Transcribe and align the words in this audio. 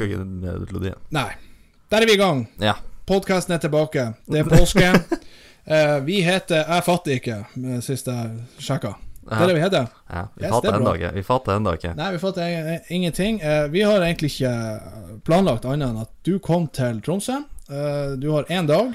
skal 0.00 0.08
ikke 0.10 0.24
melodien. 0.24 0.98
Nei. 1.14 1.28
Der 1.92 2.00
er 2.04 2.06
vi 2.08 2.16
i 2.16 2.20
gang. 2.20 2.46
Ja. 2.62 2.74
Podkasten 3.10 3.54
er 3.56 3.62
tilbake. 3.62 4.08
Det 4.30 4.40
er 4.40 4.50
påske. 4.56 4.88
uh, 5.68 6.00
vi 6.06 6.20
heter 6.24 6.64
Jeg 6.64 6.84
fatter 6.88 7.16
ikke, 7.18 7.38
med 7.60 7.82
sist 7.84 8.06
jeg 8.10 8.44
sjekka. 8.62 8.94
Det 9.30 9.36
er 9.36 9.46
det 9.50 9.54
vi 9.54 9.62
heter? 9.62 9.84
ja. 10.10 10.22
Vi 10.34 10.42
Yes, 10.46 10.50
fatter 10.54 10.72
er 10.72 10.78
ennå 10.80 10.92
ikke. 10.96 11.10
Vi 11.14 11.22
fatter 11.22 11.56
ennå 11.60 11.72
ikke. 11.76 11.90
Nei, 11.94 12.06
vi 12.16 12.18
fatter 12.18 12.78
ingenting. 12.90 13.36
Eh, 13.46 13.66
vi 13.70 13.82
har 13.86 14.00
egentlig 14.02 14.30
ikke 14.32 14.54
planlagt 15.28 15.66
annet 15.68 15.86
enn 15.92 16.00
at 16.02 16.10
du 16.26 16.38
kom 16.42 16.64
til 16.74 16.98
Tromsø. 17.04 17.36
Eh, 17.70 18.16
du 18.18 18.26
har 18.32 18.48
én 18.50 18.66
dag 18.66 18.90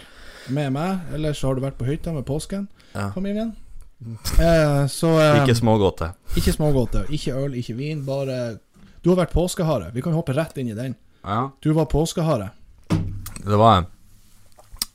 med 0.51 0.73
meg, 0.75 1.05
ellers 1.15 1.39
har 1.45 1.55
du 1.55 1.61
vært 1.63 1.77
på 1.79 1.87
hytta 1.87 2.11
med 2.11 2.25
påsken, 2.27 2.67
Ja. 2.95 3.11
familien. 3.15 3.53
Eh, 4.41 4.87
så 4.91 5.13
eh, 5.21 5.37
Ikke 5.45 5.55
smågodte. 5.55 6.09
ikke 6.35 6.51
smågodte. 6.57 7.05
ikke 7.09 7.31
øl, 7.45 7.53
ikke 7.61 7.75
vin. 7.77 8.03
Bare 8.05 8.57
Du 9.05 9.11
har 9.11 9.19
vært 9.19 9.35
påskehare. 9.37 9.91
Vi 9.93 10.01
kan 10.01 10.15
hoppe 10.17 10.33
rett 10.33 10.55
inn 10.57 10.71
i 10.71 10.73
den. 10.73 10.95
Ja. 11.21 11.51
Du 11.61 11.69
var 11.77 11.85
påskehare. 11.85 12.49
Det 12.89 13.57
var 13.61 13.77
eh, 13.77 13.85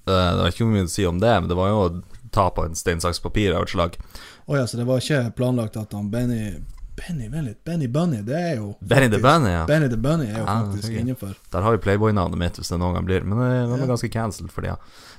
Det 0.04 0.40
var 0.40 0.50
ikke 0.50 0.66
mye 0.66 0.88
å 0.88 0.90
si 0.90 1.06
om 1.06 1.20
det, 1.22 1.30
men 1.30 1.46
det 1.46 1.54
var 1.54 1.68
jo 1.70 1.84
tap 1.94 2.32
ta 2.34 2.48
på 2.56 2.64
en 2.66 2.74
stein, 2.74 2.98
saks, 3.02 3.22
papir 3.22 3.54
av 3.54 3.68
et 3.68 3.70
slag. 3.70 3.94
Å 4.50 4.58
ja, 4.58 4.66
så 4.66 4.80
det 4.80 4.88
var 4.88 4.98
ikke 4.98 5.30
planlagt 5.38 5.78
at 5.78 5.94
han 5.94 6.10
Benny 6.10 6.56
Benny, 7.00 7.28
Benny. 7.32 7.54
Benny 7.64 7.86
Bunny, 7.88 8.18
det 8.26 8.36
er 8.36 8.56
jo 8.58 8.74
Benny 8.84 9.08
the 9.08 9.18
Bunny, 9.18 9.50
ja. 9.54 9.64
Benny 9.66 9.88
the 9.88 9.96
Bunny 9.96 10.26
er 10.28 10.38
jo 10.38 10.44
Ja, 10.44 10.56
faktisk 10.68 10.92
innenfor. 11.00 11.34
Der 11.52 11.62
har 11.64 11.72
vi 11.72 11.78
Playboy-navnet 11.84 12.38
mitt, 12.38 12.58
hvis 12.60 12.68
det 12.68 12.78
noen 12.78 12.94
gang 12.98 13.06
blir. 13.08 13.24
Men 13.24 13.38
det 13.38 13.46
var 13.70 13.78
er 13.78 13.80
Ja. 13.86 13.86
ganske 13.94 14.10
cancelled 14.12 14.50
for 14.52 14.60
det. 14.62 14.74
Ja. 14.74 14.76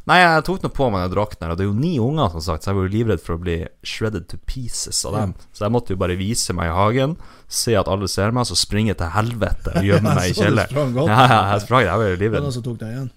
Nei, 0.07 0.17
jeg 0.21 0.43
tok 0.45 0.61
nå 0.63 0.69
på 0.73 0.91
meg 0.91 1.03
den 1.09 1.15
drakten 1.17 1.41
her, 1.45 1.51
og 1.51 1.57
det 1.57 1.63
er 1.65 1.69
jo 1.69 1.77
ni 1.77 1.97
unger, 1.99 2.29
som 2.31 2.41
sagt, 2.41 2.63
så 2.63 2.71
jeg 2.71 2.75
var 2.75 2.87
jo 2.87 2.93
livredd 2.97 3.21
for 3.21 3.35
å 3.37 3.41
bli 3.41 3.67
shredded 3.83 4.27
to 4.29 4.37
pieces 4.45 5.03
av 5.05 5.13
dem. 5.13 5.33
Så 5.53 5.65
jeg 5.65 5.71
måtte 5.71 5.89
jo 5.93 5.97
bare 5.97 6.15
vise 6.17 6.53
meg 6.53 6.69
i 6.71 6.73
hagen, 6.73 7.17
se 7.47 7.75
at 7.75 7.87
alle 7.87 8.07
ser 8.07 8.31
meg, 8.31 8.45
så 8.49 8.55
springe 8.57 8.95
til 8.97 9.07
helvete 9.13 9.75
og 9.77 9.83
gjemme 9.85 10.15
meg 10.17 10.31
i 10.31 10.33
kjelleren. 10.33 10.95
Ja, 11.07 11.53
jeg 11.53 11.61
sprang, 11.67 11.83
jeg 11.85 11.97
var 11.97 12.05
jo 12.05 12.15
Det 12.15 12.17
var 12.17 12.25
livredd. 12.25 12.41
noen 12.45 12.53
som 12.53 12.63
tok 12.63 12.79
deg 12.79 12.89
igjen. 12.95 13.11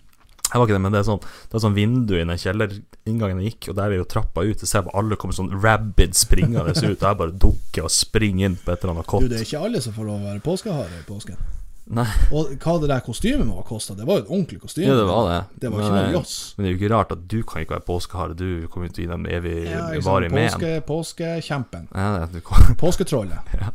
Jeg 0.55 0.61
var 0.63 0.69
ikke 0.69 0.77
det, 0.79 0.83
men 0.87 0.95
det 0.95 1.01
er 1.03 1.07
sånn, 1.09 1.19
det 1.51 1.59
er 1.59 1.63
sånn 1.65 1.75
vindu 1.75 2.13
i 2.15 2.21
den 2.23 2.39
kjellerinngangen 2.39 3.41
jeg 3.43 3.51
gikk, 3.57 3.69
og 3.73 3.79
der 3.81 3.91
er 3.91 3.99
jo 3.99 4.05
trappa 4.07 4.45
ut. 4.47 4.63
Jeg 4.63 4.71
ser 4.71 4.85
på 4.87 4.93
alle 4.95 5.19
kommer 5.19 5.35
sånn 5.35 5.51
rabid 5.65 6.15
springende 6.15 6.71
ut, 6.71 6.79
og 6.79 7.09
jeg 7.11 7.19
bare 7.25 7.35
dukker 7.43 7.89
og 7.89 7.91
springer 7.91 8.47
inn 8.53 8.55
på 8.63 8.71
et 8.71 8.79
eller 8.85 8.95
annet 8.95 9.09
Du, 9.09 9.11
kott. 9.11 9.27
det 9.33 9.41
er 9.41 9.47
ikke 9.49 9.65
alle 9.67 9.83
som 9.83 9.97
får 9.97 10.07
lov 10.07 10.23
å 10.23 10.29
være 10.31 10.45
påskehare 10.47 11.01
i 11.03 11.05
påsken. 11.11 11.43
Nei, 11.85 12.07
Og 12.33 12.55
hva 12.65 12.79
det 12.81 12.89
der 12.89 13.03
kostymet 13.05 13.45
må 13.45 13.59
ha 13.59 13.63
kosta, 13.69 13.93
det 13.99 14.07
var 14.09 14.17
jo 14.17 14.23
et 14.23 14.31
ordentlig 14.31 14.61
kostyme. 14.63 14.87
ja, 14.87 14.95
det 14.97 15.05
var 15.05 15.27
det. 15.29 15.41
Det 15.61 15.69
var 15.73 15.83
Men, 15.83 15.85
ikke 15.91 15.97
noe 16.07 16.15
joss. 16.15 16.37
Men 16.57 16.65
det 16.65 16.71
er 16.71 16.73
jo 16.73 16.79
ikke 16.79 16.93
rart 16.95 17.13
at 17.13 17.27
du 17.29 17.37
kan 17.43 17.61
ikke 17.67 17.75
være 17.75 17.85
påskehare. 17.91 18.37
Du 18.39 18.47
kommer 18.73 18.89
jo 18.89 18.95
til 18.95 19.03
å 19.03 19.05
gi 19.05 19.11
dem 19.11 19.27
evig 19.29 19.57
Ja, 19.69 19.83
varig 20.07 20.31
men. 20.33 20.49
Påske, 20.49 20.71
påskekjempen. 20.89 21.91
Ja, 21.93 22.07
det, 22.23 22.39
du 22.39 22.41
kan. 22.47 22.73
Påsketrollet. 22.81 23.53
Ja. 23.61 23.69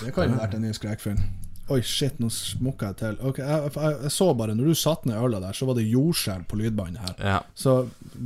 Det 0.00 0.14
kan 0.16 0.30
jo 0.32 0.38
vært 0.40 0.54
en 0.56 0.62
ny 0.64 0.72
skrekkfilm. 0.74 1.18
Oi, 1.70 1.78
shit, 1.86 2.16
nå 2.18 2.26
smukka 2.34 2.88
jeg 2.90 2.96
til. 2.98 3.18
Ok, 3.28 3.36
jeg, 3.38 3.70
jeg, 3.76 3.96
jeg 4.02 4.10
så 4.10 4.26
bare, 4.34 4.56
når 4.58 4.70
du 4.72 4.74
satte 4.78 5.06
ned 5.06 5.20
øla 5.22 5.38
der, 5.44 5.54
så 5.54 5.68
var 5.68 5.76
det 5.78 5.84
jordskjelv 5.86 6.48
på 6.50 6.58
lydbåndet 6.58 7.02
her. 7.04 7.14
Ja, 7.22 7.36
Så 7.54 7.74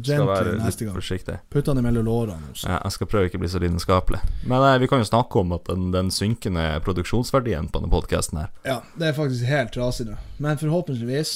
gently 0.00 0.54
neste 0.62 0.86
gang. 0.86 0.96
forsiktig. 0.96 1.36
Putt 1.52 1.68
den 1.68 1.82
mellom 1.84 2.06
lårene. 2.08 2.50
også. 2.54 2.70
Ja, 2.70 2.78
jeg 2.86 2.96
skal 2.96 3.10
prøve 3.12 3.28
ikke 3.28 3.40
å 3.40 3.44
bli 3.44 3.52
så 3.52 3.60
lidenskapelig. 3.60 4.22
Men 4.48 4.64
eh, 4.64 4.78
vi 4.80 4.88
kan 4.88 5.02
jo 5.04 5.08
snakke 5.10 5.42
om 5.42 5.52
at 5.58 5.68
den, 5.68 5.90
den 5.92 6.08
synkende 6.14 6.64
produksjonsverdien 6.86 7.68
på 7.68 7.82
denne 7.82 7.92
podkasten 7.92 8.40
her 8.44 8.48
Ja, 8.64 8.78
det 8.96 9.10
er 9.10 9.18
faktisk 9.20 9.44
helt 9.50 9.74
trasig 9.76 10.08
nå. 10.08 10.16
Men 10.40 10.56
forhåpentligvis 10.60 11.34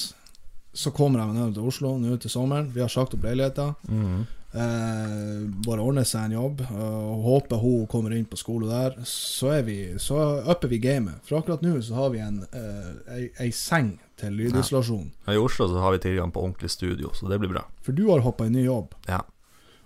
så 0.73 0.91
kommer 0.95 1.21
jeg 1.21 1.31
meg 1.31 1.39
ned 1.43 1.55
til 1.57 1.69
Oslo 1.69 1.95
nå 2.01 2.17
til 2.21 2.31
sommeren. 2.33 2.73
Vi 2.73 2.81
har 2.81 2.89
sagt 2.89 3.13
opp 3.17 3.23
leiligheter. 3.25 3.73
leiligheta. 3.85 4.38
Eh, 4.51 5.41
bare 5.65 5.83
ordne 5.85 6.01
seg 6.07 6.25
en 6.29 6.35
jobb. 6.37 6.61
Og 6.73 7.23
håper 7.25 7.61
hun 7.61 7.87
kommer 7.91 8.15
inn 8.17 8.25
på 8.29 8.39
skole 8.39 8.69
der. 8.69 8.97
Så, 9.05 9.51
er 9.59 9.65
vi, 9.67 9.77
så 10.01 10.19
upper 10.49 10.71
vi 10.71 10.79
gamet. 10.83 11.21
For 11.27 11.39
akkurat 11.39 11.61
nå 11.65 11.75
så 11.85 11.97
har 11.99 12.13
vi 12.15 12.21
en 12.25 12.41
eh, 12.49 12.91
ei, 13.15 13.25
ei 13.45 13.51
seng 13.55 13.95
til 14.19 14.35
lydisolasjon. 14.39 15.11
Ja, 15.27 15.35
I 15.37 15.41
Oslo 15.41 15.69
så 15.69 15.83
har 15.83 15.95
vi 15.95 16.01
tilgang 16.09 16.33
på 16.35 16.41
ordentlig 16.43 16.71
studio, 16.73 17.13
så 17.13 17.29
det 17.29 17.39
blir 17.39 17.53
bra. 17.53 17.65
For 17.85 17.95
du 17.95 18.07
har 18.09 18.25
hoppa 18.25 18.47
i 18.49 18.53
ny 18.53 18.65
jobb. 18.65 18.95
Ja. 19.07 19.21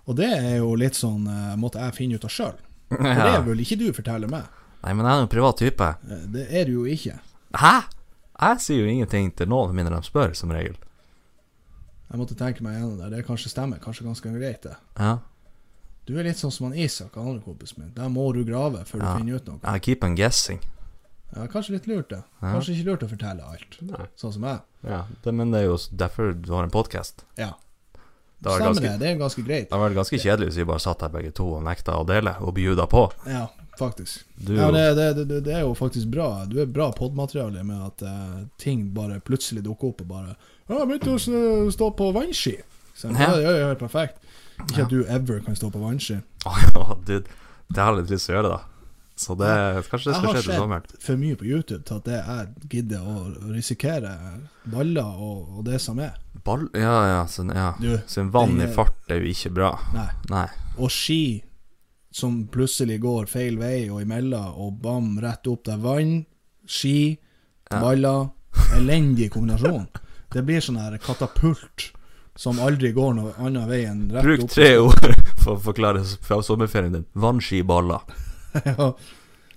Og 0.04 0.16
det 0.18 0.30
er 0.36 0.58
jo 0.58 0.74
litt 0.80 0.96
sånn 0.98 1.28
eh, 1.30 1.54
måtte 1.60 1.80
jeg 1.84 1.96
finne 1.96 2.18
ut 2.18 2.24
av 2.26 2.32
sjøl. 2.32 2.56
For 2.94 3.04
det 3.20 3.30
ja. 3.36 3.42
vil 3.44 3.62
ikke 3.64 3.80
du 3.80 3.86
fortelle 3.96 4.28
meg. 4.30 4.48
Nei, 4.84 4.92
men 4.92 5.06
jeg 5.06 5.12
er 5.14 5.20
jo 5.22 5.26
en 5.28 5.32
privat 5.32 5.60
type. 5.60 5.92
Eh, 6.08 6.24
Det 6.34 6.48
er 6.50 6.66
du 6.68 6.74
jo 6.80 6.88
ikke. 6.88 7.18
Hæ? 7.60 7.74
Jeg 8.34 8.60
sier 8.64 8.82
jo 8.82 8.90
ingenting 8.90 9.30
til 9.38 9.48
noen 9.48 9.70
med 9.70 9.84
mindre 9.84 10.00
de 10.00 10.08
spør, 10.08 10.32
som 10.36 10.50
regel. 10.52 10.74
Jeg 12.14 12.20
måtte 12.20 12.36
tenke 12.38 12.62
meg 12.62 12.76
gjennom 12.78 12.98
det. 13.00 13.08
Det 13.10 13.24
kanskje 13.26 13.50
stemmer. 13.50 13.80
Kanskje 13.82 14.04
ganske 14.06 14.30
greit, 14.36 14.62
det. 14.62 14.76
Ja. 15.00 15.16
Du 16.06 16.12
er 16.20 16.22
litt 16.28 16.38
sånn 16.38 16.52
som 16.54 16.68
han 16.68 16.76
Isak, 16.78 17.16
andre 17.18 17.40
kompisen 17.42 17.80
min. 17.82 17.90
Der 17.96 18.06
må 18.12 18.28
du 18.36 18.44
grave 18.46 18.84
før 18.86 19.00
du 19.00 19.04
Ja. 19.06 19.16
finner 19.18 19.34
ut 19.40 19.46
noe. 19.48 19.58
I 19.64 19.80
keep 19.82 20.04
on 20.06 20.14
guessing. 20.14 20.60
Ja, 21.34 21.48
kanskje 21.50 21.72
litt 21.74 21.88
lurt, 21.90 22.08
det. 22.12 22.22
Ja. 22.40 22.52
Kanskje 22.52 22.76
ikke 22.76 22.84
lurt 22.92 23.02
å 23.02 23.08
fortelle 23.10 23.42
alt. 23.42 23.78
Nei. 23.82 24.06
Sånn 24.16 24.32
som 24.36 24.42
jeg. 24.46 24.60
Ja, 24.86 25.00
det, 25.24 25.34
men 25.34 25.50
det 25.50 25.62
er 25.62 25.64
jo 25.72 25.76
derfor 25.90 26.32
du 26.40 26.52
har 26.52 26.62
en 26.62 26.70
podkast. 26.70 27.24
Ja. 27.36 27.54
Det 28.38 28.50
var 28.52 28.60
Stemmer 28.60 28.74
ganske, 28.74 28.82
det. 28.82 28.98
Det 29.00 29.08
er 29.08 29.18
ganske 29.18 29.42
greit. 29.44 29.70
det 29.70 29.78
var 29.80 29.90
ganske 29.90 30.18
kjedelig 30.20 30.46
hvis 30.52 30.56
vi 30.60 30.64
bare 30.70 30.78
satt 30.84 31.00
her 31.00 31.08
begge 31.08 31.32
to 31.34 31.48
og 31.56 31.62
nekta 31.64 31.96
å 31.98 32.06
dele, 32.06 32.36
og 32.44 32.54
bjuda 32.54 32.86
på. 32.86 33.10
Ja, 33.26 33.48
faktisk. 33.78 34.24
Du, 34.36 34.54
Ja, 34.56 34.70
det, 34.74 34.84
det, 34.98 35.24
det, 35.28 35.40
det 35.46 35.54
er 35.54 35.64
jo 35.64 35.74
faktisk 35.78 36.10
bra. 36.12 36.44
Du 36.50 36.58
er 36.62 36.66
bra 36.70 36.90
podmateriale 36.96 37.64
med 37.66 37.80
at 37.86 38.04
uh, 38.06 38.42
ting 38.60 38.88
bare 38.94 39.20
plutselig 39.24 39.64
dukker 39.66 39.92
opp 39.92 40.04
og 40.04 40.10
bare 40.12 40.34
Ja, 40.68 40.80
jeg 40.80 40.90
begynte 40.92 41.16
å 41.16 41.70
stå 41.74 41.90
på 41.98 42.10
vannski. 42.16 42.58
Så, 42.94 43.10
ja. 43.10 43.18
Ja. 43.18 43.32
det 43.36 43.48
er 43.48 43.58
jo 43.60 43.72
helt 43.72 43.82
perfekt. 43.82 44.20
Ikke 44.68 44.84
at 44.86 44.92
du 44.92 45.00
ever 45.10 45.40
kan 45.44 45.56
stå 45.58 45.70
på 45.74 45.82
vannski. 45.82 46.20
Å 46.46 46.54
ja, 46.62 46.84
dude. 47.04 47.26
Det 47.68 47.80
har 47.80 47.94
jeg 47.94 48.04
litt 48.04 48.14
lyst 48.14 48.28
til 48.28 48.36
å 48.36 48.38
gjøre, 48.38 48.52
da. 48.54 48.62
Så 49.16 49.34
det, 49.38 49.46
kanskje 49.90 50.10
det 50.10 50.14
Jeg 50.14 50.18
skal 50.18 50.26
har 50.26 50.34
skje 50.34 50.42
til 50.42 50.58
sommeren. 50.58 50.86
sett 50.90 51.04
for 51.06 51.20
mye 51.20 51.36
på 51.38 51.46
YouTube 51.46 51.84
til 51.86 51.98
at 52.00 52.06
det 52.08 52.16
jeg 52.18 52.70
gidder 52.72 53.04
å 53.06 53.18
risikere 53.54 54.10
baller 54.72 55.20
og, 55.22 55.52
og 55.58 55.66
det 55.68 55.78
som 55.82 56.00
er. 56.02 56.16
Ball 56.44 56.64
Ja, 56.74 56.96
ja. 57.06 57.20
Sånn, 57.30 57.52
ja. 57.54 57.68
Du, 57.78 57.92
Så 58.10 58.24
vann 58.34 58.58
i 58.60 58.66
fart 58.74 58.96
er 59.14 59.22
jo 59.22 59.30
ikke 59.30 59.52
bra. 59.54 59.70
Nei. 59.94 60.08
Nei. 60.32 60.48
Og 60.82 60.90
ski 60.90 61.20
som 62.14 62.44
plutselig 62.48 63.00
går 63.02 63.26
feil 63.26 63.58
vei 63.58 63.88
og 63.90 64.04
imellom, 64.04 64.54
og 64.62 64.78
bam, 64.84 65.16
rett 65.22 65.48
opp 65.50 65.64
der. 65.66 65.80
Vann, 65.82 66.20
ski, 66.66 67.16
baller. 67.70 68.28
Elendig 68.76 69.32
kombinasjon. 69.34 69.88
Det 70.30 70.44
blir 70.46 70.62
sånn 70.62 70.78
her 70.78 70.94
katapult 71.02 71.88
som 72.38 72.60
aldri 72.62 72.92
går 72.94 73.16
noen 73.16 73.34
annen 73.38 73.66
vei 73.70 73.80
enn 73.86 74.06
rett 74.14 74.26
Bruk 74.26 74.44
opp. 74.46 74.54
tre 74.54 74.70
ord 74.78 75.18
for 75.42 75.56
å 75.56 75.60
forklare 75.66 76.04
fra 76.22 76.38
sommerferien 76.42 76.94
din. 77.00 77.04
Vannskiballer. 77.18 78.06
ja. 78.70 78.88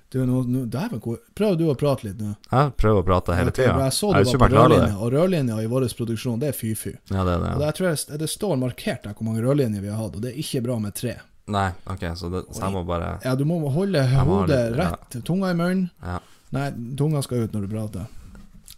Du, 0.09 0.19
nå, 0.25 0.41
nå, 0.47 0.65
dæven, 0.71 1.01
prøv 1.37 1.57
du 1.59 1.65
å 1.69 1.77
prate 1.77 2.07
litt 2.07 2.19
nå. 2.23 2.33
Jeg 2.49 2.75
prøver 2.79 3.03
å 3.03 3.05
prate 3.05 3.37
hele 3.37 3.53
tida. 3.53 3.77
Jeg 3.85 3.97
så 3.99 4.13
du 4.15 4.21
jeg 4.23 4.33
var 4.33 4.45
på 4.47 4.53
rødlinja, 4.55 4.91
og 4.97 5.13
rødlinja 5.13 5.61
i 5.61 5.69
vår 5.69 5.89
produksjon, 5.99 6.41
det 6.41 6.53
er 6.53 6.57
fy-fy. 6.57 6.93
Ja, 7.11 7.25
det 7.27 7.37
det, 7.43 7.55
ja. 7.59 7.71
det. 7.85 8.21
det 8.23 8.29
står 8.31 8.57
markert 8.61 9.03
der 9.03 9.17
hvor 9.17 9.27
mange 9.27 9.43
rødlinjer 9.45 9.83
vi 9.83 9.91
har 9.91 9.99
hatt, 9.99 10.15
og 10.15 10.23
det 10.23 10.31
er 10.31 10.45
ikke 10.45 10.63
bra 10.65 10.79
med 10.81 10.95
tre. 10.97 11.19
Nei, 11.47 11.69
ok, 11.87 12.01
så, 12.19 12.29
det, 12.33 12.41
så 12.51 12.65
jeg 12.65 12.73
må 12.73 12.81
bare 12.87 13.13
Ja, 13.23 13.35
du 13.39 13.45
må 13.47 13.59
holde 13.71 14.01
hodet 14.03 14.49
litt- 14.49 14.77
ja. 14.81 14.89
rett, 14.91 15.17
tunga 15.25 15.51
i 15.53 15.55
munnen. 15.55 15.89
Ja. 16.03 16.19
Nei, 16.55 16.69
tunga 16.99 17.21
skal 17.23 17.45
ut 17.47 17.53
når 17.55 17.61
du 17.67 17.71
prater. 17.71 18.07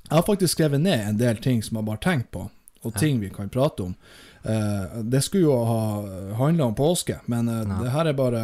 Jeg 0.09 0.15
har 0.17 0.25
faktisk 0.25 0.53
skrevet 0.57 0.81
ned 0.81 1.07
en 1.07 1.17
del 1.17 1.37
ting 1.41 1.61
som 1.65 1.77
jeg 1.77 1.85
bare 1.85 2.01
tenker 2.01 2.29
på, 2.33 2.43
og 2.85 2.93
ting 2.97 3.19
vi 3.21 3.29
kan 3.33 3.49
prate 3.49 3.83
om. 3.89 3.95
Uh, 4.45 5.01
det 5.03 5.19
skulle 5.25 5.43
jo 5.49 5.57
ha 5.67 5.79
handla 6.39 6.69
om 6.69 6.75
påske, 6.77 7.19
men 7.27 7.49
uh, 7.49 7.59
Ja. 7.67 7.79
det 7.83 7.91
her 7.91 8.05
er 8.07 8.13
bare 8.13 8.43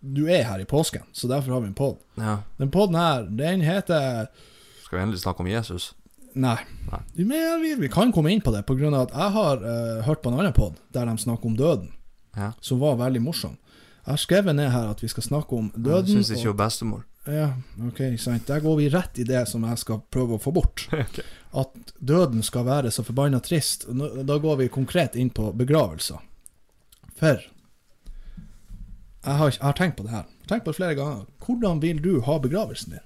Du 0.00 0.26
er 0.30 0.44
her 0.46 0.60
i 0.62 0.64
påsken, 0.64 1.02
så 1.12 1.28
derfor 1.28 1.52
har 1.52 1.60
vi 1.60 1.66
en 1.66 1.74
pod. 1.74 1.98
Ja. 2.16 2.38
Den 2.58 2.70
poden 2.70 2.94
her, 2.94 3.22
den 3.28 3.60
heter 3.60 4.28
Skal 4.84 4.98
vi 4.98 5.02
endelig 5.02 5.20
snakke 5.20 5.40
om 5.42 5.46
Jesus? 5.50 5.92
Nei. 6.34 6.56
Nei. 6.90 7.00
Men 7.24 7.60
vi, 7.62 7.74
vi 7.74 7.88
kan 7.88 8.12
komme 8.12 8.30
inn 8.30 8.40
på 8.40 8.52
det, 8.54 8.62
på 8.66 8.76
grunn 8.78 8.94
av 8.94 9.08
at 9.08 9.14
jeg 9.18 9.32
har 9.34 9.56
uh, 9.66 10.02
hørt 10.06 10.22
på 10.22 10.30
en 10.30 10.38
annen 10.38 10.52
pod 10.54 10.78
der 10.94 11.04
de 11.10 11.16
snakker 11.18 11.46
om 11.50 11.56
døden, 11.58 11.90
Ja. 12.38 12.52
som 12.60 12.78
var 12.80 12.96
veldig 13.00 13.22
morsom. 13.24 13.56
Jeg 14.04 14.12
har 14.14 14.20
skrevet 14.22 14.56
ned 14.56 14.70
her 14.72 14.88
at 14.92 15.02
vi 15.02 15.08
skal 15.10 15.22
snakke 15.26 15.56
om 15.58 15.70
Jeg 15.74 15.84
døden. 15.84 16.14
syns 16.22 16.30
ikke 16.32 16.52
hun 16.52 16.56
bestemor. 16.62 17.02
Ja, 17.28 17.50
ok, 17.84 17.98
sant. 18.22 18.46
Der 18.48 18.62
går 18.64 18.76
vi 18.78 18.86
rett 18.88 19.18
i 19.20 19.24
det 19.28 19.42
som 19.50 19.66
jeg 19.68 19.78
skal 19.82 20.00
prøve 20.08 20.38
å 20.38 20.40
få 20.40 20.52
bort. 20.56 20.86
okay. 20.92 21.26
At 21.52 21.92
døden 22.00 22.40
skal 22.46 22.64
være 22.64 22.92
så 22.94 23.04
forbanna 23.04 23.40
trist. 23.44 23.84
Da 24.24 24.38
går 24.40 24.56
vi 24.62 24.68
konkret 24.72 25.16
inn 25.16 25.28
på 25.34 25.50
begravelser. 25.52 26.22
For 27.18 27.42
jeg 29.26 29.36
har, 29.36 29.50
jeg 29.50 29.60
har 29.66 29.76
tenkt 29.76 29.98
på 29.98 30.06
det 30.06 30.14
her. 30.14 30.24
Jeg 30.40 30.48
tenkt 30.54 30.64
på 30.64 30.72
det 30.72 30.78
flere 30.78 30.96
ganger. 30.96 31.24
Hvordan 31.44 31.82
vil 31.82 32.00
du 32.00 32.20
ha 32.24 32.38
begravelsen 32.40 32.94
din? 32.96 33.04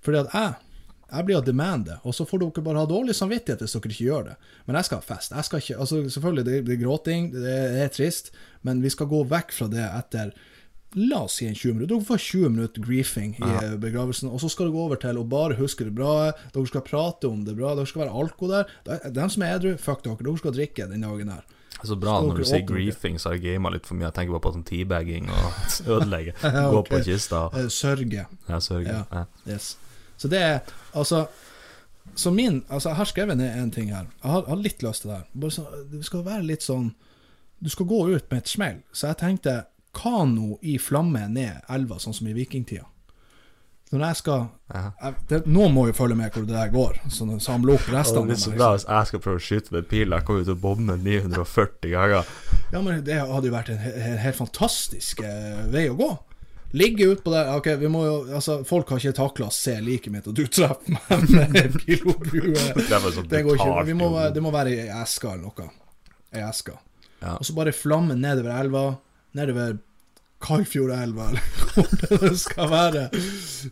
Fordi 0.00 0.22
at 0.22 0.32
jeg 0.32 0.54
jeg 1.12 1.28
blir 1.28 1.38
å 1.38 1.44
demande, 1.44 1.98
og 2.08 2.14
så 2.16 2.24
får 2.28 2.40
dere 2.42 2.64
bare 2.64 2.84
ha 2.84 2.88
dårlig 2.88 3.14
samvittighet 3.18 3.64
hvis 3.64 3.76
dere 3.76 3.92
ikke 3.92 4.08
gjør 4.08 4.30
det. 4.30 4.38
Men 4.66 4.78
jeg 4.78 4.88
skal 4.88 5.02
ha 5.02 5.06
fest. 5.06 5.34
Jeg 5.36 5.48
skal 5.48 5.62
ikke, 5.62 5.76
altså 5.84 6.00
Selvfølgelig, 6.14 6.46
det, 6.48 6.62
det 6.68 6.74
er 6.74 6.80
gråting, 6.80 7.28
det 7.34 7.58
er 7.84 7.92
trist, 7.92 8.32
men 8.66 8.80
vi 8.84 8.92
skal 8.92 9.10
gå 9.10 9.22
vekk 9.30 9.54
fra 9.58 9.68
det 9.72 9.84
etter 9.90 10.32
La 10.94 11.22
oss 11.24 11.38
si 11.40 11.46
en 11.48 11.54
20 11.54 11.74
minutter. 11.74 11.94
Dere 11.94 12.04
får 12.04 12.18
20 12.20 12.50
minutter 12.52 12.82
griefing 12.84 13.30
i 13.38 13.48
eh, 13.48 13.76
begravelsen, 13.80 14.28
og 14.28 14.42
så 14.42 14.50
skal 14.52 14.68
det 14.68 14.74
gå 14.74 14.82
over 14.82 15.00
til 15.00 15.16
å 15.16 15.24
bare 15.24 15.56
huske 15.56 15.86
det 15.88 15.94
bra. 15.96 16.32
Dere 16.52 16.68
skal 16.68 16.84
prate 16.84 17.30
om 17.30 17.46
det 17.46 17.54
bra. 17.56 17.72
Dere 17.78 17.88
skal 17.88 18.04
være 18.04 18.16
alko 18.24 18.50
der. 18.50 18.74
De 19.08 19.28
som 19.32 19.44
er 19.46 19.56
edru, 19.56 19.72
fuck 19.80 20.04
dere. 20.04 20.20
Dere 20.20 20.42
skal 20.42 20.56
drikke 20.56 20.88
den 20.90 21.06
dagen 21.06 21.32
her. 21.32 21.46
Det 21.72 21.86
er 21.86 21.90
så 21.94 21.96
bra 21.98 22.18
når 22.22 22.42
du 22.42 22.44
sier 22.46 22.66
griefing, 22.68 23.16
så 23.18 23.32
har 23.32 23.38
jeg 23.40 23.56
gama 23.56 23.72
litt 23.72 23.88
for 23.88 23.96
mye. 23.96 24.10
Jeg 24.10 24.18
tenker 24.18 24.36
bare 24.36 24.44
på 24.44 24.52
sånn 24.58 24.68
teabagging 24.68 25.32
og 25.32 25.46
ødelegge. 25.96 26.36
Gå 26.44 26.82
okay. 26.82 26.90
på 26.92 27.00
kista. 27.08 27.46
Eh, 27.56 27.70
Sørge. 27.72 28.26
Ja, 28.50 28.60
sørge. 28.60 29.00
Ja. 29.00 29.24
Yes. 29.48 29.72
Så 30.22 30.30
det 30.30 30.40
er 30.42 30.60
altså 30.94 31.24
så 32.18 32.32
min 32.34 32.60
Altså, 32.68 32.90
jeg 32.90 32.96
har 32.98 33.08
skrevet 33.08 33.36
ned 33.38 33.56
en 33.62 33.70
ting 33.74 33.90
her. 33.94 34.06
Jeg 34.22 34.30
har, 34.30 34.42
har 34.48 34.58
litt 34.58 34.82
lyst 34.82 35.04
til 35.04 35.12
det 35.12 35.18
her. 35.20 35.50
Så, 35.54 35.66
det 35.92 36.04
skal 36.06 36.24
være 36.26 36.42
litt 36.46 36.64
sånn 36.66 36.88
Du 37.62 37.68
skal 37.70 37.86
gå 37.86 38.00
ut 38.10 38.26
med 38.30 38.38
et 38.42 38.50
smell. 38.50 38.80
Så 38.92 39.06
jeg 39.12 39.20
tenkte 39.22 39.54
kano 39.94 40.56
i 40.66 40.78
flamme 40.82 41.26
ned 41.30 41.60
elva, 41.70 41.98
sånn 42.02 42.14
som 42.16 42.26
i 42.30 42.32
vikingtida. 42.34 42.86
Når 43.92 44.02
jeg 44.06 44.16
skal 44.22 44.44
jeg, 44.72 45.14
det, 45.28 45.38
Noen 45.52 45.74
må 45.76 45.82
jo 45.90 45.92
følge 45.98 46.16
med 46.16 46.32
hvor 46.32 46.46
det 46.48 46.54
der 46.56 46.70
går, 46.72 46.96
så 47.12 47.26
de 47.28 47.34
samler 47.44 47.74
opp 47.74 47.84
Det 47.90 47.98
er 48.00 48.06
så 48.08 48.22
meg, 48.24 48.56
bra 48.56 48.70
hvis 48.72 48.86
jeg 48.88 49.08
skal 49.10 49.20
prøve 49.26 49.36
å 49.42 49.44
skyte 49.46 49.74
med 49.76 49.88
pil. 49.90 50.14
Jeg 50.16 50.24
kommer 50.24 50.46
til 50.48 50.54
å 50.56 50.60
bomme 50.62 50.96
940 50.96 51.92
ganger. 51.92 52.30
Ja, 52.72 52.80
men 52.80 53.02
det 53.04 53.18
hadde 53.20 53.50
jo 53.50 53.52
vært 53.52 53.68
en, 53.74 53.82
he- 53.84 53.92
he- 54.00 54.16
helt 54.24 54.38
fantastisk 54.40 55.20
eh, 55.28 55.60
vei 55.74 55.84
å 55.92 55.98
gå. 55.98 56.08
Ligge 56.72 57.04
utpå 57.12 57.30
der 57.30 57.50
Ok, 57.56 57.66
vi 57.76 57.88
må 57.92 58.04
jo 58.06 58.14
Altså, 58.32 58.62
folk 58.64 58.88
har 58.88 59.02
ikke 59.02 59.16
takla 59.18 59.48
å 59.50 59.52
se 59.52 59.74
liket 59.84 60.12
mitt, 60.14 60.28
og 60.30 60.36
du 60.36 60.46
treffer 60.48 60.96
meg 60.96 61.52
med 61.52 61.76
pilobue. 61.82 62.54
Det 62.78 62.98
var 63.04 63.12
så 63.16 63.24
Det 63.28 63.42
går 63.44 63.60
ikke. 63.60 63.84
Vi 63.90 63.96
må, 63.98 64.08
det 64.32 64.44
må 64.44 64.52
være 64.54 64.72
i 64.72 64.88
eska 65.02 65.34
eller 65.34 65.50
noe. 65.50 65.70
Ei 66.32 66.44
eske. 66.46 66.78
Ja. 67.20 67.36
Og 67.36 67.46
så 67.46 67.54
bare 67.56 67.74
flamme 67.76 68.16
nedover 68.18 68.56
elva. 68.56 68.84
Nedover 69.36 69.78
Kaldfjordelva, 70.42 71.28
eller 71.28 71.42
hvor 72.08 72.24
det 72.24 72.38
skal 72.40 72.70
være. 72.72 73.04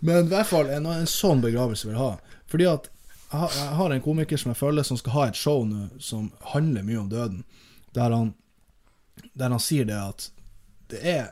Men 0.00 0.28
i 0.28 0.30
hvert 0.30 0.46
fall 0.46 0.70
en, 0.70 0.86
en 0.92 1.08
sånn 1.10 1.42
begravelse 1.42 1.88
vil 1.88 1.96
jeg 1.96 2.02
ha. 2.04 2.36
Fordi 2.52 2.68
at 2.70 2.86
jeg 3.30 3.38
har, 3.40 3.56
jeg 3.56 3.74
har 3.78 3.94
en 3.94 4.04
komiker 4.04 4.38
som 4.38 4.52
jeg 4.52 4.58
følger 4.58 4.86
som 4.86 4.98
skal 4.98 5.14
ha 5.16 5.24
et 5.30 5.38
show 5.38 5.64
nå 5.66 5.88
som 6.02 6.30
handler 6.52 6.86
mye 6.86 7.00
om 7.00 7.10
døden. 7.10 7.42
Der 7.94 8.14
han, 8.14 8.32
der 9.32 9.54
han 9.54 9.62
sier 9.62 9.86
det 9.88 9.98
at 9.98 10.30
det 10.90 11.02
er 11.06 11.28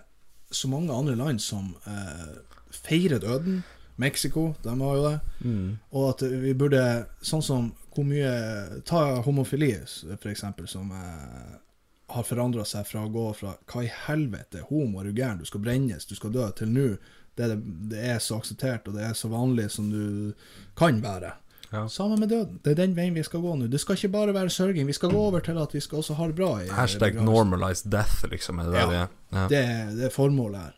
så 0.50 0.68
mange 0.68 0.94
andre 0.94 1.16
land 1.18 1.42
som 1.42 1.74
eh, 1.86 2.38
feirer 2.70 3.20
døden. 3.22 3.62
Mexico, 3.98 4.54
de 4.62 4.80
har 4.80 4.96
jo 4.96 5.06
det. 5.08 5.20
Mm. 5.42 5.78
Og 5.90 6.10
at 6.12 6.22
vi 6.22 6.54
burde 6.54 6.82
Sånn 7.20 7.42
som 7.42 7.72
hvor 7.94 8.06
mye 8.06 8.82
Ta 8.86 9.18
homofili, 9.26 9.72
eksempel, 10.30 10.68
som 10.70 10.92
eh, 10.94 11.56
har 12.14 12.24
forandra 12.24 12.64
seg 12.68 12.86
fra 12.86 13.02
å 13.04 13.12
gå 13.12 13.24
fra 13.34 13.56
Hva 13.66 13.82
i 13.84 13.90
helvete, 14.06 14.62
homo, 14.70 15.00
er 15.00 15.08
du 15.08 15.18
gæren, 15.18 15.40
du 15.42 15.48
skal 15.48 15.64
brennes, 15.64 16.06
du 16.06 16.14
skal 16.14 16.32
dø, 16.32 16.46
til 16.56 16.70
nå 16.72 16.92
det, 17.38 17.58
det 17.90 18.00
er 18.14 18.22
så 18.22 18.38
akseptert, 18.40 18.88
og 18.88 18.96
det 18.98 19.04
er 19.06 19.14
så 19.14 19.30
vanlig 19.30 19.68
som 19.70 19.90
du 19.92 20.32
kan 20.78 20.98
være. 21.02 21.36
Ja. 21.72 21.88
Sammen 21.88 22.20
med 22.20 22.28
døden. 22.32 22.60
Det 22.64 22.70
er 22.72 22.78
den 22.86 22.94
veien 22.96 23.14
vi 23.14 23.22
skal 23.22 23.40
gå 23.44 23.54
nå. 23.60 23.66
Det 23.68 23.80
skal 23.80 23.96
ikke 23.98 24.08
bare 24.14 24.32
være 24.34 24.48
sørging. 24.50 24.86
Vi 24.88 24.92
skal 24.96 25.10
gå 25.12 25.18
over 25.20 25.40
til 25.44 25.58
at 25.60 25.74
vi 25.74 25.80
skal 25.84 25.98
også 25.98 26.14
ha 26.16 26.26
det 26.30 26.36
bra. 26.38 26.50
i 26.62 26.68
Hashtag 26.72 27.12
begravelsen. 27.12 27.24
normalize 27.34 27.90
death, 27.90 28.24
liksom. 28.30 28.58
Er 28.58 28.70
det 28.70 28.74
Ja. 28.80 28.86
det? 28.86 29.08
Ja. 29.32 29.48
Det, 29.48 29.96
det 29.98 30.04
er 30.06 30.14
formålet 30.14 30.60
her. 30.60 30.74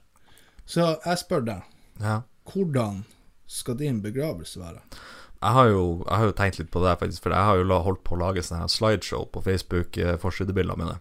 Så 0.67 0.97
jeg 1.07 1.19
spør 1.19 1.45
deg, 1.47 1.63
ja. 2.01 2.21
hvordan 2.53 3.05
skal 3.47 3.75
din 3.79 4.03
begravelse 4.03 4.61
være? 4.61 4.81
Jeg 5.43 5.53
har, 5.53 5.67
jo, 5.67 6.05
jeg 6.09 6.17
har 6.17 6.25
jo 6.25 6.33
tenkt 6.33 6.59
litt 6.59 6.71
på 6.71 6.83
det, 6.85 6.99
faktisk, 7.01 7.23
for 7.23 7.31
jeg 7.33 7.45
har 7.45 7.57
jo 7.57 7.65
holdt 7.83 8.03
på 8.05 8.15
å 8.15 8.19
lage 8.21 8.43
sånne 8.45 8.61
her 8.61 8.69
slideshow 8.69 9.25
på 9.33 9.41
Facebook, 9.43 9.97
eh, 9.97 10.17
mine. 10.79 10.99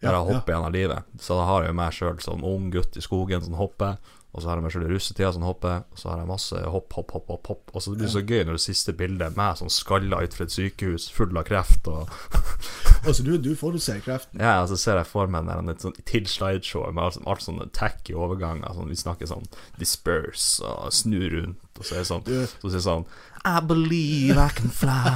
Der 0.00 0.12
Ja, 0.12 0.22
jeg 0.22 0.34
hopper 0.34 0.52
gjennom 0.52 0.72
livet. 0.72 1.02
Så 1.18 1.34
da 1.38 1.44
har 1.48 1.62
jeg 1.62 1.68
jo 1.72 1.74
meg 1.74 1.92
sjøl 1.92 2.20
som 2.20 2.44
ung 2.44 2.70
gutt 2.70 2.96
i 2.96 3.00
skogen 3.00 3.42
som 3.42 3.54
hopper. 3.54 3.96
Og 4.34 4.42
så 4.42 4.50
har 4.50 4.58
jeg 4.58 4.64
meg 4.66 4.72
sjøl 4.74 4.86
i 4.88 4.90
russetida 4.90 5.28
som 5.32 5.44
hopper. 5.46 5.84
Og 5.94 6.00
så 6.00 6.10
har 6.10 6.18
jeg 6.18 6.26
masse 6.26 6.60
hopp, 6.74 6.92
hopp, 6.96 7.12
hopp, 7.14 7.28
hopp. 7.30 7.46
hopp 7.52 7.70
Og 7.74 7.82
så 7.84 7.92
blir 7.92 8.02
det 8.02 8.12
så 8.16 8.22
gøy 8.26 8.40
når 8.48 8.58
det 8.58 8.64
siste 8.64 8.94
bildet 8.98 9.36
meg 9.38 9.60
som 9.60 9.70
skalla 9.70 10.18
fra 10.34 10.46
et 10.48 10.54
sykehus, 10.54 11.06
full 11.14 11.38
av 11.38 11.46
kreft. 11.46 11.86
Og 11.86 12.10
Altså, 13.04 13.20
du, 13.22 13.34
du 13.36 13.50
forutser 13.54 13.98
kreften. 14.00 14.40
ja, 14.40 14.62
og 14.62 14.70
så 14.70 14.78
ser 14.80 14.96
jeg 14.96 15.06
for 15.10 15.28
meg 15.28 15.44
et 15.68 15.82
sånn 15.84 15.92
til 16.08 16.24
slideshow 16.30 16.86
med 16.88 17.02
alt, 17.04 17.18
alt 17.28 17.44
sånne 17.44 17.66
tacky 17.76 18.14
overganger. 18.16 18.72
Sånn, 18.72 18.88
vi 18.88 18.96
snakker 18.96 19.28
sånn 19.28 19.44
disperse 19.76 20.64
og 20.64 20.88
snu 20.94 21.20
rundt. 21.34 21.60
Og 21.78 21.84
så 21.84 21.98
er 21.98 22.04
det 22.04 22.08
sånn 22.08 22.24
Så 22.62 22.70
sier 22.70 22.84
sånn 22.84 23.04
I 23.44 23.58
believe 23.60 24.40
I 24.40 24.48
can 24.56 24.72
fly. 24.72 25.12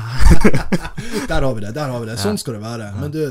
Der 1.31 1.41
har 1.41 1.55
vi 1.57 1.65
det. 1.65 1.73
der 1.75 1.89
har 1.95 2.03
vi 2.03 2.11
det 2.11 2.19
Sånn 2.21 2.39
skal 2.41 2.59
det 2.59 2.63
være. 2.67 2.91
Men 3.01 3.15
du, 3.15 3.23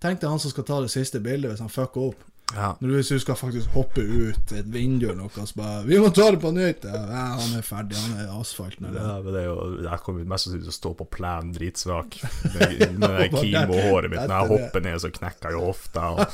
tenk 0.00 0.22
deg 0.22 0.30
han 0.32 0.40
som 0.40 0.52
skal 0.54 0.64
ta 0.64 0.80
det 0.84 0.92
siste 0.94 1.20
bildet 1.20 1.52
hvis 1.52 1.62
han 1.64 1.72
fucker 1.72 2.10
opp. 2.12 2.24
Ja. 2.56 2.72
Hvis 2.80 3.10
du 3.12 3.18
skal 3.20 3.36
faktisk 3.36 3.74
hoppe 3.76 4.00
ut 4.00 4.52
et 4.56 4.68
vindu 4.72 5.04
eller 5.10 5.18
noe, 5.20 5.46
så 5.46 5.56
bare 5.56 5.82
'Vi 5.84 5.98
må 6.00 6.08
ta 6.16 6.30
det 6.32 6.40
på 6.40 6.52
nytt!' 6.54 6.84
Ja, 6.88 7.24
han 7.36 7.56
er 7.58 7.62
ferdig. 7.62 7.96
Han 8.00 8.18
er 8.18 8.24
i 8.24 8.40
asfalten. 8.40 8.86
Eller. 8.86 9.00
Ja, 9.00 9.20
men 9.22 9.34
det 9.34 9.42
er 9.42 9.46
jo 9.46 9.82
Jeg 9.82 10.00
kommer 10.00 10.24
mest 10.24 10.44
sannsynlig 10.44 10.64
til 10.64 10.72
å 10.72 10.80
stå 10.80 10.94
på 10.96 11.08
plenen 11.18 11.52
dritsvak 11.52 12.20
med, 12.54 12.98
med 13.04 13.30
kimo-håret 13.36 14.10
mitt. 14.10 14.28
Når 14.28 14.36
jeg 14.38 14.48
hopper 14.54 14.80
ned, 14.80 15.00
så 15.00 15.10
knekker 15.10 15.50
jeg 15.50 15.60
hofta. 15.60 16.00
Og 16.00 16.24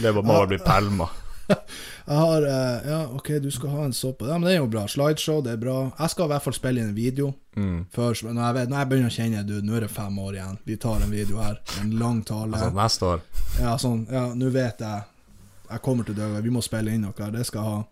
det 0.00 0.10
er 0.10 0.22
bare 0.22 0.46
bli 0.50 0.58
pælma. 0.58 1.08
Jeg 2.08 2.18
har 2.20 2.42
uh, 2.42 2.88
Ja, 2.88 2.98
OK, 3.16 3.28
du 3.42 3.50
skal 3.50 3.72
ha 3.72 3.84
en 3.84 3.96
såpe. 3.96 4.26
Ja, 4.28 4.38
men 4.38 4.48
det 4.48 4.56
er 4.56 4.60
jo 4.62 4.68
bra. 4.72 4.84
Slideshow, 4.88 5.40
det 5.44 5.54
er 5.54 5.60
bra. 5.60 5.78
Jeg 5.98 6.12
skal 6.12 6.28
i 6.28 6.32
hvert 6.34 6.44
fall 6.44 6.56
spille 6.56 6.82
inn 6.82 6.90
en 6.92 6.96
video. 6.96 7.32
Mm. 7.56 7.84
Før, 7.94 8.16
når, 8.26 8.42
jeg 8.42 8.56
vet, 8.58 8.70
når 8.70 8.78
jeg 8.80 8.90
begynner 8.90 9.12
å 9.12 9.14
kjenne 9.14 9.42
du, 9.46 9.54
nå 9.62 9.76
er 9.78 9.86
det 9.86 9.90
fem 9.94 10.18
år 10.18 10.38
igjen, 10.38 10.60
vi 10.66 10.76
tar 10.82 11.04
en 11.04 11.14
video 11.14 11.40
her. 11.42 11.60
En 11.80 11.92
lang 12.00 12.22
tale. 12.26 12.52
Altså, 12.56 12.70
neste 12.76 13.10
år 13.12 13.22
Ja, 13.60 13.76
sånn, 13.78 14.06
ja, 14.10 14.26
nå 14.34 14.50
vet 14.54 14.82
jeg 14.82 15.10
Jeg 15.70 15.82
kommer 15.84 16.06
til 16.06 16.16
å 16.16 16.18
dø, 16.18 16.40
vi 16.42 16.52
må 16.52 16.62
spille 16.64 16.92
inn 16.92 17.06
noe 17.06 17.30
Det 17.32 17.44
skal 17.46 17.60
jeg 17.60 17.70
ha 17.70 17.84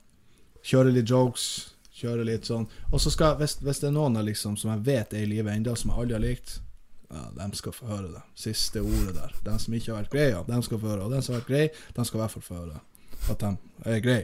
Kjøre 0.73 0.97
litt 0.97 1.11
jokes 1.11 1.47
Kjøre 2.03 2.27
litt 2.27 2.49
sånn 2.51 2.67
Og 2.91 3.01
så 3.03 3.13
skal, 3.15 3.37
hvis, 3.39 3.57
hvis 3.63 3.83
det 3.83 3.93
er 3.93 3.95
noen 3.95 4.19
liksom 4.27 4.59
Som 4.59 4.75
jeg 4.75 4.85
vet 4.89 5.15
er 5.15 5.25
i 5.25 5.31
livet 5.31 5.55
enda 5.55 5.77
Som 5.79 5.93
jeg 5.93 6.03
aldri 6.03 6.19
har 6.19 6.25
likt 6.25 6.57
Ja, 7.13 7.27
de 7.39 7.49
skal 7.59 7.77
få 7.77 7.91
høre 7.91 8.11
det 8.17 8.23
Siste 8.39 8.83
ordet 8.83 9.15
der 9.15 9.35
Den 9.47 9.63
som 9.63 9.79
ikke 9.79 9.93
har 9.93 10.03
vært 10.03 10.15
greie, 10.17 10.33
ja, 10.35 10.43
de 10.49 10.63
skal 10.67 10.83
få 10.83 10.91
høre 10.91 11.07
Og 11.07 11.15
den 11.15 11.23
som 11.23 11.37
har 11.37 11.45
vært 11.45 11.53
grei, 11.53 11.67
de 11.71 12.09
skal 12.09 12.19
i 12.19 12.25
hvert 12.25 12.35
fall 12.35 12.49
få 12.49 12.59
høre 12.65 12.81
At 13.31 13.39
de 13.39 13.57
er 13.87 14.01
grei 14.05 14.21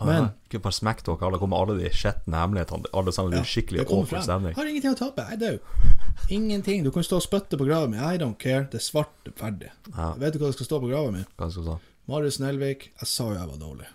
Men- 0.00 0.30
Ikke 0.48 0.62
bare 0.64 0.72
smekk 0.72 1.02
dere 1.04 1.26
alle, 1.26 1.38
kommer 1.38 1.60
alle 1.60 1.74
de 1.78 1.90
skjetne 1.92 2.38
hemmelighetene. 2.40 2.88
Alle 2.96 3.12
sammen 3.12 3.34
Ja, 3.36 3.42
skikkelig 3.44 3.84
åpen 3.86 4.22
stemning. 4.24 4.54
Har 4.56 4.64
ingenting 4.64 4.94
å 4.94 4.98
tape, 4.98 5.26
jeg 5.28 5.36
er 5.36 5.42
død 5.58 6.30
Ingenting, 6.30 6.84
du 6.84 6.90
kan 6.90 7.02
stå 7.04 7.16
og 7.20 7.22
spytte 7.26 7.58
på 7.58 7.66
graven 7.68 7.90
min 7.90 8.00
I 8.00 8.16
don't 8.18 8.38
care, 8.38 8.64
det 8.70 8.80
er 8.80 8.86
svart, 8.86 9.12
det 9.24 9.34
er 9.34 9.38
ferdig 9.44 9.70
Ja, 9.96 10.14
Vet 10.14 10.32
du 10.32 10.38
hva 10.38 10.46
det 10.48 10.54
skal 10.56 10.66
stå 10.70 10.80
på 10.80 10.88
graven 10.88 11.12
min? 11.18 11.26
skal 11.36 11.50
stå? 11.52 11.78
Marius 12.08 12.40
Nelvik, 12.40 12.90
jeg 13.00 13.06
sa 13.06 13.24
jo 13.28 13.36
jeg 13.38 13.48
var 13.48 13.58
dårlig. 13.60 13.86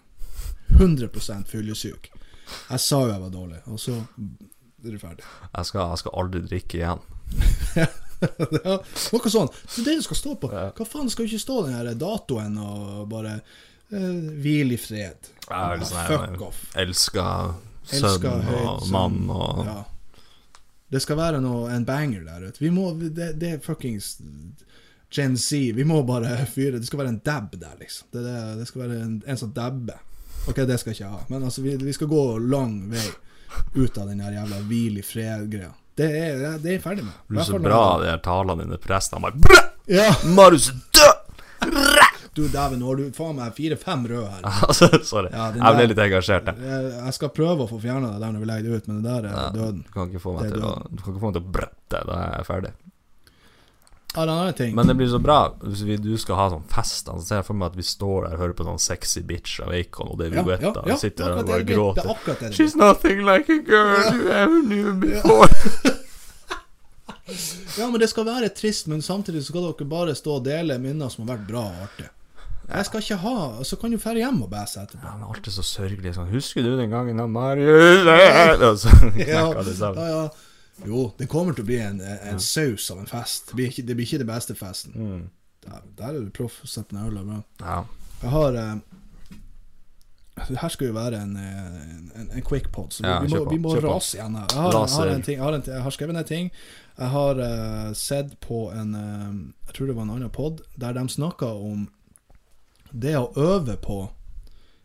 100% 0.78 1.48
fyllesyk. 1.52 2.10
Jeg 2.70 2.80
sa 2.80 3.02
jo 3.02 3.12
jeg 3.12 3.22
var 3.22 3.34
dårlig, 3.34 3.60
og 3.68 3.80
så 3.82 3.96
er 4.86 4.92
du 4.94 5.00
ferdig. 5.02 5.26
Jeg 5.58 5.66
skal, 5.66 5.90
jeg 5.90 6.02
skal 6.04 6.16
aldri 6.22 6.42
drikke 6.46 6.80
igjen. 6.80 7.02
ja, 7.82 8.78
noe 9.12 9.32
sånt. 9.34 9.58
Det 9.76 9.82
er 9.82 9.88
det 9.90 9.98
du 10.00 10.06
skal 10.06 10.20
stå 10.22 10.36
på. 10.40 10.52
Hva 10.54 10.88
faen, 10.88 11.10
skal 11.12 11.26
jo 11.26 11.34
ikke 11.34 11.44
stå 11.44 11.58
den 11.66 11.76
her 11.76 11.90
datoen 12.00 12.58
og 12.62 13.10
bare 13.12 13.40
hvil 13.90 14.74
i 14.76 14.78
fred. 14.82 15.30
Ja, 15.50 15.76
sånn 15.86 16.08
Fuck 16.10 16.42
off. 16.48 16.64
Elsker 16.76 17.54
sønn 17.86 18.26
og 18.56 18.88
mann 18.94 19.26
og 19.30 19.66
Ja. 19.68 19.82
Det 20.92 21.02
skal 21.02 21.18
være 21.18 21.40
noe, 21.42 21.66
en 21.74 21.84
banger 21.86 22.22
der 22.24 22.44
ute. 22.48 22.62
Vi 22.62 22.70
må, 22.72 22.92
det, 22.94 23.34
det 23.42 23.50
er 23.56 23.62
fuckings 23.64 24.20
Gen 25.12 25.38
Z. 25.38 25.74
Vi 25.76 25.84
må 25.84 26.04
bare 26.08 26.46
fyre. 26.46 26.78
Det 26.80 26.88
skal 26.88 27.02
være 27.02 27.12
en 27.16 27.22
dab 27.26 27.56
der, 27.58 27.74
liksom. 27.80 28.08
Det, 28.14 28.22
det, 28.24 28.36
det 28.60 28.68
skal 28.70 28.84
være 28.86 29.00
en, 29.02 29.16
en 29.26 29.38
som 29.40 29.52
dabber. 29.56 29.98
Ok, 30.48 30.62
det 30.70 30.78
skal 30.80 30.94
jeg 30.94 31.00
ikke 31.02 31.10
ha. 31.12 31.22
Men 31.30 31.44
altså, 31.50 31.64
vi, 31.66 31.76
vi 31.82 31.94
skal 31.96 32.10
gå 32.12 32.24
lang 32.52 32.78
vei 32.92 33.06
ut 33.76 33.98
av 33.98 34.10
den 34.12 34.22
her 34.24 34.38
jævla 34.38 34.62
hvil 34.70 35.02
i 35.02 35.06
fred-greia. 35.06 35.72
Det 35.96 36.10
er 36.12 36.58
det 36.60 36.78
jeg 36.78 36.84
ferdig 36.84 37.06
med. 37.08 37.14
Det 37.26 37.34
blir 37.34 37.48
så 37.48 37.60
bra, 37.64 37.84
de 38.02 38.10
her 38.12 38.22
talene 38.24 38.66
dine. 38.66 38.80
Prestene 38.84 39.24
bare 39.26 39.40
Brø! 39.42 39.62
Ja, 39.90 40.10
Marius 40.38 40.70
er 40.74 40.82
død! 41.00 42.15
Du 42.36 42.44
dæven, 42.52 42.80
nå 42.82 42.90
har 42.92 43.00
du 43.00 43.06
faen 43.16 43.36
meg 43.40 43.54
fire-fem 43.58 44.08
røde 44.12 44.30
her. 44.32 44.42
Altså, 44.68 44.90
sorry. 45.08 45.30
Ja, 45.32 45.50
jeg 45.54 45.62
ble 45.62 45.76
der- 45.82 45.92
litt 45.94 46.02
engasjert, 46.06 46.50
jeg. 46.52 46.74
Jeg, 46.96 47.14
skal 47.18 47.32
prøve 47.36 47.66
å 47.66 47.70
få 47.70 47.80
fjerna 47.84 48.14
det 48.16 48.22
der 48.26 48.34
når 48.36 48.44
vi 48.44 48.50
legger 48.52 48.70
det 48.70 48.82
ut, 48.82 48.88
men 48.92 49.02
det 49.04 49.12
der 49.12 49.30
er 49.30 49.38
Ja. 49.40 49.46
døden. 49.56 49.84
Du 49.88 49.92
kan 49.96 50.10
ikke 50.12 50.24
få 50.24 50.36
meg 50.40 50.52
til 50.52 50.66
å 50.68 50.74
Du 50.92 51.02
kan 51.04 51.14
ikke 51.14 51.24
få 51.24 51.32
meg 51.32 51.38
til 51.40 51.46
å 51.46 51.52
brette, 51.60 52.04
da 52.12 52.20
er 52.26 52.36
jeg 52.42 52.50
ferdig. 52.52 52.74
Men 54.16 54.88
det 54.88 54.96
blir 54.96 55.10
så 55.12 55.20
bra 55.20 55.40
hvis 55.60 55.82
vi, 55.84 55.98
du 56.00 56.14
skal 56.18 56.38
ha 56.40 56.46
sånn 56.54 56.64
fest. 56.72 57.10
Så 57.10 57.20
ser 57.28 57.42
jeg 57.42 57.48
for 57.50 57.58
meg 57.60 57.74
at 57.74 57.76
vi 57.76 57.84
står 57.84 58.30
der 58.30 58.38
og 58.38 58.40
hører 58.46 58.54
på 58.56 58.64
sånn 58.68 58.80
sexy 58.80 59.20
bitch 59.28 59.58
av 59.66 59.74
Acon, 59.76 60.14
og 60.14 60.22
det 60.22 60.30
vi 60.32 60.38
ja, 60.40 60.46
ja, 60.56 60.72
ja, 60.72 60.94
og 60.96 61.00
sitter 61.02 61.26
der 61.34 61.42
og 61.42 61.50
bare 61.50 61.66
gråter. 61.68 62.08
er 62.08 62.40
det. 62.40 62.54
She's 62.56 62.78
nothing 62.80 63.26
like 63.28 63.50
a 63.52 63.60
girl 63.60 64.16
you 64.16 64.30
ever 64.32 64.62
knew 64.64 64.94
before. 64.94 65.50
Ja, 67.78 67.88
men 67.90 68.00
det 68.00 68.08
skal 68.12 68.26
være 68.28 68.50
trist, 68.54 68.86
men 68.88 69.02
samtidig 69.02 69.42
så 69.44 69.50
skal 69.52 69.64
dere 69.66 69.88
bare 69.90 70.14
stå 70.16 70.36
og 70.38 70.44
dele 70.46 70.78
minner 70.80 71.10
som 71.10 71.26
har 71.26 71.36
vært 71.36 71.48
bra 71.50 71.64
og 71.66 71.80
artig. 71.88 72.06
Jeg 72.66 72.86
skal 72.88 73.04
ikke 73.04 73.18
ha 73.22 73.64
Så 73.64 73.78
kan 73.78 73.94
du 73.94 73.98
dra 74.02 74.16
hjem 74.18 74.42
og 74.42 74.50
bæse 74.50 74.82
etterpå. 74.82 75.06
Ja, 75.06 75.14
men 75.20 75.30
alt 75.30 75.48
er 75.48 75.54
så 75.54 75.66
sørgelig. 75.66 76.16
Sånn, 76.18 76.32
Husker 76.34 76.66
du 76.66 76.74
den 76.80 76.90
gangen 76.94 77.22
da 77.22 77.28
Marius 77.30 78.10
Og 78.72 78.80
så 78.82 78.94
knekka 79.14 79.64
det 79.64 79.78
sammen. 79.78 80.02
ja, 80.02 80.26
ja. 80.26 80.28
Jo, 80.84 81.06
det 81.16 81.30
kommer 81.32 81.56
til 81.56 81.64
å 81.64 81.70
bli 81.70 81.78
en, 81.80 82.02
en 82.04 82.42
saus 82.44 82.90
av 82.92 83.00
en 83.00 83.08
fest. 83.08 83.48
Det 83.48 83.56
blir 83.56 83.70
ikke 83.72 83.86
det, 83.88 83.96
blir 83.96 84.10
ikke 84.10 84.20
det 84.26 84.28
beste 84.28 84.56
festen. 84.60 84.96
Mm. 85.00 85.22
Der, 85.64 85.86
der 85.98 86.10
er 86.10 86.20
du 86.20 86.34
proff. 86.36 86.60
Sett 86.68 86.92
ned 86.92 87.08
øla 87.14 87.24
bra. 87.24 87.40
Ja. 87.62 87.78
Jeg 88.22 88.34
har 88.34 88.58
eh, 88.60 88.76
Det 90.50 90.58
her 90.60 90.74
skal 90.74 90.90
jo 90.90 90.98
være 90.98 91.22
en, 91.22 91.36
eh, 91.40 92.20
en, 92.20 92.28
en 92.28 92.44
quick 92.44 92.72
pod, 92.76 92.92
så 92.92 93.04
vi, 93.04 93.10
Ja, 93.10 93.20
vi 93.24 93.32
må, 93.32 93.44
vi 93.54 93.62
må 93.62 93.76
rase 93.80 94.18
igjen 94.18 94.36
her. 94.36 94.50
Jeg 94.52 94.62
har, 94.62 94.80
jeg 94.82 94.98
har, 94.98 95.14
en 95.14 95.26
ting, 95.30 95.38
jeg 95.38 95.44
har, 95.44 95.60
en, 95.60 95.68
jeg 95.68 95.86
har 95.88 95.96
skrevet 95.96 96.18
ned 96.20 96.28
ting. 96.28 96.52
Jeg 96.96 97.12
har 97.12 97.40
uh, 97.40 97.94
sett 97.94 98.38
på 98.40 98.70
en 98.72 98.94
uh, 98.96 99.32
Jeg 99.68 99.76
tror 99.76 99.88
det 99.88 99.96
var 99.96 100.08
en 100.08 100.14
annen 100.16 100.32
pod, 100.32 100.62
der 100.80 100.96
de 100.96 101.08
snakka 101.12 101.50
om 101.56 101.90
det 102.96 103.16
å 103.20 103.32
øve 103.36 103.78
på 103.82 104.04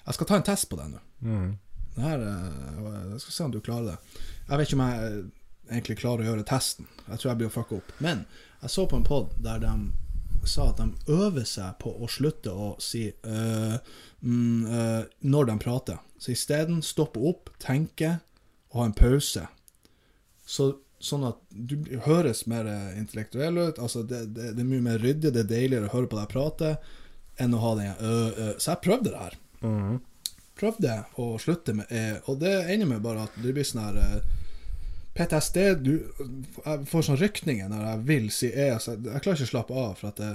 Jeg 0.07 0.17
skal 0.17 0.27
ta 0.27 0.39
en 0.41 0.47
test 0.47 0.67
på 0.71 0.79
deg 0.79 0.91
nå. 0.91 1.01
Mm. 1.23 1.51
Det 1.95 2.03
her, 2.03 2.23
eh, 2.25 2.79
jeg 3.13 3.21
skal 3.23 3.35
se 3.35 3.45
om 3.45 3.53
du 3.55 3.61
klarer 3.63 3.93
det. 3.93 4.23
Jeg 4.49 4.59
vet 4.59 4.69
ikke 4.69 4.79
om 4.79 4.85
jeg 4.89 5.19
egentlig 5.71 5.97
klarer 6.01 6.25
å 6.25 6.31
gjøre 6.31 6.47
testen. 6.49 6.89
Jeg 7.07 7.21
tror 7.21 7.31
jeg 7.31 7.41
blir 7.43 7.51
å 7.51 7.55
fucke 7.55 7.79
opp. 7.79 7.93
Men 8.03 8.25
jeg 8.63 8.73
så 8.75 8.87
på 8.91 8.99
en 8.99 9.07
pod 9.07 9.37
der 9.45 9.61
de 9.63 9.75
sa 10.49 10.71
at 10.71 10.81
de 10.81 11.13
øver 11.13 11.47
seg 11.47 11.77
på 11.83 11.93
å 11.93 12.09
slutte 12.11 12.51
å 12.51 12.73
si 12.83 13.05
øh, 13.13 13.77
mm, 14.25 14.67
øh, 14.67 15.03
når 15.31 15.51
de 15.51 15.57
prater. 15.63 16.01
Så 16.19 16.33
isteden 16.35 16.81
stoppe 16.83 17.23
opp, 17.31 17.53
tenke 17.63 18.17
og 18.73 18.81
ha 18.81 18.89
en 18.89 18.97
pause. 18.97 19.45
Så, 20.49 20.73
sånn 20.99 21.29
at 21.29 21.39
du 21.51 21.77
høres 22.09 22.47
mer 22.51 22.67
intellektuell 22.97 23.61
ut. 23.61 23.79
Altså 23.79 24.03
det, 24.03 24.25
det, 24.35 24.55
det 24.57 24.65
er 24.65 24.73
mye 24.73 24.89
mer 24.89 24.99
ryddig, 25.05 25.35
det 25.37 25.45
er 25.45 25.53
deiligere 25.53 25.93
å 25.93 25.95
høre 25.95 26.11
på 26.11 26.19
deg 26.19 26.33
prate 26.33 26.73
enn 27.41 27.57
å 27.57 27.63
ha 27.63 27.73
den 27.79 27.91
øh, 27.97 28.29
øh. 28.29 28.53
Så 28.59 28.75
jeg 28.75 28.83
prøvde 28.85 29.13
det 29.13 29.25
her. 29.25 29.39
Prøvde 30.61 30.95
å 31.21 31.27
slutte 31.41 31.73
med 31.77 31.89
e, 31.93 32.21
Og 32.29 32.39
det 32.41 32.53
ender 32.69 32.89
med 32.89 33.03
bare 33.05 33.25
at 33.29 33.37
det 33.41 33.55
blir 33.57 33.65
sånn 33.65 33.81
her 33.81 33.99
øh, 34.01 34.39
PTSD 35.17 35.59
du, 35.81 35.95
Jeg 36.65 36.87
får 36.89 37.07
sånn 37.07 37.21
rykninger 37.21 37.71
når 37.73 37.85
jeg 37.87 38.03
vil 38.11 38.31
si 38.35 38.51
E. 38.53 38.71
Altså, 38.77 38.97
jeg 38.97 39.25
klarer 39.25 39.41
ikke 39.41 39.49
å 39.49 39.53
slappe 39.55 39.77
av, 39.77 39.95
for 40.01 40.13
at 40.13 40.21
det, 40.21 40.33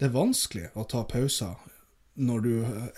det 0.00 0.08
er 0.08 0.14
vanskelig 0.16 0.70
å 0.74 0.86
ta 0.88 1.04
pauser 1.08 1.72
når 2.16 2.46
du 2.46 2.52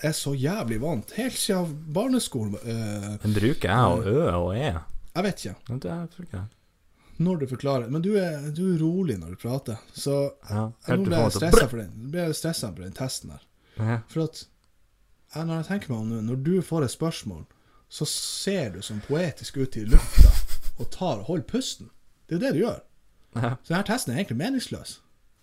er 0.07 0.13
så 0.15 0.31
jævlig 0.31 0.77
vant. 0.79 1.11
Helt 1.19 1.35
siden 1.35 1.73
barneskolen 1.91 2.55
øh, 2.55 3.09
Men 3.25 3.35
bruker 3.35 3.73
jeg 3.73 3.97
og 3.97 4.07
ø 4.07 4.21
og 4.37 4.53
e? 4.55 4.71
Jeg 5.09 5.25
vet 5.25 5.43
ikke 5.43 5.77
Det 5.83 5.97
tror 6.13 6.29
ikke 6.29 6.45
når 7.19 7.37
du 7.37 7.47
forklarer, 7.51 7.89
men 7.91 8.01
du 8.01 8.13
er, 8.15 8.45
du 8.55 8.61
er 8.73 8.79
rolig 8.79 9.17
når 9.19 9.35
du 9.35 9.39
prater. 9.41 9.79
Så 9.91 10.13
Ja, 10.47 10.69
jeg, 10.87 11.01
nå 11.01 11.09
ble 11.09 11.17
jeg 11.19 11.33
stressa 11.35 11.65
for 11.67 11.81
den 11.81 12.11
ble 12.13 12.29
jeg 12.29 12.37
stresset 12.39 12.77
for 12.77 12.85
den 12.85 12.95
testen 12.95 13.33
her. 13.35 13.41
Ja. 13.79 13.99
For 14.11 14.25
at 14.27 14.43
jeg, 15.35 15.45
når 15.45 15.55
jeg 15.61 15.67
tenker 15.69 15.91
meg 15.93 15.99
om 16.03 16.09
nå, 16.13 16.21
når 16.29 16.39
du 16.45 16.53
får 16.65 16.85
et 16.87 16.93
spørsmål, 16.95 17.43
så 17.89 18.05
ser 18.09 18.71
du 18.75 18.81
sånn 18.85 19.01
poetisk 19.05 19.57
ut 19.61 19.77
i 19.79 19.85
lufta 19.89 20.31
og 20.79 20.89
tar 20.93 21.19
og 21.21 21.27
holder 21.29 21.47
pusten. 21.49 21.89
Det 22.29 22.35
er 22.35 22.39
jo 22.39 22.43
det 22.45 22.51
du 22.55 22.59
gjør. 22.63 22.81
Ja. 23.37 23.51
Så 23.63 23.73
denne 23.73 23.85
testen 23.87 24.13
er 24.13 24.19
egentlig 24.21 24.39
meningsløs. 24.41 24.97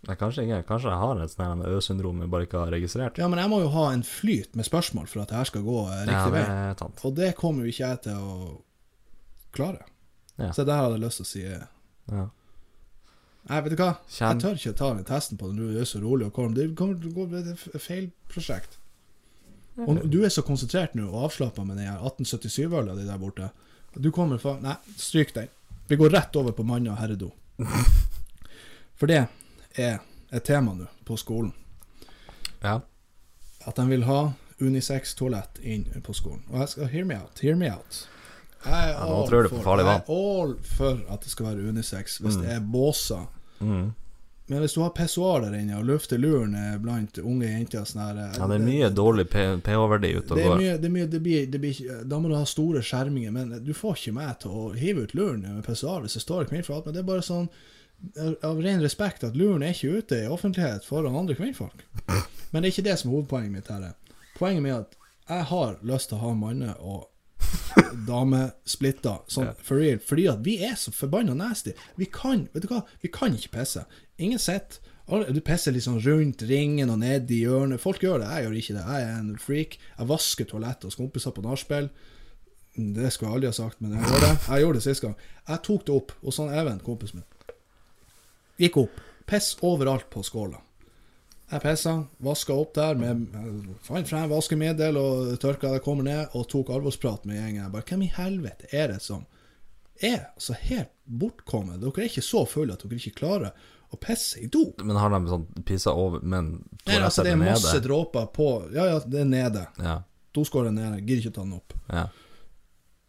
Nei, 0.06 0.14
kanskje 0.20 0.44
ikke. 0.46 0.60
Kanskje 0.68 0.90
jeg 0.92 1.00
har 1.02 1.20
et 1.24 1.32
sånn 1.34 1.62
ø-syndrom 1.66 2.20
jeg 2.22 2.30
bare 2.30 2.46
ikke 2.46 2.60
har 2.62 2.70
registrert. 2.74 3.18
Ja, 3.18 3.26
men 3.30 3.40
jeg 3.42 3.50
må 3.50 3.58
jo 3.64 3.70
ha 3.74 3.88
en 3.94 4.04
flyt 4.06 4.54
med 4.58 4.66
spørsmål 4.68 5.08
for 5.10 5.22
at 5.24 5.32
det 5.32 5.38
her 5.40 5.48
skal 5.50 5.64
gå 5.66 5.78
eh, 5.90 6.02
riktig 6.06 6.14
Ja, 6.14 6.26
det 6.30 6.42
vei. 6.46 6.74
sant. 6.82 7.02
Og 7.08 7.14
det 7.18 7.30
kommer 7.40 7.64
jo 7.66 7.72
ikke 7.74 7.88
jeg 7.90 8.02
til 8.06 8.20
å 8.22 8.36
klare. 9.56 9.86
Ja. 10.38 10.52
Så 10.54 10.66
der 10.68 10.78
hadde 10.82 10.98
jeg 10.98 11.04
lyst 11.06 11.22
til 11.22 11.26
å 11.26 11.30
si 11.32 11.44
eh, 11.48 11.66
Ja. 12.12 12.26
Nei, 13.48 13.60
vet 13.62 13.76
du 13.76 13.82
hva? 13.82 13.92
Kjenn- 14.10 14.32
Jeg 14.32 14.42
tør 14.42 14.56
ikke 14.58 14.76
ta 14.78 14.88
den 14.94 15.04
testen 15.06 15.38
på 15.38 15.46
det 15.50 15.56
når 15.60 15.72
du 15.72 15.80
er 15.80 15.84
så 15.84 16.00
rolig 16.02 16.26
og 16.26 16.32
kom. 16.34 16.54
Det 16.54 16.64
kommer 16.76 16.98
til 17.00 17.10
å 17.12 17.14
gå 17.14 17.26
det 17.30 17.44
et 17.52 17.82
feilprosjekt. 17.82 18.76
Og 19.86 20.00
du 20.10 20.22
er 20.24 20.32
så 20.32 20.42
konsentrert 20.42 20.94
nå 20.96 21.04
og 21.10 21.26
avslappa 21.28 21.64
med 21.64 21.76
den 21.76 21.86
her 21.86 21.98
1877-øla 22.00 22.94
di 22.96 23.04
der 23.06 23.18
borte. 23.20 23.50
Du 24.00 24.10
kommer 24.10 24.38
fra 24.40 24.56
Nei, 24.60 24.74
stryk 24.96 25.34
den. 25.36 25.48
Vi 25.88 25.96
går 26.00 26.10
rett 26.10 26.34
over 26.36 26.52
på 26.56 26.64
mann 26.66 26.88
og 26.88 26.96
herredo. 26.98 27.30
For 28.98 29.06
det 29.06 29.26
er 29.76 29.98
et 30.32 30.44
tema 30.48 30.72
nå 30.74 30.86
på 31.06 31.16
skolen. 31.20 31.52
ja. 32.62 32.80
At 33.66 33.76
de 33.76 33.82
vil 33.90 34.04
ha 34.06 34.32
unisex-toalett 34.62 35.58
inn 35.66 35.84
på 36.06 36.14
skolen. 36.14 36.42
Og 36.52 36.60
jeg 36.60 36.68
skal 36.68 36.86
Hear 36.92 37.04
me 37.04 37.16
out. 37.18 37.38
Hear 37.42 37.56
me 37.58 37.66
out. 37.70 38.06
Jeg 38.66 38.90
er 38.90 38.98
all 39.02 39.28
for-. 39.30 39.78
Jeg 39.78 39.86
er 39.86 40.10
all 40.16 40.56
for 40.76 41.04
at 41.14 41.22
det 41.22 41.30
skal 41.30 41.50
være 41.52 41.70
unisex 41.70 42.18
hvis 42.24 42.40
det 42.42 42.50
er 42.56 42.60
båser. 42.60 43.28
Mm. 43.60 43.94
Men 44.48 44.62
hvis 44.62 44.76
du 44.76 44.80
har 44.80 44.92
pissoar 44.94 45.40
der 45.42 45.56
inne 45.58 45.74
og 45.80 45.88
lufter 45.88 46.20
luren 46.22 46.52
eh, 46.54 46.76
blant 46.78 47.18
unge 47.18 47.48
jenter 47.48 47.86
sånn 47.88 48.02
her, 48.04 48.18
eh, 48.22 48.34
ja, 48.38 48.46
det 48.46 48.58
er 48.60 48.66
mye 48.66 48.90
dårlig 48.94 49.24
pH-verdi 49.32 50.10
ute 50.14 50.36
og 50.36 50.38
går. 50.38 50.60
mye, 50.60 50.76
det 50.82 50.90
mye 50.94 51.06
det 51.10 51.20
blir, 51.24 51.48
det 51.50 51.60
blir, 51.62 51.80
Da 52.06 52.20
må 52.22 52.30
du 52.30 52.36
ha 52.38 52.44
store 52.46 52.82
skjerminger, 52.86 53.34
men 53.34 53.56
du 53.66 53.72
får 53.74 53.98
ikke 53.98 54.14
meg 54.20 54.36
til 54.44 54.54
å 54.54 54.68
hive 54.78 55.08
ut 55.08 55.16
luren 55.18 55.42
med 55.48 55.66
pissoar 55.66 56.04
hvis 56.04 56.14
det 56.14 56.22
står 56.22 56.44
et 56.44 56.52
kvinnfolk. 56.54 56.86
Men 56.86 56.94
det 56.94 57.02
er 57.02 57.08
bare 57.10 57.26
sånn 57.26 57.48
eh, 58.14 58.36
av 58.46 58.62
ren 58.62 58.84
respekt 58.86 59.26
at 59.26 59.34
luren 59.34 59.66
er 59.66 59.74
ikke 59.74 59.98
ute 60.04 60.22
i 60.22 60.30
offentlighet 60.30 60.86
foran 60.86 61.18
andre 61.18 61.34
kvinnfolk. 61.38 61.82
Men 62.52 62.62
det 62.62 62.68
er 62.68 62.72
ikke 62.76 62.86
det 62.86 62.98
som 63.02 63.10
er 63.10 63.16
hovedpoenget 63.16 63.56
mitt 63.56 63.72
her. 63.74 63.90
Poenget 64.38 64.62
mitt 64.62 64.76
er 64.76 64.86
at 64.86 64.96
jeg 65.26 65.50
har 65.50 65.78
lyst 65.82 66.12
til 66.12 66.20
å 66.20 66.22
ha 66.22 66.34
manne- 66.38 66.78
og 66.78 67.08
damesplitter 68.06 69.22
sånn 69.30 69.52
for 69.62 69.80
real, 69.80 70.00
fordi 70.02 70.26
at 70.30 70.42
vi 70.46 70.58
er 70.64 70.76
så 70.80 70.92
forbanna 70.94 71.34
nasty. 71.36 71.74
Vi 72.00 72.08
kan 72.12 72.46
vet 72.54 72.64
du 72.64 72.70
hva, 72.70 72.82
vi 73.02 73.10
kan 73.12 73.36
ikke 73.36 73.58
pisse. 73.58 73.86
Ingen 74.18 74.40
sitter 74.42 74.82
Du 75.06 75.38
pisser 75.40 75.70
liksom 75.70 76.00
rundt 76.02 76.42
ringen 76.42 76.90
og 76.90 76.98
ned 76.98 77.30
i 77.30 77.44
hjørnet. 77.44 77.78
Folk 77.78 78.02
gjør 78.02 78.24
det, 78.24 78.26
jeg 78.26 78.42
gjør 78.42 78.56
ikke 78.58 78.74
det. 78.74 78.84
Jeg 78.90 79.02
er 79.06 79.18
en 79.20 79.36
freak. 79.38 79.76
Jeg 79.98 80.08
vasker 80.10 80.48
toalettet 80.50 80.88
hos 80.88 80.98
kompiser 80.98 81.30
på 81.30 81.44
nachspiel. 81.44 81.86
Det 82.74 83.12
skulle 83.14 83.30
jeg 83.30 83.36
aldri 83.38 83.52
ha 83.52 83.54
sagt, 83.54 83.78
men 83.80 83.94
jeg 83.94 84.02
gjorde 84.02 84.26
det. 84.26 84.32
Jeg 84.48 84.64
gjorde 84.64 84.80
det 84.80 84.84
sist 84.88 85.04
gang. 85.04 85.14
Jeg 85.46 85.62
tok 85.68 85.86
det 85.86 85.94
opp 85.94 86.16
hos 86.24 86.40
han 86.42 86.50
Even, 86.58 86.82
kompisen 86.82 87.22
min. 87.22 87.54
Gikk 88.66 88.80
opp. 88.82 88.98
Piss 89.30 89.54
overalt 89.62 90.10
på 90.10 90.24
skåla. 90.26 90.58
Jeg 91.46 91.62
pissa, 91.62 91.92
vaska 92.26 92.54
opp 92.58 92.72
der 92.74 92.96
med 92.98 93.28
Fant 93.86 94.08
frem 94.10 94.26
vaskemiddel 94.32 94.96
og 94.98 95.36
tørka 95.42 95.70
det 95.76 95.84
kommer 95.84 96.06
ned, 96.08 96.34
og 96.34 96.48
tok 96.50 96.72
alvorsprat 96.74 97.26
med 97.28 97.38
gjengen. 97.38 97.60
Jeg 97.62 97.72
bare 97.74 97.86
Hvem 97.86 98.02
i 98.02 98.10
helvete 98.16 98.70
er 98.74 98.90
det 98.94 99.00
som 99.04 99.22
er 100.02 100.26
så 100.42 100.56
helt 100.58 100.90
bortkommet? 101.06 101.78
Dere 101.80 102.02
er 102.02 102.10
ikke 102.10 102.24
så 102.26 102.42
fulle 102.50 102.74
at 102.74 102.82
dere 102.82 102.98
ikke 102.98 103.20
klarer 103.22 103.54
å 103.94 104.00
pisse 104.02 104.42
i 104.42 104.48
do. 104.50 104.64
Men 104.82 104.98
har 104.98 105.14
de 105.14 105.22
sånn 105.30 105.46
pissa 105.68 105.94
over, 105.94 106.24
men 106.26 106.56
Nei, 106.88 106.98
altså, 106.98 107.22
det 107.22 107.36
er 107.36 107.38
er 107.38 107.44
masse 107.54 107.78
dråper 107.84 108.26
på 108.34 108.50
Ja, 108.74 108.88
ja, 108.90 108.98
det 109.06 109.22
er 109.22 109.30
nede. 109.30 109.62
Ja. 109.78 110.00
Doskåren 110.34 110.74
er 110.74 110.90
nede. 110.90 111.04
Gidder 111.06 111.22
ikke 111.22 111.34
å 111.36 111.38
ta 111.38 111.46
den 111.46 111.58
opp. 111.60 111.78
ja. 111.92 112.08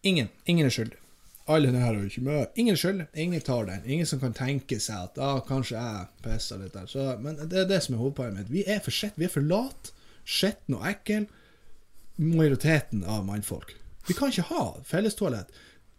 Ingen. 0.06 0.30
Ingen 0.46 0.70
er 0.70 0.72
skyldig. 0.72 1.00
Alle 1.48 1.70
denne 1.72 1.84
er 1.88 1.96
jo 1.96 2.08
ikke 2.10 2.24
mye. 2.26 2.46
Ingen 2.60 2.78
skyld. 2.80 3.06
Ingen 3.16 3.44
tar 3.48 3.68
den. 3.70 3.86
Ingen 3.88 4.10
som 4.10 4.20
kan 4.20 4.36
tenke 4.36 4.80
seg 4.84 5.08
at 5.08 5.20
ah, 5.24 5.40
kanskje 5.48 5.80
jeg 5.80 6.08
pissa 6.26 6.58
litt 6.60 6.76
der. 6.76 6.90
Så, 6.92 7.06
men 7.24 7.40
det 7.40 7.62
er 7.64 7.70
det 7.70 7.80
som 7.86 7.96
er 7.96 8.02
hovedpoenget 8.02 8.42
mitt. 8.42 8.52
Vi 8.52 8.66
er 8.68 8.82
for 8.84 8.96
skett, 8.96 9.16
vi 9.16 9.30
er 9.30 9.32
for 9.32 9.46
late, 9.48 9.94
skitne 10.28 10.82
og 10.82 10.88
ekle. 10.92 11.24
Majoriteten 12.18 13.06
av 13.06 13.24
mannfolk. 13.28 13.76
Vi 14.08 14.16
kan 14.18 14.34
ikke 14.34 14.50
ha 14.50 14.64
fellestoalett. 14.88 15.52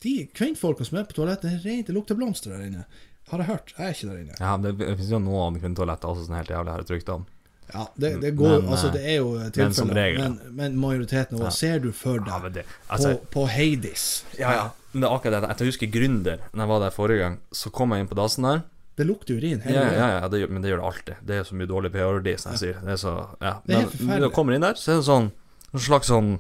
De 0.05 0.14
kvinnfolka 0.35 0.85
som 0.87 1.00
er 1.00 1.09
på 1.09 1.17
toalettet, 1.17 1.62
det 1.64 1.78
det 1.88 1.95
lukter 1.95 2.19
blomster 2.19 2.55
der 2.55 2.67
inne. 2.67 2.85
Har 3.31 3.43
jeg 3.43 3.49
hørt. 3.49 3.75
Jeg 3.76 3.87
er 3.87 3.97
ikke 3.97 4.09
der 4.09 4.21
inne. 4.23 4.37
ja 4.40 4.52
det, 4.57 4.75
det 4.81 4.95
finnes 4.97 5.12
jo 5.12 5.21
noen 5.21 5.59
kvinnetoaletter 5.61 6.12
også 6.12 6.28
er 6.33 6.40
helt 6.43 6.52
jævlig, 6.55 6.73
har 6.73 6.85
jeg 6.85 6.90
trykt 6.93 7.12
om. 7.14 7.26
Ja, 7.75 7.84
det, 8.00 8.14
det 8.22 8.30
går 8.38 8.62
Men, 8.62 8.68
Altså, 8.72 8.87
eh, 8.88 8.92
det 8.94 9.02
er 9.04 9.16
jo 9.18 9.32
tilfeller, 9.52 10.18
men, 10.18 10.38
men 10.56 10.76
majoriteten 10.80 11.37
Hva 11.37 11.50
Ja. 11.50 11.54
Ser 11.54 11.78
du 11.84 11.90
for 11.92 12.18
deg 12.25 12.32
Ja, 12.32 12.48
det, 12.54 12.64
altså, 12.88 13.14
på, 13.18 13.28
på 13.34 13.46
Heidis 13.52 14.06
ja, 14.38 14.52
ja. 14.56 14.66
Men 14.92 15.04
det 15.04 15.08
er 15.10 15.14
akkurat 15.18 15.44
det. 15.44 15.56
Jeg 15.60 15.68
husker 15.68 15.90
Gründer, 15.92 16.38
Når 16.54 16.62
jeg 16.64 16.68
var 16.70 16.80
der 16.80 16.94
forrige 16.94 17.18
gang. 17.20 17.34
Så 17.52 17.68
kom 17.70 17.92
jeg 17.92 18.00
inn 18.06 18.08
på 18.08 18.16
dassen 18.16 18.46
der. 18.48 18.62
Det 18.98 19.04
lukter 19.06 19.37
urin 19.37 19.60
hele 19.62 19.76
Ja, 19.76 19.90
ja, 19.94 20.06
ja 20.22 20.28
det, 20.32 20.40
men 20.50 20.62
det 20.64 20.72
gjør 20.72 20.80
det 20.80 20.87
alltid. 20.88 21.18
Det 21.28 21.37
er 21.37 21.44
så 21.46 21.54
mye 21.60 21.68
dårlig 21.70 21.90
pH-verdi, 21.92 22.32
som 22.40 22.54
jeg 22.56 22.62
sier. 22.62 22.78
Det 22.82 22.94
er 22.96 23.00
så, 23.02 23.12
ja. 23.44 23.52
Det 23.66 23.75
er 23.76 23.82
helt 23.84 23.84
Men 23.84 23.92
forferdelig. 23.92 24.22
når 24.25 24.32
du 24.32 24.34
kommer 24.40 24.56
inn 24.56 24.64
der, 24.64 24.80
så 24.80 24.94
er 24.94 25.02
det 25.02 25.06
sånn 25.10 25.28
En 25.75 25.84
slags 25.84 26.08
sånn 26.10 26.32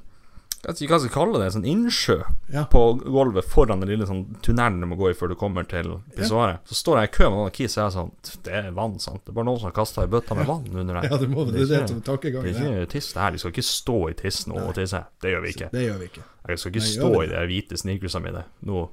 Jeg 0.58 0.72
vet 0.74 0.80
ikke 0.82 0.90
hva 0.90 0.96
jeg 0.98 1.04
skal 1.10 1.14
kalle 1.14 1.38
det. 1.40 1.48
Sånn 1.54 1.66
innsjø 1.70 2.16
Ja. 2.50 2.64
på 2.66 2.80
gulvet 2.98 3.44
foran 3.46 3.80
den 3.80 3.88
lille 3.92 4.06
sånn 4.08 4.24
tunnelen 4.42 4.80
du 4.82 4.86
må 4.90 4.96
gå 4.98 5.10
i 5.10 5.14
før 5.14 5.28
du 5.30 5.34
kommer 5.38 5.62
til 5.68 6.00
pissoaret. 6.16 6.58
Så 6.66 6.74
står 6.74 6.98
jeg 6.98 7.08
i 7.08 7.12
kø 7.14 7.28
med 7.30 7.38
noen 7.38 7.52
kis, 7.54 7.76
og 7.78 7.82
jeg 7.82 7.86
er 7.86 7.94
sånn 7.94 8.10
Det 8.42 8.52
er 8.58 8.70
vann, 8.74 8.98
sant. 8.98 9.22
Det 9.24 9.30
er 9.30 9.36
bare 9.38 9.46
noen 9.46 9.60
som 9.60 9.70
har 9.70 9.76
kasta 9.78 10.02
ei 10.02 10.10
bøtte 10.10 10.34
med 10.34 10.46
vann 10.50 10.66
under 10.74 10.98
der. 11.00 11.08
Ja, 11.12 11.16
det 11.16 11.28
må 11.30 11.44
det. 11.46 11.54
er 11.62 11.66
Det 11.66 11.78
er 11.78 11.86
det 11.94 12.04
tankegangen. 12.04 12.42
Det 12.42 12.56
er 12.66 12.82
ikke 12.82 12.90
tiss 12.96 13.12
det 13.12 13.22
her. 13.22 13.30
De 13.30 13.38
skal 13.38 13.52
ikke 13.54 13.66
stå 13.70 13.98
i 14.10 14.12
tissen 14.18 14.52
og 14.58 14.74
tisse. 14.74 15.04
Det 15.22 15.30
gjør 15.30 15.42
vi 15.46 15.48
ikke. 15.54 15.70
Det 15.72 15.84
gjør 15.86 15.98
vi 16.02 16.10
ikke. 16.10 16.24
Jeg 16.48 16.58
skal 16.58 16.72
ikke 16.72 16.84
Nei, 16.84 16.94
stå 16.96 17.22
i 17.22 17.26
de 17.28 17.46
hvite 17.46 17.78
sneakersene 17.78 18.24
mine 18.24 18.44
nå 18.64 18.88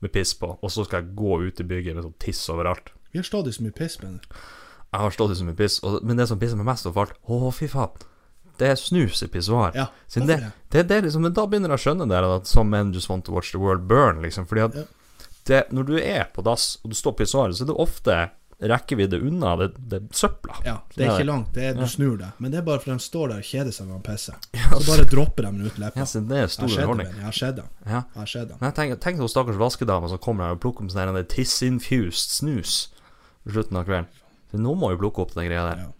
med 0.00 0.12
piss 0.12 0.32
på, 0.34 0.58
og 0.62 0.70
så 0.70 0.84
skal 0.86 1.02
jeg 1.02 1.14
gå 1.16 1.40
ut 1.42 1.60
i 1.60 1.64
bygget 1.64 1.94
med 1.96 2.04
sånn 2.06 2.14
tiss 2.22 2.40
overalt. 2.48 2.92
Vi 3.12 3.18
har 3.18 3.24
stadig 3.26 3.52
så 3.52 3.62
mye 3.66 3.74
piss 3.74 3.98
med 4.02 4.12
det. 4.20 4.38
Jeg 4.92 5.00
har 5.00 5.10
stått 5.10 5.30
i 5.34 5.34
så 5.38 5.44
mye 5.44 5.54
piss, 5.58 5.80
og, 5.84 6.00
men 6.02 6.16
det 6.16 6.28
som 6.28 6.38
pisser 6.38 6.56
meg 6.56 6.66
mest 6.66 6.86
av 6.86 6.96
alt 6.98 7.12
Å, 7.28 7.50
fy 7.52 7.66
faen. 7.70 7.90
Det 8.60 8.68
er 8.68 8.76
snus 8.80 9.22
i 9.24 9.28
pissoar. 9.32 9.72
Ja, 9.74 9.86
det, 10.14 10.26
det, 10.28 10.38
det, 10.74 10.82
det 10.90 11.02
liksom, 11.06 11.24
men 11.24 11.32
da 11.36 11.46
begynner 11.48 11.72
jeg 11.72 11.80
å 11.80 11.84
skjønne 11.86 12.08
det 12.10 12.18
at 12.26 12.50
some 12.50 12.70
men 12.74 12.92
just 12.92 13.08
want 13.08 13.24
to 13.26 13.32
watch 13.32 13.54
the 13.54 13.60
world 13.62 13.86
burn, 13.88 14.20
liksom. 14.22 14.44
Fordi 14.50 14.66
at 14.68 14.74
Ja. 14.82 14.84
det, 15.48 15.62
når 15.72 15.86
du 15.88 15.96
er 15.98 16.28
på 16.34 16.44
dass, 16.44 16.76
og 16.84 16.92
du 16.92 16.96
står 16.98 17.16
på 17.16 17.24
pissoaret, 17.24 17.56
så 17.56 17.64
er 17.64 17.72
det 17.72 17.80
ofte 17.80 18.18
rekkevidde 18.60 19.16
unna 19.24 19.54
det, 19.56 19.70
det 19.88 20.00
søpla. 20.12 20.58
Ja, 20.64 20.74
det 20.94 21.06
er 21.06 21.14
ikke 21.14 21.26
langt. 21.30 21.54
Det 21.56 21.64
er, 21.70 21.74
du 21.78 21.86
snur 21.88 22.18
deg. 22.20 22.36
Men 22.38 22.52
det 22.52 22.58
er 22.60 22.66
bare 22.66 22.82
for 22.82 22.92
de 22.92 23.00
står 23.00 23.32
der 23.32 23.40
og 23.40 23.46
kjeder 23.48 23.72
seg 23.72 23.88
når 23.88 24.02
de 24.02 24.10
pisser. 24.10 24.36
Så 24.52 24.80
bare 24.84 25.06
dropper 25.08 25.46
de 25.46 25.52
den 25.56 25.66
ut 25.70 25.78
leppa. 25.80 26.02
Yes, 26.04 26.12
det 26.12 26.36
er 26.42 26.50
stor 26.52 26.68
underholdning. 26.68 27.08
Jeg 27.16 27.24
har 27.24 27.38
sett 27.38 27.56
dem. 27.56 27.70
Ja. 27.88 28.02
Jeg 28.20 28.74
tenker, 28.76 29.00
tenk 29.00 29.22
noen 29.22 29.32
stakkars 29.32 29.56
vaskedame 29.60 30.10
som 30.12 30.20
kommer 30.20 30.50
her 30.50 30.58
og 30.58 30.60
plukker 30.60 30.84
opp 30.84 30.92
sånn 30.92 31.24
tiss-infused 31.32 32.36
snus 32.36 32.74
på 33.46 33.54
slutten 33.56 33.80
av 33.80 33.88
kvelden. 33.88 34.10
Så 34.52 34.60
nå 34.60 34.74
må 34.76 34.92
vi 34.92 35.00
plukke 35.00 35.24
opp 35.24 35.32
den 35.36 35.48
greia 35.48 35.64
der. 35.70 35.86
Ja. 35.86 35.90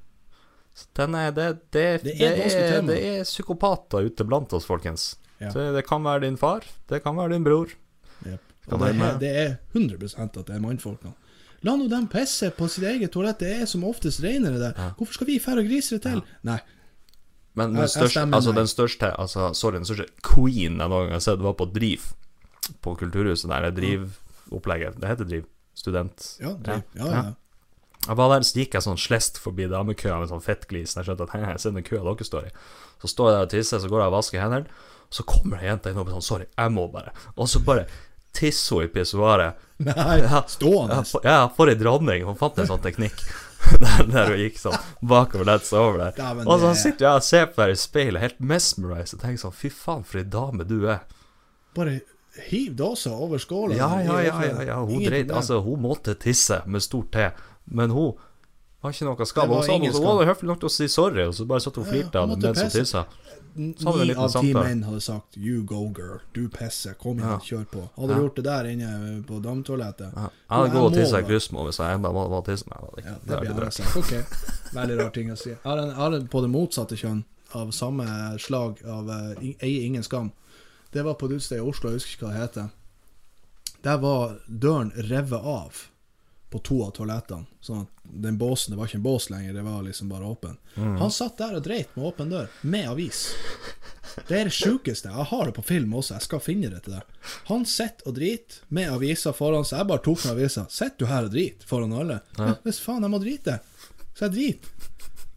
Så 0.74 0.86
Den 0.96 1.14
er, 1.18 1.32
det, 1.34 1.48
det, 1.74 1.86
Det 2.04 2.14
er 2.14 2.36
det, 2.36 2.52
er, 2.54 2.82
det 2.86 2.98
er 3.08 3.24
psykopater 3.24 4.06
ute 4.06 4.24
blant 4.24 4.52
oss, 4.56 4.68
folkens. 4.68 5.16
Ja. 5.40 5.50
Så 5.52 5.70
det 5.74 5.86
kan 5.88 6.04
være 6.04 6.26
din 6.26 6.36
far, 6.40 6.64
det 6.88 7.02
kan 7.04 7.16
være 7.16 7.34
din 7.34 7.44
bror. 7.44 7.72
Jep. 8.26 8.44
Og 8.70 8.82
det, 8.84 8.90
er, 8.94 9.18
det 9.18 9.30
er 9.30 9.54
100 9.72 10.14
at 10.20 10.36
det 10.46 10.54
er 10.54 10.62
mannfolkene. 10.62 11.14
La 11.66 11.74
nå 11.76 11.88
dem 11.92 12.06
pisse 12.08 12.48
på 12.56 12.68
sitt 12.72 12.86
eget 12.88 13.12
toalett. 13.12 13.40
Det 13.42 13.50
er 13.62 13.66
som 13.68 13.82
oftest 13.84 14.22
reinere 14.24 14.60
der. 14.60 14.76
Ja. 14.76 14.92
Hvorfor 14.96 15.18
skal 15.18 15.28
vi 15.28 15.40
fære 15.42 15.64
og 15.64 15.68
grise 15.68 15.98
det 15.98 16.04
til? 16.06 16.22
Nei. 16.48 16.60
Men 17.58 17.74
den 17.74 17.90
største, 17.90 18.22
altså 18.30 18.52
den 18.54 18.68
største 18.70 19.10
altså, 19.18 19.50
Sorry, 19.58 19.80
den 19.80 19.88
største 19.88 20.06
queen 20.24 20.78
jeg 20.78 20.88
noen 20.92 21.08
gang 21.08 21.16
har 21.18 21.24
sett, 21.24 21.42
var 21.44 21.56
på 21.58 21.66
Driv. 21.74 22.06
På 22.84 22.94
Kulturhuset 22.96 23.50
der. 23.50 23.68
Driv-opplegget. 23.76 25.00
Det 25.02 25.10
heter 25.10 25.28
Driv. 25.28 25.48
Student. 25.76 26.26
Ja, 26.40 26.54
driv. 26.60 26.82
ja, 26.96 27.10
Ja. 27.10 27.22
Jeg 28.07 28.16
var 28.16 28.30
der, 28.33 28.45
så 28.49 28.61
gikk 28.62 28.76
jeg 28.76 28.85
sånn 28.87 29.00
slest 29.00 29.40
forbi 29.42 29.66
damekøa 29.69 30.21
med 30.23 30.30
sånn 30.30 30.45
fettglis. 30.45 30.97
Jeg 30.97 31.07
skjønte 31.07 31.26
at 31.26 31.35
hei, 31.37 31.42
jeg 31.52 31.62
ser 31.62 31.75
den 31.76 31.85
køa 31.87 32.04
dere 32.07 32.26
står 32.26 32.47
i. 32.49 32.52
Så 33.02 33.11
står 33.12 33.28
jeg 33.28 33.37
der 33.37 33.49
og 33.49 33.52
tisser, 33.52 33.83
så 33.83 33.90
går 33.90 34.02
jeg 34.02 34.12
og 34.12 34.16
vasker 34.16 34.42
hendene. 34.45 34.87
Så 35.11 35.26
kommer 35.26 35.61
ei 35.61 35.69
jente 35.69 35.90
inn 35.90 35.99
og 35.99 36.12
sånn 36.14 36.25
Sorry, 36.25 36.47
jeg 36.49 36.73
må 36.73 36.87
bare. 36.92 37.12
Og 37.35 37.50
så 37.50 37.61
bare 37.66 37.87
tisser 38.37 38.78
hun 38.78 38.87
i 38.87 38.90
pissoaret. 38.95 39.69
Nei, 39.83 40.19
stående. 40.52 41.00
Ja, 41.00 41.07
for, 41.09 41.26
ja, 41.26 41.38
for 41.57 41.73
ei 41.73 41.76
dronning. 41.78 42.25
Hun 42.28 42.38
fant 42.40 42.61
en 42.61 42.69
sånn 42.71 42.83
teknikk. 42.85 43.21
der, 43.83 44.04
der 44.09 44.33
hun 44.33 44.40
gikk 44.40 44.61
sånn 44.61 44.78
bakover 45.04 45.50
seg 45.59 45.80
over 45.80 46.04
der. 46.07 46.21
Ja, 46.21 46.30
og 46.47 46.62
så 46.62 46.73
sitter 46.78 47.09
jeg 47.09 47.21
og 47.21 47.26
ser 47.26 47.50
på 47.50 47.62
deg 47.62 47.75
i 47.75 47.80
speilet, 47.80 48.25
helt 48.25 48.40
mesmerized, 48.52 49.19
og 49.19 49.25
tenker 49.25 49.42
sånn 49.45 49.57
Fy 49.57 49.73
faen, 49.75 50.07
for 50.07 50.23
ei 50.23 50.28
dame 50.37 50.66
du 50.69 50.78
er. 50.88 51.04
Bare 51.76 51.99
hiv 52.49 52.75
dåsa 52.78 53.12
over 53.12 53.42
skåla. 53.42 53.76
Ja, 53.76 53.90
ja, 54.02 54.21
ja, 54.23 54.45
ja, 54.47 54.62
ja. 54.71 54.78
Hun 54.87 55.04
dreit. 55.04 55.30
Altså, 55.35 55.61
hun 55.64 55.83
måtte 55.83 56.14
tisse 56.19 56.62
med 56.66 56.85
stort 56.85 57.11
T, 57.14 57.28
men 57.67 57.90
hun 57.90 58.12
var 58.83 58.90
ikke 58.93 59.05
noe 59.05 59.26
skam. 59.26 59.49
Var 59.49 59.57
Hun 59.57 59.64
skam. 59.93 60.02
hun 60.05 60.19
var 60.19 60.26
høflig 60.35 60.49
nok 60.49 60.61
til 60.61 60.69
å 60.69 60.73
si 60.73 60.88
sorry, 60.88 61.26
og 61.26 61.35
så 61.35 61.47
bare 61.47 61.61
satt 61.61 61.76
hun 61.76 61.85
og 61.85 61.90
flirte 61.90 62.17
av 62.17 62.29
hun 62.29 62.38
den 62.40 62.55
måtte 62.55 62.71
som 62.71 62.81
tissa. 62.81 63.05
Ni 63.57 64.14
av 64.14 64.31
ti 64.31 64.55
menn 64.55 64.85
hadde 64.85 65.00
sagt 65.02 65.37
'you 65.37 65.64
go, 65.67 65.88
girl', 65.90 66.21
du 66.33 66.49
pisser, 66.49 66.95
kom 66.95 67.19
igjen, 67.19 67.29
Ja. 67.31 67.38
kjør 67.38 67.67
på. 67.67 67.88
Hadde 67.99 68.12
Ja. 68.12 68.19
gjort 68.19 68.35
det 68.37 68.45
der 68.45 68.64
inne 68.64 69.23
på 69.26 69.43
dametoalettet 69.43 70.12
Ja. 70.14 70.21
Jeg 70.31 70.31
hadde 70.49 70.71
gått 70.71 70.83
og 70.83 70.93
tissa 70.95 71.19
i 71.19 71.23
da. 71.23 71.29
kryssmål 71.29 71.67
hvis 71.67 71.79
jeg 71.79 71.95
enda 71.95 72.12
må, 72.12 72.29
må 72.31 72.45
tisse. 72.45 72.64
Nei, 72.71 72.79
det, 72.97 73.05
Ja, 73.05 73.11
det, 73.11 73.47
det 73.49 73.57
blir 73.57 73.71
jeg 73.71 73.97
Ok, 73.97 74.26
veldig 74.73 74.99
rar 74.99 75.11
ting 75.11 75.31
å 75.31 75.37
si. 75.37 75.50
Jeg 75.50 75.59
har 75.64 75.79
en, 75.79 75.88
jeg 75.88 75.97
har 75.97 76.14
en 76.14 76.29
på 76.29 76.40
det 76.43 76.50
motsatte 76.50 76.97
kjønn, 76.97 77.25
av 77.55 77.71
samme 77.73 78.38
slag 78.38 78.79
av 78.87 79.09
uh, 79.09 79.35
Eier 79.61 79.85
ingen 79.85 80.02
skam. 80.05 80.31
Det 80.93 81.05
var 81.05 81.14
på 81.14 81.26
et 81.26 81.33
utested 81.37 81.59
i 81.59 81.61
Oslo, 81.69 81.90
jeg 81.90 81.99
husker 81.99 82.17
ikke 82.17 82.26
hva 82.26 82.33
det 82.33 82.40
heter. 82.49 82.71
Der 83.83 83.97
var 83.99 84.38
døren 84.49 84.93
revet 84.97 85.33
av 85.45 85.89
på 86.50 86.59
to 86.66 86.80
av 86.85 86.90
toalettene. 86.97 87.47
Sånn 87.62 87.85
at 87.85 88.02
den 88.02 88.38
båsen, 88.38 88.73
det 88.73 88.78
var 88.80 88.90
ikke 88.90 88.99
en 88.99 89.04
bås 89.04 89.28
lenger, 89.30 89.54
det 89.54 89.62
var 89.62 89.83
liksom 89.87 90.11
bare 90.11 90.26
åpen. 90.26 90.57
Mm. 90.75 90.97
Han 90.99 91.12
satt 91.14 91.38
der 91.38 91.54
og 91.59 91.62
dreit 91.64 91.95
med 91.97 92.09
åpen 92.11 92.33
dør, 92.33 92.49
med 92.62 92.88
avis. 92.90 93.28
Det 94.26 94.40
er 94.40 94.49
det 94.49 94.54
sjukeste. 94.57 95.12
Jeg 95.14 95.28
har 95.30 95.45
det 95.47 95.54
på 95.54 95.62
film 95.62 95.95
også, 95.95 96.16
jeg 96.16 96.26
skal 96.26 96.42
finne 96.42 96.73
det 96.73 96.83
til 96.87 96.97
deg. 96.97 97.30
Han 97.52 97.62
sitter 97.69 98.11
og 98.11 98.16
driter 98.19 98.64
med 98.75 98.90
avisa 98.90 99.33
foran 99.37 99.66
seg. 99.66 99.85
Jeg 99.85 99.90
bare 99.92 100.04
tok 100.09 100.25
med 100.25 100.35
avisa. 100.35 100.66
Sitter 100.75 101.04
du 101.04 101.11
her 101.11 101.28
og 101.28 101.35
driter 101.37 101.71
foran 101.71 101.95
alle? 101.95 102.19
Ja. 102.38 102.57
Hvis 102.66 102.83
faen, 102.83 103.07
jeg 103.07 103.14
må 103.14 103.23
drite. 103.23 103.61
Så 104.19 104.26
jeg 104.26 104.35
driter. 104.35 104.76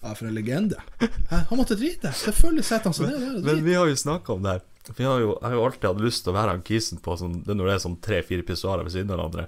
Ja, 0.03 0.11
for 0.17 0.27
en 0.27 0.35
legende. 0.35 0.81
Han 1.29 1.59
måtte 1.59 1.77
drite. 1.79 2.11
Selvfølgelig 2.25 2.65
setter 2.67 2.89
han 2.89 2.97
seg 2.97 3.07
ned 3.07 3.21
der 3.21 3.37
og 3.37 3.45
Men 3.47 3.61
vi 3.63 3.75
har 3.77 3.87
jo 3.87 3.99
snakka 4.01 4.33
om 4.33 4.41
det 4.43 4.57
her. 4.57 4.65
Vi 4.97 5.05
har 5.07 5.21
jo, 5.21 5.29
jeg 5.37 5.47
har 5.47 5.53
jo 5.55 5.61
alltid 5.63 5.85
hatt 5.87 6.01
lyst 6.03 6.25
til 6.25 6.33
å 6.33 6.35
være 6.35 6.55
han 6.57 6.65
kisen 6.67 6.99
på 6.99 7.15
sånn, 7.15 7.37
det 7.45 7.55
når 7.55 7.69
det 7.69 7.75
er 7.77 7.83
sånn 7.85 8.01
tre-fire 8.03 8.43
pissoarer 8.43 8.83
ved 8.83 8.91
siden 8.97 9.13
av 9.13 9.21
hverandre. 9.21 9.45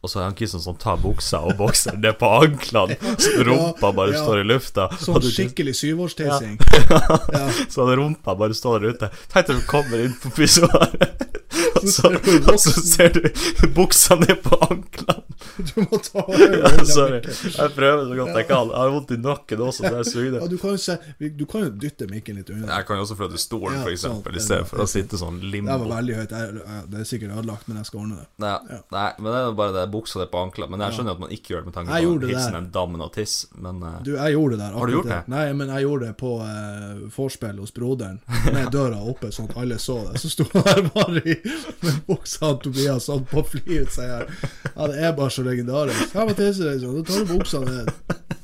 Og 0.00 0.08
så 0.08 0.20
er 0.20 0.28
han 0.30 0.36
Kristian 0.36 0.62
som 0.64 0.76
tar 0.80 0.96
buksa 1.02 1.42
og 1.44 1.58
bokser 1.58 1.98
ned 2.00 2.16
på 2.20 2.28
anklene, 2.40 2.96
så 3.20 3.44
rumpa 3.44 3.90
bare 3.92 4.14
ja. 4.14 4.22
står 4.22 4.40
i 4.40 4.46
lufta. 4.48 4.86
Sånn 5.02 5.20
skikkelig 5.26 5.74
syvårstissing. 5.82 6.56
Ja. 6.88 7.18
Så 7.72 7.84
hadde 7.84 7.98
rumpa 8.00 8.34
bare 8.38 8.56
står 8.56 8.80
der 8.80 8.94
ute. 8.94 9.10
Tenk 9.32 9.50
når 9.50 9.60
du 9.60 9.66
kommer 9.68 10.06
inn 10.06 10.16
på 10.22 10.32
pissoaret, 10.38 11.30
og 11.50 11.82
og 12.52 12.60
så 12.60 12.72
ser 12.84 13.12
du 13.14 13.68
buksa 13.74 14.16
ned 14.20 14.40
på 14.44 14.56
anklene. 14.66 15.22
Du 15.60 15.80
må 15.82 15.98
ta. 16.02 16.22
Ja, 16.30 16.70
sorry. 16.86 17.20
Jeg 17.24 17.72
prøver 17.74 18.04
så 18.08 18.16
godt 18.18 18.38
jeg 18.38 18.46
kan. 18.48 18.70
Jeg 18.70 18.78
har 18.78 18.92
vondt 18.94 19.12
i 19.14 19.18
nakken 19.20 19.62
også, 19.64 19.84
så 19.84 19.92
jeg 19.98 20.08
sugde. 20.08 20.40
Ja, 20.40 20.48
du 20.50 20.56
kan 20.60 20.78
se 20.80 20.96
Du 21.18 21.44
kan 21.50 21.64
jo 21.66 21.70
dytte 21.82 22.08
mikken 22.10 22.38
litt 22.40 22.52
unna. 22.52 22.68
Jeg 22.70 22.86
kan 22.88 23.00
jo 23.00 23.06
også 23.06 23.16
flytte 23.18 23.40
stolen, 23.40 23.80
Ja, 23.80 23.96
sånn. 24.00 24.22
stedet 24.38 24.68
for 24.70 24.84
å 24.84 24.88
sitte 24.90 25.20
sånn 25.20 25.40
Det 25.42 25.62
var 25.66 25.86
veldig 25.96 26.18
høyt. 26.20 26.34
Det 26.90 27.02
er 27.02 27.08
sikkert 27.08 27.36
ødelagt, 27.36 27.68
men 27.68 27.80
jeg 27.80 27.90
skal 27.90 28.04
ordne 28.04 28.22
det. 28.22 28.28
Nei, 28.40 29.08
men 29.18 29.30
det 29.30 29.40
er 29.40 29.58
bare 29.62 29.76
det 29.76 29.86
buksa 29.92 30.20
det 30.22 30.28
på 30.32 30.40
ankla. 30.40 30.68
Men 30.70 30.82
jeg 30.84 30.96
skjønner 30.96 31.16
at 31.16 31.22
man 31.22 31.34
ikke 31.34 31.54
gjør 31.54 31.64
det 31.64 31.70
med 31.70 31.76
tanke 31.76 31.98
på 32.00 32.30
hilsen 32.30 32.58
en 32.58 32.70
dammen 32.74 33.04
og 33.04 33.12
tiss, 33.14 33.34
men 33.54 33.82
uh, 33.84 33.98
Du, 34.06 34.12
jeg 34.16 34.36
gjorde 34.36 34.56
det 34.56 34.62
der. 34.62 34.78
Har 34.78 34.90
du 34.90 34.96
gjort 34.96 35.10
det? 35.10 35.20
Nei, 35.32 35.44
men 35.58 35.72
jeg 35.74 35.86
gjorde 35.86 36.10
det 36.10 36.16
på 36.20 36.32
uh, 36.40 37.04
vorspiel 37.16 37.60
hos 37.62 37.74
broderen, 37.76 38.18
med 38.48 38.72
døra 38.74 39.02
oppe, 39.12 39.32
sånn 39.34 39.50
at 39.50 39.60
alle 39.62 39.78
så 39.82 39.98
det. 40.08 40.22
Så 40.22 40.32
sto 40.32 40.48
han 40.54 40.66
der 40.68 40.82
bare 40.94 41.22
i 41.24 41.36
med 41.84 42.02
buksa 42.08 42.54
til 42.54 42.70
Tobias 42.70 43.08
sånn 43.10 43.26
på 43.30 43.44
flyet, 43.52 43.92
sier 43.94 44.16
jeg. 44.16 44.50
Ja, 44.74 44.90
det 44.90 44.98
er 44.98 45.16
bare 45.18 45.34
så 45.34 45.46
legendarisk. 45.46 46.14
Ja, 46.14 46.26
men 46.26 46.36
tisse 46.38 46.66
deg, 46.66 46.82
sånn, 46.82 47.00
da 47.00 47.06
tar 47.10 47.24
du 47.24 47.34
buksa 47.34 47.62
ned. 47.66 47.94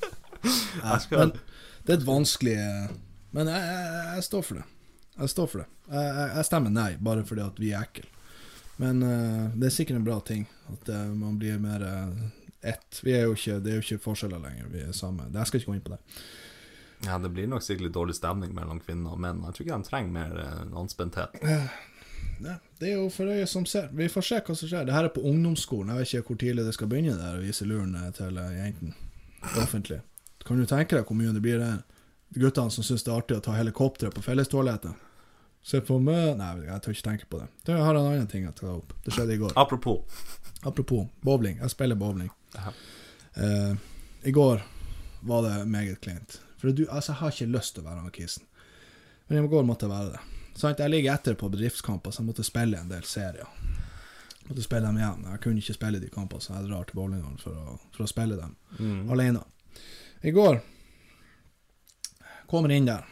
Nei, 0.86 0.98
men 1.10 1.36
det 1.86 1.94
er 1.94 2.00
et 2.00 2.06
vanskelig 2.06 2.54
eh, 2.58 2.90
Men 3.34 3.48
jeg, 3.50 3.62
jeg, 3.66 4.02
jeg 4.16 4.26
står 4.26 4.44
for 4.46 4.60
det. 4.60 4.66
Jeg 5.16 5.32
står 5.32 5.48
for 5.50 5.62
det. 5.62 5.66
Jeg, 5.86 6.04
jeg, 6.04 6.28
jeg 6.36 6.48
stemmer 6.48 6.72
nei, 6.74 6.90
bare 7.08 7.24
fordi 7.26 7.42
at 7.46 7.58
vi 7.62 7.72
er 7.72 7.86
ekle. 7.86 8.08
Men 8.76 9.02
uh, 9.02 9.52
det 9.56 9.70
er 9.70 9.76
sikkert 9.76 10.00
en 10.00 10.06
bra 10.06 10.18
ting 10.20 10.44
at 10.72 10.90
uh, 10.92 11.06
man 11.16 11.38
blir 11.40 11.58
mer 11.62 11.84
uh, 11.84 12.26
ett. 12.60 13.00
Vi 13.02 13.14
er 13.16 13.24
jo 13.24 13.36
ikke, 13.36 13.58
det 13.64 13.72
er 13.72 13.80
jo 13.80 13.84
ikke 13.86 14.04
forskjeller 14.04 14.42
lenger, 14.42 14.68
vi 14.72 14.84
er 14.84 14.92
samme. 14.96 15.30
Jeg 15.32 15.48
skal 15.48 15.60
ikke 15.62 15.72
gå 15.72 15.76
inn 15.78 15.86
på 15.86 15.94
det. 15.94 16.00
ja, 17.06 17.18
det 17.22 17.32
blir 17.32 17.48
nok 17.48 17.64
sikkert 17.64 17.88
litt 17.88 17.96
dårlig 17.96 18.16
stemning 18.18 18.54
mellom 18.56 18.80
kvinner 18.84 19.16
og 19.16 19.22
menn. 19.22 19.44
Jeg 19.46 19.56
tror 19.56 19.66
ikke 19.66 19.80
de 19.80 19.90
trenger 19.90 20.16
mer 20.18 20.40
uh, 20.42 20.80
anspenthet. 20.82 21.40
Ja, 21.42 22.58
det 22.80 22.90
er 22.90 22.98
jo 22.98 23.08
for 23.12 23.32
øyet 23.32 23.48
som 23.48 23.64
ser. 23.68 23.88
Vi 23.96 24.10
får 24.12 24.24
se 24.28 24.42
hva 24.44 24.56
som 24.58 24.68
skjer. 24.68 24.84
Det 24.84 24.92
her 24.92 25.08
er 25.08 25.14
på 25.14 25.24
ungdomsskolen. 25.24 25.94
Jeg 25.94 26.02
vet 26.02 26.14
ikke 26.18 26.34
hvor 26.34 26.40
tidlig 26.42 26.66
det 26.66 26.76
skal 26.76 26.90
begynne 26.92 27.16
der 27.16 27.38
å 27.38 27.44
vise 27.44 27.68
luren 27.68 27.96
til 28.16 28.36
jentene 28.36 28.96
offentlig. 29.56 30.02
Kan 30.46 30.60
du 30.60 30.66
tenke 30.68 30.98
deg 30.98 31.08
hvor 31.08 31.16
mye 31.18 31.32
det 31.34 31.42
blir 31.44 31.62
der? 31.62 31.80
Guttene 32.36 32.72
som 32.74 32.84
syns 32.84 33.04
det 33.06 33.12
er 33.12 33.20
artig 33.22 33.38
å 33.38 33.44
ta 33.44 33.54
helikopter 33.56 34.12
på 34.12 34.22
fellestoalettet. 34.24 35.05
Se 35.66 35.80
på 35.82 35.96
meg 35.98 36.36
Nei, 36.38 36.50
jeg 36.68 36.82
tør 36.84 36.94
ikke 36.94 37.06
tenke 37.08 37.26
på 37.32 37.40
det. 37.42 37.48
Det 37.66 37.74
har 37.74 37.96
en 37.98 38.06
annen 38.06 38.28
ting 38.30 38.44
jeg 38.46 38.54
tar 38.58 38.76
opp. 38.76 38.92
Det 39.02 39.14
skjedde 39.16 39.34
i 39.34 39.40
går. 39.40 39.54
Apropos. 39.58 40.04
Apropos 40.62 41.08
bowling. 41.26 41.56
Jeg 41.58 41.72
spiller 41.74 41.98
bowling. 41.98 42.30
Eh, 43.34 43.72
I 44.22 44.32
går 44.36 44.62
var 45.26 45.42
det 45.42 45.56
meget 45.66 45.98
kleint. 46.04 46.36
For 46.60 46.70
du, 46.70 46.84
altså, 46.86 47.12
jeg 47.12 47.18
har 47.20 47.34
ikke 47.34 47.48
lyst 47.56 47.74
til 47.74 47.82
å 47.82 47.88
være 47.88 48.04
han 48.04 48.14
kisen. 48.14 48.46
Men 49.26 49.42
i 49.44 49.50
går 49.50 49.66
måtte 49.66 49.88
jeg 49.88 49.94
være 49.96 50.12
det. 50.14 50.20
Sant? 50.56 50.78
Jeg 50.80 50.92
ligger 50.94 51.16
etter 51.18 51.34
på 51.36 51.50
bedriftskamper, 51.52 52.14
så 52.14 52.22
jeg 52.22 52.28
måtte 52.30 52.46
spille 52.46 52.78
en 52.78 52.88
del 52.94 53.02
serier. 53.04 53.50
Jeg 54.38 54.46
måtte 54.52 54.62
spille 54.64 54.86
dem 54.86 55.00
igjen. 55.02 55.26
Jeg 55.32 55.42
kunne 55.42 55.58
ikke 55.64 55.74
spille 55.76 55.98
de 56.00 56.12
kampene, 56.14 56.40
så 56.46 56.54
jeg 56.60 56.70
drar 56.70 56.86
til 56.86 57.00
bowlinghallen 57.00 57.42
for, 57.42 57.74
for 57.96 58.06
å 58.06 58.08
spille 58.12 58.38
dem 58.38 58.54
Mm. 58.78 59.10
alene. 59.10 59.42
I 60.22 60.30
går 60.30 60.60
kommer 62.46 62.70
inn 62.72 62.86
der. 62.86 63.02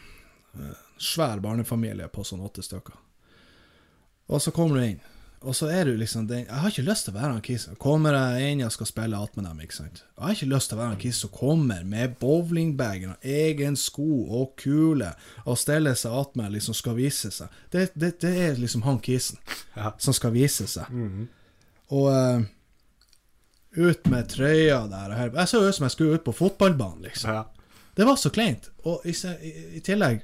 Eh, 0.59 0.75
Svær 0.97 1.39
barnefamilie 1.43 2.07
på 2.07 2.23
sånn 2.23 2.39
åtte 2.45 2.63
stykker. 2.63 2.95
Og 4.31 4.41
så 4.41 4.51
kommer 4.55 4.79
du 4.79 4.85
inn, 4.85 5.01
og 5.45 5.53
så 5.53 5.67
er 5.69 5.85
du 5.85 5.97
liksom 5.99 6.23
den 6.29 6.45
Jeg 6.47 6.55
har 6.63 6.71
ikke 6.71 6.85
lyst 6.87 7.05
til 7.05 7.13
å 7.13 7.17
være 7.19 7.33
han 7.35 7.41
kisen. 7.45 7.75
Kommer 7.77 8.15
jeg 8.15 8.53
inn 8.53 8.63
og 8.65 8.71
skal 8.73 8.87
spille 8.89 9.17
att 9.17 9.35
med 9.35 9.45
dem, 9.45 9.59
ikke 9.61 9.75
sant. 9.75 10.03
Jeg 10.17 10.23
har 10.23 10.31
ikke 10.33 10.47
lyst 10.55 10.69
til 10.71 10.77
å 10.77 10.79
være 10.79 10.93
han 10.93 11.01
kisen 11.03 11.19
som 11.19 11.29
kommer 11.35 11.83
med 11.83 12.15
bowlingbagen 12.19 13.11
og 13.11 13.27
egen 13.35 13.75
sko 13.77 14.07
og 14.39 14.55
kule 14.57 15.11
og 15.45 15.57
stiller 15.61 15.93
seg 15.93 16.15
attmed 16.17 16.51
liksom 16.55 16.73
skal 16.73 16.95
vise 16.97 17.29
seg. 17.31 17.47
Det, 17.69 17.89
det, 17.93 18.15
det 18.23 18.33
er 18.47 18.55
liksom 18.57 18.81
han 18.87 18.99
kisen 18.99 19.37
Ja. 19.75 19.91
som 19.99 20.13
skal 20.13 20.31
vise 20.33 20.65
seg. 20.67 20.89
Og 21.91 22.07
uh, 22.09 22.41
ut 23.75 24.07
med 24.07 24.29
trøya 24.31 24.87
der 24.89 25.11
og 25.11 25.17
her. 25.19 25.33
Jeg 25.35 25.47
så 25.51 25.61
ut 25.67 25.75
som 25.75 25.83
jeg 25.85 25.91
skulle 25.91 26.15
ut 26.15 26.23
på 26.25 26.31
fotballbanen, 26.33 27.03
liksom. 27.03 27.29
Ja. 27.29 27.43
Det 27.95 28.05
var 28.07 28.15
så 28.15 28.29
kleint. 28.33 28.71
Og 28.87 29.05
i, 29.05 29.11
i, 29.11 29.51
i 29.77 29.79
tillegg 29.85 30.23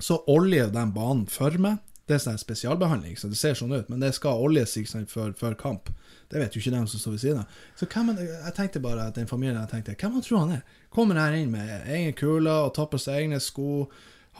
så 0.00 0.18
oljer 0.30 0.72
den 0.74 0.92
banen 0.96 1.26
for 1.30 1.56
meg. 1.62 1.80
Det 2.10 2.16
er 2.16 2.22
sånn 2.24 2.40
spesialbehandling, 2.42 3.14
så 3.20 3.28
det 3.30 3.38
ser 3.38 3.54
sånn 3.54 3.70
ut, 3.70 3.90
men 3.92 4.00
det 4.02 4.10
skal 4.16 4.40
oljes 4.42 4.72
ikke 4.80 5.04
før, 5.06 5.34
før 5.38 5.54
kamp. 5.58 5.92
Det 6.30 6.40
vet 6.42 6.56
jo 6.56 6.62
ikke 6.62 6.72
dem 6.74 6.88
som 6.90 6.98
står 6.98 7.14
ved 7.14 7.22
siden 7.22 7.42
av. 7.44 7.58
Så 7.78 7.86
hvem, 7.86 8.10
jeg 8.18 8.54
tenkte 8.56 8.82
bare 8.82 9.04
at 9.10 9.18
den 9.18 9.30
familien 9.30 9.60
jeg 9.60 9.70
tenkte, 9.70 9.94
hvem 10.00 10.16
han 10.18 10.24
tror 10.26 10.40
han 10.42 10.56
er? 10.56 10.64
Kommer 10.90 11.20
her 11.22 11.36
inn 11.38 11.52
med 11.54 11.70
egen 11.86 12.16
kule 12.18 12.50
og 12.64 12.72
tar 12.74 12.88
på 12.90 12.98
seg 12.98 13.20
egne 13.20 13.38
sko, 13.42 13.86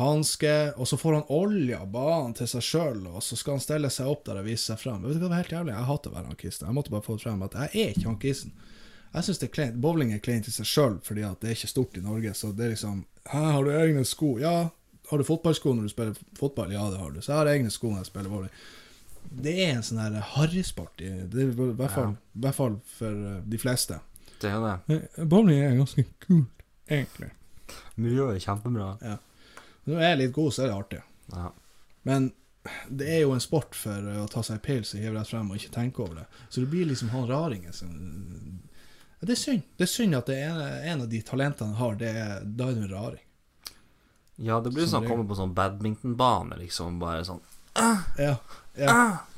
hanske, 0.00 0.56
og 0.80 0.90
så 0.90 0.98
får 0.98 1.20
han 1.20 1.30
olja 1.34 1.84
banen 1.86 2.34
til 2.38 2.50
seg 2.50 2.66
sjøl, 2.66 3.04
og 3.10 3.22
så 3.22 3.38
skal 3.38 3.58
han 3.58 3.62
stelle 3.62 3.90
seg 3.94 4.10
opp 4.10 4.26
der 4.26 4.42
og 4.42 4.50
vise 4.50 4.72
seg 4.72 4.82
fram. 4.82 5.04
Vet 5.04 5.18
du 5.18 5.20
hva, 5.20 5.28
det 5.28 5.30
var 5.30 5.42
helt 5.44 5.56
jævlig. 5.56 5.76
Jeg 5.76 5.90
hater 5.92 6.10
å 6.10 6.18
være 6.18 6.30
han 6.32 6.42
kisten. 6.42 6.66
Jeg 6.66 6.78
måtte 6.78 6.94
bare 6.94 7.06
få 7.06 7.18
frem 7.22 7.46
at 7.46 7.56
jeg 7.58 7.84
er 7.84 7.94
ikke 7.94 8.08
han 8.08 8.20
kisten. 8.22 8.54
Jeg 9.10 9.26
syns. 9.26 9.72
Bowling 9.82 10.12
er 10.14 10.22
kleint 10.22 10.46
i 10.46 10.54
seg 10.54 10.68
sjøl, 10.70 10.98
fordi 11.06 11.22
det 11.42 11.50
er 11.50 11.56
ikke 11.56 11.70
stort 11.70 11.98
i 11.98 12.04
Norge. 12.04 12.34
Så 12.38 12.52
det 12.54 12.66
er 12.66 12.76
liksom 12.76 13.02
Hæ, 13.30 13.40
har 13.54 13.66
du 13.66 13.70
egne 13.74 14.04
sko? 14.06 14.36
Ja. 14.42 14.70
Har 15.10 15.18
du 15.18 15.24
fotballsko 15.26 15.72
når 15.74 15.82
du 15.88 15.92
spiller 15.92 16.14
fotball? 16.38 16.72
Ja, 16.72 16.84
det 16.90 16.98
har 17.00 17.10
du. 17.10 17.20
Så 17.20 17.32
jeg 17.32 17.38
har 17.40 17.50
egne 17.54 17.70
sko 17.74 17.90
når 17.90 18.04
jeg 18.04 18.10
spiller 18.12 18.30
volley. 18.30 18.50
Det 19.30 19.52
er 19.64 19.74
en 19.76 19.82
sånn 19.86 20.00
her 20.00 20.20
harrysport, 20.34 21.00
i- 21.04 21.10
er 21.10 21.50
hvert 21.54 21.90
fall, 21.92 22.12
i 22.34 22.40
hvert 22.40 22.54
fall 22.56 22.80
for 22.96 23.10
eh, 23.30 23.40
de 23.46 23.58
fleste. 23.58 24.00
Det 24.40 24.50
er 24.50 24.60
det. 24.88 25.00
Eh, 25.18 25.24
Bowling 25.28 25.58
er 25.60 25.76
ganske 25.76 26.04
kult, 26.24 26.62
egentlig. 26.88 27.30
Mye 28.00 28.30
er 28.34 28.38
kjempebra. 28.40 28.94
Når 29.86 30.00
jeg 30.00 30.12
er 30.12 30.16
litt 30.16 30.32
god, 30.32 30.52
så 30.52 30.62
er 30.64 30.70
det 30.70 30.76
artig. 30.78 31.02
Ja. 31.34 31.50
Men 32.04 32.32
det 32.90 33.08
er 33.08 33.20
jo 33.22 33.32
en 33.32 33.40
sport 33.44 33.74
for 33.74 33.92
eh, 34.08 34.18
å 34.24 34.28
ta 34.30 34.42
seg 34.42 34.56
en 34.58 34.64
pils 34.64 34.94
og 34.94 35.00
hive 35.00 35.14
rett 35.18 35.28
frem 35.30 35.50
og 35.50 35.56
ikke 35.60 35.74
tenke 35.76 36.02
over 36.04 36.14
det. 36.22 36.26
Så 36.48 36.60
det 36.64 36.70
blir 36.72 36.86
liksom 36.88 37.10
han 37.12 37.28
raringen 37.28 37.72
som 37.72 37.90
Ja, 39.20 39.26
Det 39.26 39.32
er 39.36 39.40
synd. 39.42 39.62
Det 39.76 39.84
er 39.84 39.92
synd 39.92 40.14
at 40.16 40.26
det 40.32 40.36
er 40.42 40.84
en 40.92 41.02
av 41.04 41.08
de 41.12 41.20
talentene 41.22 41.74
han 41.74 41.76
har, 41.76 41.94
det 42.00 42.08
er, 42.16 42.40
da 42.44 42.68
er 42.70 42.74
du 42.74 42.82
en 42.86 42.92
raring. 42.94 43.24
Ja, 44.40 44.60
det 44.64 44.72
blir 44.72 44.88
sånn 44.88 45.04
å 45.04 45.10
komme 45.10 45.26
på 45.28 45.36
sånn 45.36 45.52
badmintonbane, 45.56 46.56
liksom. 46.62 46.98
Bare 47.02 47.24
sånn 47.28 47.42
Ja. 47.76 48.36
ja. 48.74 48.94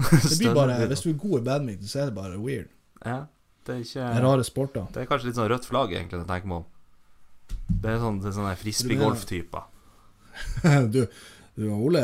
Det 0.08 0.38
blir 0.38 0.54
bare 0.54 0.78
Hvis 0.86 1.02
du 1.04 1.10
er 1.10 1.18
god 1.18 1.40
i 1.40 1.44
badminton, 1.50 1.90
så 1.90 2.04
er 2.04 2.10
det 2.10 2.14
bare 2.16 2.38
weird. 2.38 2.70
Ja, 3.04 3.26
det 3.66 3.74
er 3.74 3.82
Det 3.82 3.96
er 3.96 4.14
ikke 4.14 4.22
rare 4.26 4.46
sporter. 4.46 4.86
Det 4.94 5.02
er 5.02 5.10
kanskje 5.10 5.30
litt 5.30 5.40
sånn 5.40 5.50
rødt 5.50 5.66
flagg, 5.66 5.92
egentlig, 5.92 6.20
når 6.20 6.24
jeg 6.26 6.32
tenker 6.32 6.52
meg 6.52 6.62
om. 6.62 6.64
Det 7.82 7.90
er 7.90 8.00
sånn, 8.02 8.22
det 8.22 8.30
er 8.30 8.36
sånne 8.38 8.56
frisbeegolf-typer. 8.62 9.68
du, 10.94 11.02
du 11.58 11.66
og 11.68 11.86
Ole, 11.88 12.02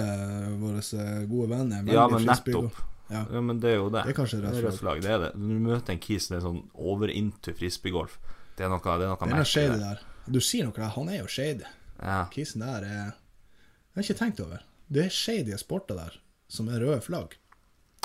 vår 0.61 0.83
eh, 0.83 1.25
gode 1.31 1.49
venn, 1.55 1.73
er 1.73 1.87
veldig 1.87 1.97
Ja, 1.97 2.07
men 2.13 2.27
nettopp. 2.29 2.85
Ja. 3.09 3.23
Ja, 3.33 3.41
men 3.41 3.61
det 3.63 3.71
er 3.73 3.79
jo 3.79 3.89
det. 3.89 4.03
Det 4.05 4.13
er 4.13 4.19
kanskje 4.19 4.43
Det 4.43 4.51
er 4.51 4.67
rødt 4.67 4.83
flagg. 4.83 5.01
det 5.03 5.15
er 5.15 5.23
det. 5.23 5.33
Når 5.39 5.55
du 5.55 5.67
møter 5.71 5.95
en 5.95 6.03
kis 6.03 6.27
som 6.29 6.37
er 6.37 6.45
sånn 6.45 6.61
over 6.75 7.09
into 7.09 7.55
frisbeegolf, 7.57 8.19
det 8.59 8.67
er 8.67 8.73
noe, 8.73 8.83
det 8.85 9.07
er 9.07 9.15
noe 9.15 9.23
Det 9.23 9.31
er 9.31 9.39
noe 9.39 9.49
shady 9.49 9.79
der. 9.81 10.03
Du 10.29 10.41
sier 10.45 10.67
noe 10.67 10.77
der, 10.77 10.91
han 10.93 11.09
er 11.09 11.23
jo 11.23 11.31
shady. 11.31 11.65
Ja. 11.99 12.25
Kisen 12.33 12.63
der 12.63 12.85
er 12.87 12.99
Jeg 12.99 13.97
har 13.99 14.07
ikke 14.07 14.19
tenkt 14.21 14.41
over. 14.45 14.63
Det 14.89 15.05
er 15.05 15.13
shady 15.13 15.57
sporter 15.59 15.99
der, 15.99 16.19
som 16.49 16.69
er 16.71 16.81
røde 16.81 17.01
flagg. 17.05 17.35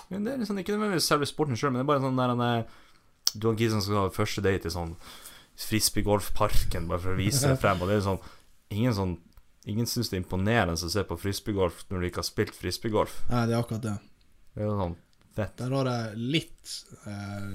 Men 0.10 0.26
det 0.26 0.34
er 0.34 0.42
liksom 0.42 0.58
ikke 0.60 0.74
nødvendigvis 0.76 1.08
selve 1.08 1.28
sporten 1.30 1.58
sjøl, 1.60 1.72
men 1.72 1.82
det 1.82 1.86
er 1.86 1.92
bare 1.92 2.04
sånn 2.04 2.18
der 2.20 2.34
han 2.34 2.66
Du 3.34 3.48
har 3.50 3.60
Kisen 3.60 3.82
skal 3.82 4.02
ha 4.02 4.10
første 4.14 4.44
date 4.46 4.70
i 4.70 4.74
sånn 4.74 4.96
frisbeegolfparken, 5.64 6.88
bare 6.90 7.02
for 7.04 7.14
å 7.14 7.20
vise 7.20 7.48
det 7.48 7.60
frem, 7.62 7.82
og 7.82 7.90
det 7.92 8.00
er 8.00 8.08
sånn 8.08 8.24
Ingen 8.74 8.98
sånn 8.98 9.14
Ingen 9.70 9.88
syns 9.88 10.10
det 10.12 10.18
er 10.18 10.24
imponerende 10.26 10.76
å 10.76 10.92
se 10.92 11.06
på 11.08 11.16
frisbeegolf 11.16 11.86
når 11.88 12.02
du 12.02 12.08
ikke 12.10 12.20
har 12.20 12.28
spilt 12.28 12.58
frisbeegolf. 12.58 13.14
Nei, 13.30 13.46
det 13.48 13.54
er 13.56 13.62
akkurat 13.62 13.86
det. 13.86 13.94
Det 14.58 14.66
er 14.66 14.74
sånn 14.82 14.96
fett. 15.38 15.54
Der 15.62 15.76
har 15.78 15.90
jeg 15.90 16.26
litt 16.34 16.74
eh, 17.08 17.46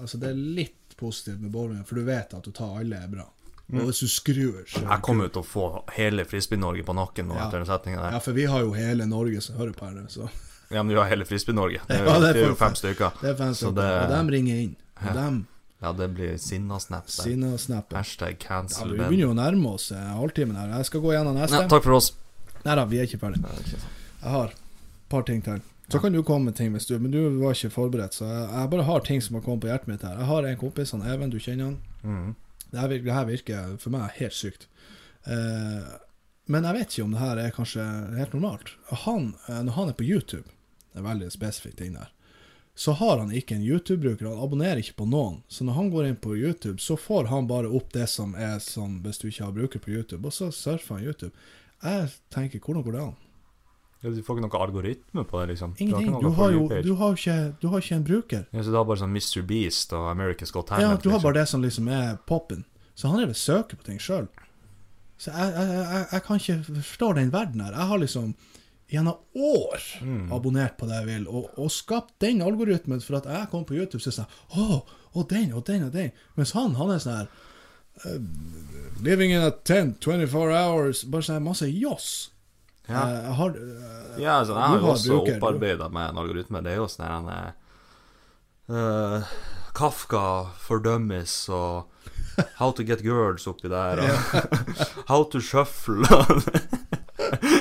Altså, 0.00 0.20
det 0.22 0.30
er 0.30 0.40
litt 0.40 0.96
positivt 0.96 1.42
med 1.42 1.52
bowling, 1.52 1.82
for 1.84 2.00
du 2.00 2.06
vet 2.06 2.32
at 2.38 2.48
å 2.48 2.54
ta 2.54 2.70
alle 2.78 3.02
er 3.02 3.12
bra. 3.12 3.26
Mm. 3.72 3.78
Og 3.80 3.86
hvis 3.88 4.00
du 4.04 4.08
skrur, 4.12 4.64
så 4.68 4.80
Jeg 4.84 5.00
kommer 5.02 5.24
jo 5.24 5.30
til 5.38 5.42
å 5.42 5.46
få 5.48 5.82
hele 5.96 6.24
Frisbee-Norge 6.28 6.82
på 6.84 6.92
nakken 6.94 7.26
nå 7.30 7.34
Ja. 7.34 7.46
etter 7.46 7.58
den 7.62 7.66
setninga 7.66 8.02
der. 8.02 8.10
Ja, 8.12 8.18
for 8.20 8.32
vi 8.36 8.44
har 8.44 8.60
jo 8.60 8.72
hele 8.76 9.06
Norge 9.06 9.40
som 9.40 9.56
hører 9.56 9.72
på 9.72 9.86
her 9.88 10.04
så 10.08 10.28
Ja, 10.70 10.82
men 10.82 10.94
du 10.94 11.00
har 11.00 11.08
hele 11.08 11.24
Frisbee-Norge. 11.24 11.80
Det 11.88 11.96
Ja, 12.06 12.18
det 12.20 12.34
det 12.34 12.42
er 12.44 12.48
jo 12.48 12.54
fem 12.54 12.74
stykker. 12.74 13.12
det 13.22 13.30
er 13.30 13.34
fem 13.36 13.54
stykker. 13.54 13.74
Det... 13.74 14.02
og 14.04 14.08
dem 14.10 14.28
ringer 14.28 14.54
inn. 14.62 14.76
Og 15.00 15.06
Ja. 15.06 15.12
dem 15.14 15.46
Ja, 15.82 15.92
det 15.92 16.14
blir 16.14 16.36
sinnasnap 16.38 17.08
snapper. 17.08 17.96
Hashtag 17.96 18.36
Ja, 18.40 18.48
cancel 18.48 18.90
vi 18.92 18.98
begynner 18.98 19.26
jo 19.28 19.32
å 19.32 19.34
nærme 19.34 19.74
oss 19.74 19.90
eh, 19.92 19.96
halvtimen 19.96 20.56
her. 20.56 20.68
Jeg 20.78 20.86
skal 20.86 21.00
gå 21.00 21.12
gjennom 21.12 21.34
neste. 21.36 21.58
Nei, 21.60 21.68
takk 21.68 21.82
for 21.84 21.92
oss. 21.92 22.12
Nei 22.64 22.74
da, 22.74 22.84
vi 22.84 22.98
er 22.98 23.02
ikke 23.06 23.18
ferdig. 23.20 23.40
Nei, 23.42 23.50
ikke 23.60 23.70
sant. 23.80 23.92
Jeg 24.22 24.30
har 24.30 24.44
et 24.46 24.56
par 25.10 25.22
ting 25.22 25.42
til. 25.42 25.60
Så 25.90 26.00
kan 26.00 26.12
du 26.12 26.22
komme 26.22 26.46
med 26.46 26.56
ting 26.56 26.72
hvis 26.72 26.86
du 26.86 26.98
Men 26.98 27.10
du 27.10 27.38
var 27.40 27.52
ikke 27.52 27.70
forberedt, 27.70 28.14
så 28.14 28.24
jeg, 28.24 28.70
bare 28.70 28.82
har 28.84 29.00
ting 29.00 29.20
som 29.20 29.34
har 29.36 29.42
kommet 29.42 29.60
på 29.60 29.68
hjertet 29.68 29.88
mitt 29.88 30.02
her. 30.02 30.16
Jeg 30.16 30.26
har 30.26 30.42
en 30.44 30.56
kompis, 30.56 30.92
han 30.92 31.02
Even, 31.02 31.30
du 31.30 31.38
kjenner 31.38 31.64
han. 31.64 31.78
Mhm. 32.02 32.34
Det 32.74 32.82
her, 32.82 32.90
virker, 32.90 33.06
det 33.06 33.14
her 33.14 33.28
virker 33.28 33.76
for 33.78 33.94
meg 33.94 34.16
helt 34.18 34.34
sykt. 34.34 34.66
Eh, 35.30 35.92
men 36.50 36.66
jeg 36.66 36.76
vet 36.76 36.90
ikke 36.90 37.06
om 37.06 37.14
det 37.14 37.22
her 37.22 37.40
er 37.40 37.54
kanskje 37.54 37.84
helt 38.18 38.34
normalt. 38.34 38.74
Han, 39.04 39.30
eh, 39.46 39.62
når 39.62 39.78
han 39.78 39.92
er 39.92 39.96
på 40.00 40.08
YouTube, 40.08 40.50
det 40.92 41.00
er 41.00 41.06
veldig 41.06 41.30
spesifikt 41.32 41.78
ting 41.78 41.94
der, 41.94 42.10
så 42.74 42.92
har 42.98 43.20
han 43.22 43.30
ikke 43.30 43.54
en 43.54 43.62
YouTube-bruker. 43.62 44.26
Han 44.26 44.42
abonnerer 44.42 44.82
ikke 44.82 44.98
på 44.98 45.06
noen. 45.06 45.42
Så 45.48 45.64
når 45.64 45.78
han 45.78 45.90
går 45.92 46.08
inn 46.08 46.18
på 46.18 46.34
YouTube, 46.34 46.82
så 46.82 46.96
får 46.98 47.30
han 47.30 47.46
bare 47.46 47.70
opp 47.70 47.92
det 47.94 48.08
som 48.10 48.34
er 48.34 48.58
sånn 48.62 48.98
hvis 49.04 49.22
du 49.22 49.28
ikke 49.30 49.46
har 49.46 49.54
bruker 49.54 49.82
på 49.82 49.94
YouTube, 49.94 50.26
og 50.26 50.34
så 50.34 50.50
surfer 50.50 50.98
han 50.98 51.06
YouTube. 51.06 51.46
Jeg 51.84 52.10
tenker, 52.34 52.58
hvordan 52.58 52.82
går 52.82 52.96
det 52.96 53.04
an? 53.04 53.14
Du 54.04 54.20
får 54.22 54.36
ikke 54.38 54.44
noe 54.46 54.60
algoritme 54.66 55.24
på 55.24 55.40
det, 55.40 55.46
liksom? 55.54 55.72
Du 55.78 55.84
har 55.84 56.02
Ingenting. 56.02 56.20
Du 56.20 56.28
har 56.36 56.50
jo 56.52 56.68
du 56.68 56.94
har 57.00 57.14
ikke, 57.16 57.36
du 57.62 57.68
har 57.72 57.80
ikke 57.80 57.96
en 57.96 58.04
bruker. 58.04 58.42
Ja, 58.52 58.62
så 58.62 58.70
du 58.74 58.76
har 58.76 58.84
bare 58.84 59.00
sånn 59.00 59.14
Mr. 59.16 59.42
Beast 59.48 59.92
og 59.96 60.10
America's 60.12 60.52
Got 60.52 60.70
Ja, 60.76 60.76
du 60.76 61.08
har 61.08 61.18
liksom. 61.18 61.22
bare 61.24 61.38
det 61.40 61.46
som 61.48 61.62
liksom 61.64 61.88
er 61.88 62.18
poppen. 62.28 62.64
Så 62.94 63.08
han 63.08 63.20
er 63.22 63.26
vel 63.32 63.34
søker 63.38 63.76
på 63.80 63.86
ting 63.88 63.98
sjøl. 63.98 64.28
Så 65.16 65.30
jeg, 65.32 65.54
jeg, 65.54 65.78
jeg, 65.78 66.06
jeg 66.12 66.22
kan 66.26 66.36
ikke 66.42 66.58
forstå 66.82 67.08
den 67.16 67.32
verden 67.32 67.60
her. 67.64 67.72
Jeg 67.72 67.88
har 67.94 67.98
liksom 68.02 68.34
gjennom 68.92 69.16
år 69.34 69.80
Mm. 70.04 70.28
abonnert 70.32 70.76
på 70.78 70.86
det 70.86 70.94
jeg 71.00 71.06
vil, 71.06 71.24
og, 71.28 71.48
og 71.58 71.70
skapt 71.72 72.12
den 72.20 72.42
algoritmen 72.44 73.00
for 73.00 73.16
at 73.16 73.24
jeg 73.26 73.48
kom 73.50 73.64
på 73.64 73.74
YouTube 73.74 74.02
så 74.04 74.12
sa 74.12 74.24
Å, 74.54 74.82
og 75.14 75.28
den, 75.30 75.52
og 75.56 75.64
den, 75.66 75.86
og 75.88 75.92
den. 75.94 76.12
Mens 76.36 76.52
han, 76.52 76.74
han 76.76 76.90
er 76.92 77.00
sånn 77.02 77.16
her 77.16 77.28
uh, 78.04 78.20
Living 79.02 79.32
in 79.32 79.40
a 79.42 79.50
tent 79.50 80.00
24 80.04 80.52
hours. 80.54 81.04
Bare 81.08 81.22
sånn 81.26 81.42
masse 81.44 81.66
joss. 81.70 82.30
Ja. 82.86 83.02
uh, 83.02 83.32
har 83.38 83.50
uh, 83.50 84.20
Ja, 84.20 84.38
altså, 84.38 84.54
jeg 84.54 84.68
har 84.68 84.78
jo 84.78 84.90
også 84.92 85.20
opparbeida 85.22 85.88
med 85.88 86.10
en 86.10 86.18
algoritme. 86.22 86.60
Det 86.62 86.74
er 86.74 86.82
jo 86.82 86.88
sånn 86.90 87.30
eh, 88.68 89.32
Kafka 89.74 90.52
fordømmes 90.62 91.48
og 91.52 91.90
How 92.60 92.72
to 92.72 92.82
get 92.86 93.02
girls 93.02 93.46
oppi 93.46 93.68
der, 93.70 94.04
og 94.04 94.10
How 95.10 95.24
to 95.30 95.40
shuffle 95.40 96.06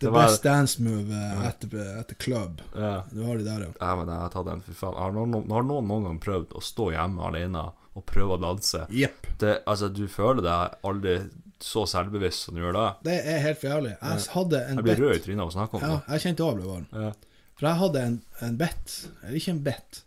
The 0.00 0.10
var- 0.10 0.26
best 0.30 0.42
dance 0.42 0.80
move 0.82 1.12
at 1.12 1.62
etter, 1.64 1.82
etter 2.00 2.16
club. 2.16 2.62
ja. 2.74 3.02
Du 3.12 3.22
har 3.26 3.36
de 3.36 3.44
der, 3.44 3.60
ja. 3.66 3.72
ja, 3.80 3.90
men 3.96 4.08
jeg 4.08 4.16
har 4.24 4.32
tatt 4.32 4.46
den, 4.48 4.62
fy 4.64 4.72
faen. 4.72 4.96
Har 4.96 5.12
noen, 5.12 5.34
har 5.50 5.62
noen 5.68 5.86
noen 5.90 6.06
gang 6.08 6.18
prøvd 6.24 6.54
å 6.56 6.62
stå 6.64 6.90
hjemme 6.94 7.20
alene 7.28 7.66
og 7.94 8.06
prøve 8.08 8.38
å 8.38 8.40
danse? 8.40 8.86
Yep. 8.88 9.26
Det, 9.42 9.54
altså, 9.68 9.90
du 9.92 10.06
føler 10.08 10.42
deg 10.46 10.78
aldri 10.88 11.18
så 11.60 11.82
selvbevisst 11.84 12.46
som 12.48 12.56
du 12.56 12.62
gjør 12.62 12.72
da. 12.78 12.86
Det 13.04 13.18
er 13.28 13.42
helt 13.44 13.58
for 13.60 13.68
jævlig. 13.68 13.90
Jeg 14.00 14.28
hadde 14.32 14.60
en 14.70 14.78
Jeg 14.80 14.84
blir 14.86 15.02
rød 15.04 15.16
i 15.18 15.24
trynet 15.26 15.42
av 15.44 15.50
å 15.50 15.56
snakke 15.58 15.76
om 15.76 15.82
Ja, 15.84 15.90
det. 15.98 16.14
jeg 16.14 16.24
kjente 16.24 16.46
òg 16.46 16.54
ble 16.56 16.70
varm. 16.70 16.86
Ja. 16.96 17.10
For 17.60 17.68
jeg 17.68 17.76
hadde 17.82 18.00
en, 18.08 18.14
en 18.46 18.56
bet, 18.56 18.94
eller 19.22 19.36
ikke 19.36 19.52
en 19.52 19.62
bet. 19.66 19.98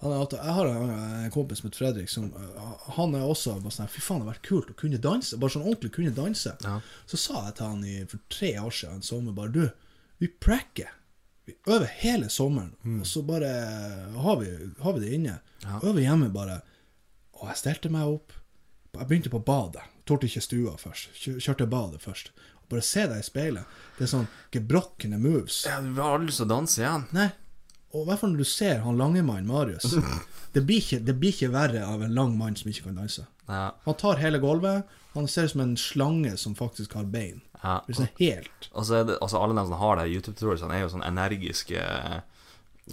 Han 0.00 0.14
jeg 0.32 0.54
har 0.56 0.66
en, 0.70 0.90
en 1.24 1.30
kompis 1.34 1.58
som 1.60 1.66
heter 1.68 1.78
Fredrik, 1.82 2.08
som 2.08 2.30
uh, 2.32 2.86
han 2.96 3.12
er 3.18 3.26
også 3.28 3.58
bare 3.60 3.74
sånn 3.74 3.88
Fy 3.92 4.00
faen, 4.00 4.22
det 4.22 4.26
har 4.28 4.32
vært 4.34 4.46
kult 4.48 4.70
å 4.72 4.76
kunne 4.80 5.00
danse. 5.02 5.36
Bare 5.36 5.52
sånn 5.52 5.66
ordentlig 5.66 5.90
kunne 5.92 6.14
danse. 6.16 6.54
Ja. 6.64 6.78
Så 7.10 7.18
sa 7.20 7.42
jeg 7.48 7.58
til 7.58 7.66
han 7.68 7.84
i, 7.84 7.98
for 8.08 8.22
tre 8.32 8.54
år 8.62 8.72
siden 8.72 9.00
en 9.02 9.04
sommer 9.04 9.36
bare 9.36 9.52
Du, 9.52 9.66
vi 10.22 10.28
pracker. 10.40 10.88
Vi 11.48 11.56
øver 11.68 11.88
hele 12.00 12.28
sommeren, 12.30 12.72
og 13.00 13.06
så 13.08 13.22
bare 13.26 13.48
har 14.22 14.36
vi, 14.40 14.50
har 14.84 14.92
vi 14.96 15.00
det 15.04 15.12
inne. 15.16 15.38
Ja. 15.64 15.80
Øver 15.82 16.00
hjemme 16.04 16.28
bare. 16.32 16.60
Og 17.40 17.48
jeg 17.48 17.56
stelte 17.60 17.90
meg 17.92 18.06
opp. 18.08 18.32
Jeg 18.94 19.08
begynte 19.08 19.32
på 19.32 19.40
badet. 19.44 19.82
Torde 20.08 20.28
ikke 20.28 20.42
stua 20.44 20.76
først. 20.80 21.10
Kjør- 21.16 21.40
Kjørte 21.44 21.66
badet 21.70 22.00
først. 22.04 22.30
Og 22.62 22.68
bare 22.72 22.84
se 22.86 23.04
deg 23.08 23.18
i 23.20 23.26
speilet. 23.26 23.76
Det 23.98 24.04
er 24.06 24.12
sånn 24.12 24.28
gebrokkende 24.54 25.18
moves. 25.20 25.64
ja, 25.68 25.80
du 25.80 25.92
har 26.00 26.14
aldri 26.16 26.30
lyst 26.30 26.40
til 26.42 26.48
å 26.48 26.52
danse 26.54 26.80
igjen. 26.82 27.06
Nei. 27.16 27.28
Og 27.92 28.04
i 28.04 28.06
hvert 28.08 28.20
fall 28.20 28.30
når 28.34 28.38
du 28.44 28.44
ser 28.48 28.78
han 28.84 28.98
lange 29.00 29.22
mann, 29.26 29.46
Marius. 29.50 29.94
Det 30.52 30.64
blir, 30.66 30.80
ikke, 30.82 30.98
det 31.06 31.14
blir 31.20 31.30
ikke 31.30 31.48
verre 31.54 31.84
av 31.86 32.00
en 32.02 32.10
lang 32.14 32.32
mann 32.34 32.56
som 32.58 32.66
ikke 32.72 32.88
kan 32.88 32.96
danse. 32.98 33.22
Ja, 33.46 33.68
Han 33.84 33.94
tar 33.94 34.18
hele 34.18 34.40
gulvet. 34.42 34.82
Han 35.14 35.28
ser 35.30 35.44
ut 35.46 35.52
som 35.52 35.60
en 35.62 35.76
slange 35.78 36.32
som 36.42 36.56
faktisk 36.58 36.96
har 36.98 37.04
bein. 37.06 37.38
ja. 37.62 37.76
Det 37.86 37.94
er 37.94 37.98
sånn 38.00 38.08
helt 38.18 38.66
Og 38.72 38.86
så 38.88 38.96
er 38.98 39.04
det, 39.06 39.18
altså 39.22 39.38
alle 39.38 39.54
de 39.54 39.62
som 39.68 39.78
har 39.78 40.00
det 40.00 40.08
YouTube-tutorialsene, 40.10 40.74
er 40.74 40.82
jo 40.82 40.88
sånn 40.90 41.06
energiske 41.06 41.84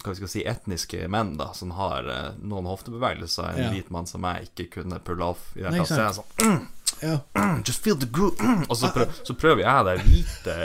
Hva 0.04 0.12
vi 0.12 0.18
skal 0.20 0.30
si, 0.30 0.44
etniske 0.46 1.08
menn, 1.10 1.34
da, 1.40 1.48
som 1.56 1.72
har 1.74 2.06
eh, 2.14 2.38
noen 2.38 2.70
hoftebevegelser 2.70 3.48
en 3.56 3.62
Ja. 3.64 3.68
hvit 3.74 3.90
mann 3.90 4.06
som 4.06 4.22
jeg 4.28 4.50
ikke 4.52 4.68
kunne 4.78 5.00
pulle 5.02 5.24
off. 5.32 5.48
I 5.58 5.64
det 5.66 5.74
Nei. 5.74 5.82
Så 5.88 5.98
jeg 5.98 6.18
sånn 6.20 6.66
Ja. 7.02 7.16
mm, 7.38 7.64
Just 7.66 7.82
feel 7.82 7.98
the 7.98 8.06
groove. 8.06 8.38
Og 8.70 8.76
så 8.78 9.34
prøver 9.34 9.66
jeg 9.66 9.88
der 9.90 10.06
hvite 10.06 10.58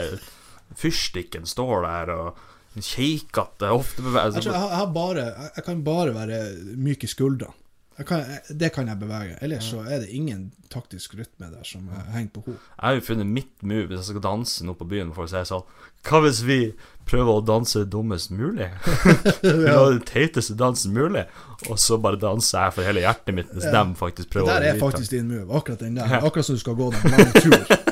fyrstikken 0.78 1.46
står 1.46 1.82
der, 1.90 2.14
og 2.14 2.38
en 2.76 2.82
Jeg, 2.82 3.20
hoftebevegelse. 3.60 4.40
tror 4.42 4.54
jeg, 4.54 4.70
jeg, 4.78 4.88
bare, 4.94 5.26
jeg, 5.56 5.64
kan 5.64 5.84
bare 5.84 6.14
være 6.14 6.40
myk 6.76 7.04
i 7.04 7.10
skuldrene. 7.10 7.52
Det 7.94 8.72
kan 8.74 8.88
jeg 8.90 8.98
bevege. 8.98 9.36
Ellers 9.40 9.68
så 9.70 9.84
er 9.86 10.00
det 10.02 10.08
ingen 10.10 10.48
taktisk 10.72 11.12
rytme 11.14 11.46
der 11.52 11.62
som 11.62 11.86
henger 12.10 12.32
på 12.34 12.40
hop. 12.48 12.56
Jeg 12.56 12.82
har 12.88 12.96
jo 12.96 13.04
funnet 13.06 13.26
mitt 13.30 13.62
move 13.62 13.86
hvis 13.86 14.00
jeg 14.00 14.08
skal 14.16 14.24
danse 14.24 14.66
nå 14.66 14.74
på 14.74 14.88
byen. 14.90 15.12
For 15.14 15.28
å 15.28 15.30
si 15.30 15.44
sånn 15.46 15.62
Hva 16.04 16.20
hvis 16.24 16.40
vi 16.44 16.58
prøver 17.06 17.38
å 17.38 17.44
danse 17.46 17.84
dummest 17.86 18.34
mulig? 18.34 18.66
Har 19.70 19.94
den 19.94 20.02
teiteste 20.08 20.56
dansen 20.58 20.92
mulig, 20.96 21.22
og 21.70 21.78
så 21.78 22.00
bare 22.02 22.18
danser 22.18 22.66
jeg 22.66 22.76
for 22.80 22.88
hele 22.90 23.06
hjertet 23.06 23.38
mitt, 23.38 23.54
mens 23.54 23.70
Ja. 23.70 23.84
de 23.84 23.94
faktisk 24.02 24.26
Det 24.26 24.32
prøver 24.34 24.52
der 24.58 24.74
er 24.74 24.82
faktisk 24.82 25.14
din 25.14 25.30
move. 25.30 25.46
Akkurat 25.54 25.78
den 25.86 25.94
der. 25.94 26.18
Akkurat 26.18 26.44
som 26.50 26.58
du 26.58 26.64
skal 26.66 26.74
gå 26.74 26.90
den 26.90 27.14
lange 27.14 27.32
tur. 27.38 27.76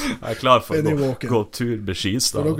Jeg 0.22 0.34
er 0.34 0.40
klar 0.40 0.62
for 0.64 0.76
å 0.80 0.94
gå, 0.96 1.10
gå 1.28 1.40
tur 1.54 1.76
med 1.84 1.96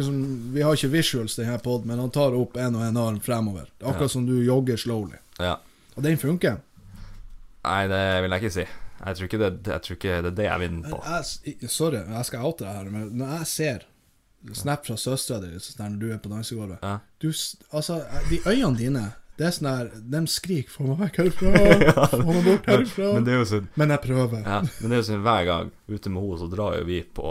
som, 0.06 0.18
vi 0.54 0.64
har 0.64 0.76
ikke 0.76 0.92
visuals 0.92 1.36
denne 1.38 1.58
poden, 1.62 1.88
men 1.90 2.02
han 2.02 2.12
tar 2.14 2.36
opp 2.36 2.56
en 2.60 2.78
og 2.78 2.84
en 2.86 3.00
arm 3.00 3.20
fremover. 3.24 3.68
Akkurat 3.80 4.08
ja. 4.08 4.12
Som 4.16 4.26
du 4.28 4.36
jogger 4.44 4.80
slowly. 4.80 5.18
Ja. 5.38 5.56
Og 5.96 6.04
den 6.06 6.18
funker. 6.20 6.60
Nei, 7.64 7.82
det 7.90 8.02
vil 8.24 8.34
jeg 8.36 8.44
ikke 8.44 8.56
si. 8.56 8.66
Jeg 9.00 9.16
tror 9.16 9.28
ikke 9.30 9.40
det, 9.40 9.50
tror 9.84 9.96
ikke 9.96 10.16
det 10.24 10.30
er 10.32 10.36
det 10.36 10.46
jeg 10.48 10.60
vinner 10.60 10.92
på. 10.92 11.00
Jeg, 11.08 11.70
sorry, 11.72 12.02
jeg 12.04 12.28
skal 12.28 12.44
oute 12.48 12.66
deg 12.66 12.76
her, 12.76 12.90
men 12.92 13.08
når 13.16 13.38
jeg 13.38 13.48
ser 13.54 13.86
snap 14.56 14.86
fra 14.86 14.96
søstera 14.96 15.40
di 15.42 15.50
når 15.52 15.96
du 16.00 16.06
er 16.14 16.20
på 16.20 16.30
dansegulvet 16.32 16.78
Ja. 16.82 16.98
du, 17.20 17.28
Altså, 17.72 18.00
de 18.30 18.40
øynene 18.46 18.78
dine 18.78 19.12
Det 19.40 19.46
er 19.48 19.52
sånn 19.56 19.68
her 19.70 19.86
De 20.12 20.20
skriker 20.28 20.68
'få 20.74 20.84
meg 20.90 20.98
vekk 21.00 21.18
herfra', 21.22 21.60
'få 22.12 22.18
meg 22.26 22.44
bort 22.44 22.66
herfra'. 22.68 23.12
Men 23.14 23.24
det 23.24 23.32
er 23.32 23.38
jo 23.38 23.46
sånn 23.48 23.68
Men 23.80 23.88
jeg 23.94 24.00
prøver. 24.04 24.42
ja, 24.44 24.58
men 24.60 24.90
det 24.90 24.96
er 24.96 25.00
jo 25.00 25.06
sånn 25.08 25.22
hver 25.24 25.44
gang 25.48 25.70
ute 25.88 26.10
med 26.12 26.22
henne, 26.22 26.38
så 26.42 26.48
drar 26.52 26.76
jo 26.78 26.84
vi 26.84 26.98
på 27.16 27.30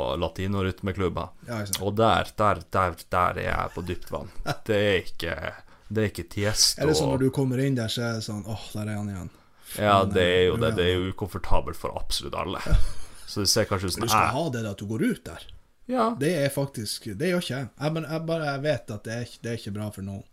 latinorytmeklubber. 0.53 1.29
Ja, 1.47 1.59
ikke 1.61 1.67
sant. 1.73 1.81
Og 1.85 1.95
der, 1.99 2.31
der, 2.37 2.61
der, 2.73 2.95
der 3.13 3.39
er 3.39 3.49
jeg 3.51 3.73
på 3.75 3.83
dypt 3.85 4.09
vann. 4.11 4.29
Det 4.65 4.79
er 4.79 4.97
ikke 5.03 5.35
Det 5.89 6.03
er 6.03 6.09
ikke 6.11 6.25
Tiesto. 6.29 6.81
Er 6.81 6.87
det 6.91 6.95
sånn 6.97 7.09
når 7.13 7.19
du 7.23 7.29
kommer 7.33 7.57
inn 7.65 7.75
der, 7.77 7.87
så 7.89 8.01
er 8.09 8.17
det 8.19 8.25
sånn 8.25 8.43
åh, 8.45 8.65
der 8.73 8.89
er 8.91 8.97
han 8.99 9.09
igjen. 9.09 9.29
Ja, 9.77 10.03
det 10.05 10.25
er 10.25 10.43
jo 10.49 10.57
det. 10.57 10.73
Det 10.77 10.85
er 10.85 10.93
jo 10.99 11.11
ukomfortabelt 11.13 11.77
for 11.77 11.93
absolutt 11.97 12.35
alle. 12.37 12.59
Så 13.29 13.41
det 13.45 13.49
ser 13.49 13.65
kanskje 13.69 13.85
ut 13.89 13.93
som 13.93 14.01
Du 14.01 14.09
skal 14.09 14.25
jeg 14.27 14.33
ha 14.35 14.49
det 14.49 14.63
da 14.65 14.71
at 14.73 14.77
du 14.81 14.85
går 14.89 15.01
ut 15.11 15.23
der. 15.25 15.45
Ja. 15.89 16.11
Det 16.19 16.29
er 16.43 16.49
faktisk 16.53 17.05
Det 17.17 17.29
gjør 17.31 17.41
ikke 17.41 17.55
jeg. 17.57 17.69
Jeg, 17.81 17.93
bare- 17.93 18.09
jeg 18.11 18.25
bare 18.25 18.45
jeg 18.53 18.61
vet 18.61 18.91
at 18.97 19.03
det 19.03 19.13
er, 19.13 19.21
ikke- 19.25 19.39
det 19.43 19.51
er 19.51 19.57
ikke 19.57 19.73
bra 19.73 19.89
for 19.89 20.01
noen. 20.05 20.23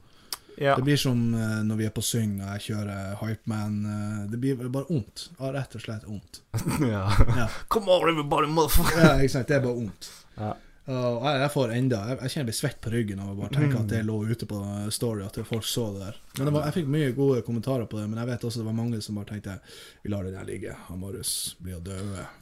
Ja. 0.57 0.77
Det 0.77 0.83
blir 0.87 0.97
som 1.01 1.21
eh, 1.35 1.63
når 1.69 1.77
vi 1.81 1.87
er 1.89 1.95
på 1.97 2.03
syng 2.05 2.37
og 2.41 2.49
jeg 2.57 2.65
kjører 2.71 3.17
Hypeman. 3.23 3.75
eh, 3.95 4.21
det 4.33 4.39
blir 4.41 4.57
bare 4.69 4.89
vondt. 4.89 5.29
Ja, 5.39 5.51
rett 5.57 5.75
og 5.77 5.83
slett 5.85 6.07
vondt. 6.09 6.41
ja. 6.95 7.07
Ja. 7.37 7.49
Come 7.69 7.91
on, 7.93 8.09
everybody, 8.13 8.49
motherfucker! 8.49 9.03
Ja, 9.05 9.17
ikke 9.21 9.35
sant. 9.39 9.49
Det 9.51 9.59
er 9.61 9.67
bare 9.67 9.77
vondt. 9.83 10.09
Ja. 10.37 10.55
Og 10.87 11.25
jeg, 11.27 11.39
jeg 11.43 11.51
får 11.51 11.71
enda 11.75 11.99
Jeg, 12.07 12.17
jeg 12.23 12.31
kjenner 12.31 12.45
jeg 12.45 12.47
blir 12.47 12.57
svett 12.61 12.77
på 12.85 12.91
ryggen 12.93 13.19
av 13.25 13.31
å 13.33 13.37
bare 13.41 13.51
tenke 13.57 13.81
at 13.81 13.89
det 13.91 14.05
lå 14.07 14.21
ute 14.31 14.47
på 14.47 14.59
Story, 14.95 15.25
at 15.27 15.35
folk 15.49 15.65
så 15.67 15.89
det 15.97 16.05
der. 16.05 16.21
Men 16.39 16.47
det 16.47 16.53
var, 16.55 16.67
jeg 16.69 16.77
fikk 16.77 16.93
mye 16.95 17.09
gode 17.17 17.41
kommentarer 17.43 17.89
på 17.91 17.99
det, 17.99 18.05
men 18.13 18.21
jeg 18.23 18.29
vet 18.31 18.45
også 18.47 18.61
det 18.63 18.67
var 18.69 18.77
mange 18.79 19.01
som 19.03 19.19
bare 19.19 19.33
tenkte 19.33 19.57
vi 20.05 20.13
lar 20.13 20.23
det 20.29 20.37
der 20.37 20.47
ligge. 20.47 20.77
Han 20.87 21.01
Marius 21.03 21.33
blir 21.59 21.81
å 21.81 21.83
dø 21.83 21.97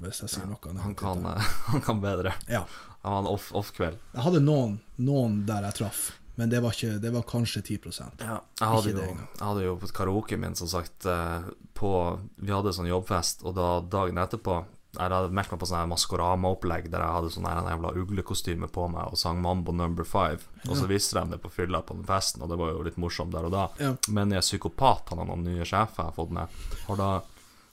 hvis 0.05 0.20
jeg 0.27 0.35
sier 0.35 0.50
noe. 0.50 0.74
Han 0.85 0.92
kan, 1.00 1.24
han 1.72 1.87
kan 1.88 2.03
bedre. 2.05 2.35
Ja. 2.53 2.66
Han 3.00 3.16
var 3.16 3.24
en 3.24 3.31
off- 3.33 3.48
off-kveld. 3.57 3.96
Jeg 4.12 4.27
hadde 4.29 4.44
noen, 4.44 4.77
noen 5.00 5.40
der 5.48 5.64
jeg 5.70 5.79
traff, 5.81 6.03
men 6.35 6.51
det 6.51 6.61
var, 6.64 6.75
ikke, 6.75 6.99
det 6.99 7.11
var 7.14 7.23
kanskje 7.31 7.62
10 7.62 7.79
Ja, 8.18 8.40
jeg 8.59 8.68
hadde, 8.68 8.90
jo, 8.90 9.03
jeg 9.38 9.44
hadde 9.47 9.66
jo 9.66 9.75
på 9.79 9.90
karaoken 9.94 10.40
min, 10.42 10.57
som 10.59 10.70
sagt, 10.70 11.07
eh, 11.07 11.51
på 11.79 11.90
Vi 12.37 12.51
hadde 12.51 12.73
sånn 12.75 12.90
jobbfest, 12.90 13.44
og 13.47 13.55
da 13.55 13.68
dagen 13.81 14.18
etterpå 14.18 14.57
Jeg 14.94 15.11
hadde 15.11 15.31
meldt 15.35 15.53
meg 15.55 15.61
på 15.62 15.68
sånn 15.70 15.90
Maskorama-opplegg 15.90 16.88
der 16.90 17.03
jeg 17.03 17.16
hadde 17.18 17.31
sånn 17.35 17.47
jævla 17.51 17.94
uglekostyme 17.99 18.70
på 18.70 18.88
meg 18.90 19.14
og 19.14 19.18
sang 19.18 19.40
Mambo 19.42 19.75
Number 19.75 20.07
Five. 20.07 20.47
Og 20.68 20.77
så 20.79 20.87
viste 20.90 21.18
de 21.18 21.35
det 21.35 21.40
på 21.42 21.51
fylla 21.51 21.83
på 21.83 21.97
den 21.99 22.07
festen, 22.07 22.42
og 22.42 22.51
det 22.51 22.59
var 22.59 22.70
jo 22.70 22.85
litt 22.87 22.99
morsomt 23.03 23.35
der 23.35 23.47
og 23.49 23.55
da. 23.55 23.64
Ja. 23.83 23.94
Men 24.09 24.31
jeg 24.31 24.42
er 24.42 24.47
psykopat, 24.47 25.11
han 25.11 25.23
har 25.23 25.31
noen 25.31 25.42
nye 25.47 25.66
sjefer 25.66 26.03
jeg 26.03 26.12
har 26.12 26.18
fått 26.18 26.35
med, 26.35 26.62
har 26.87 27.01
da 27.01 27.11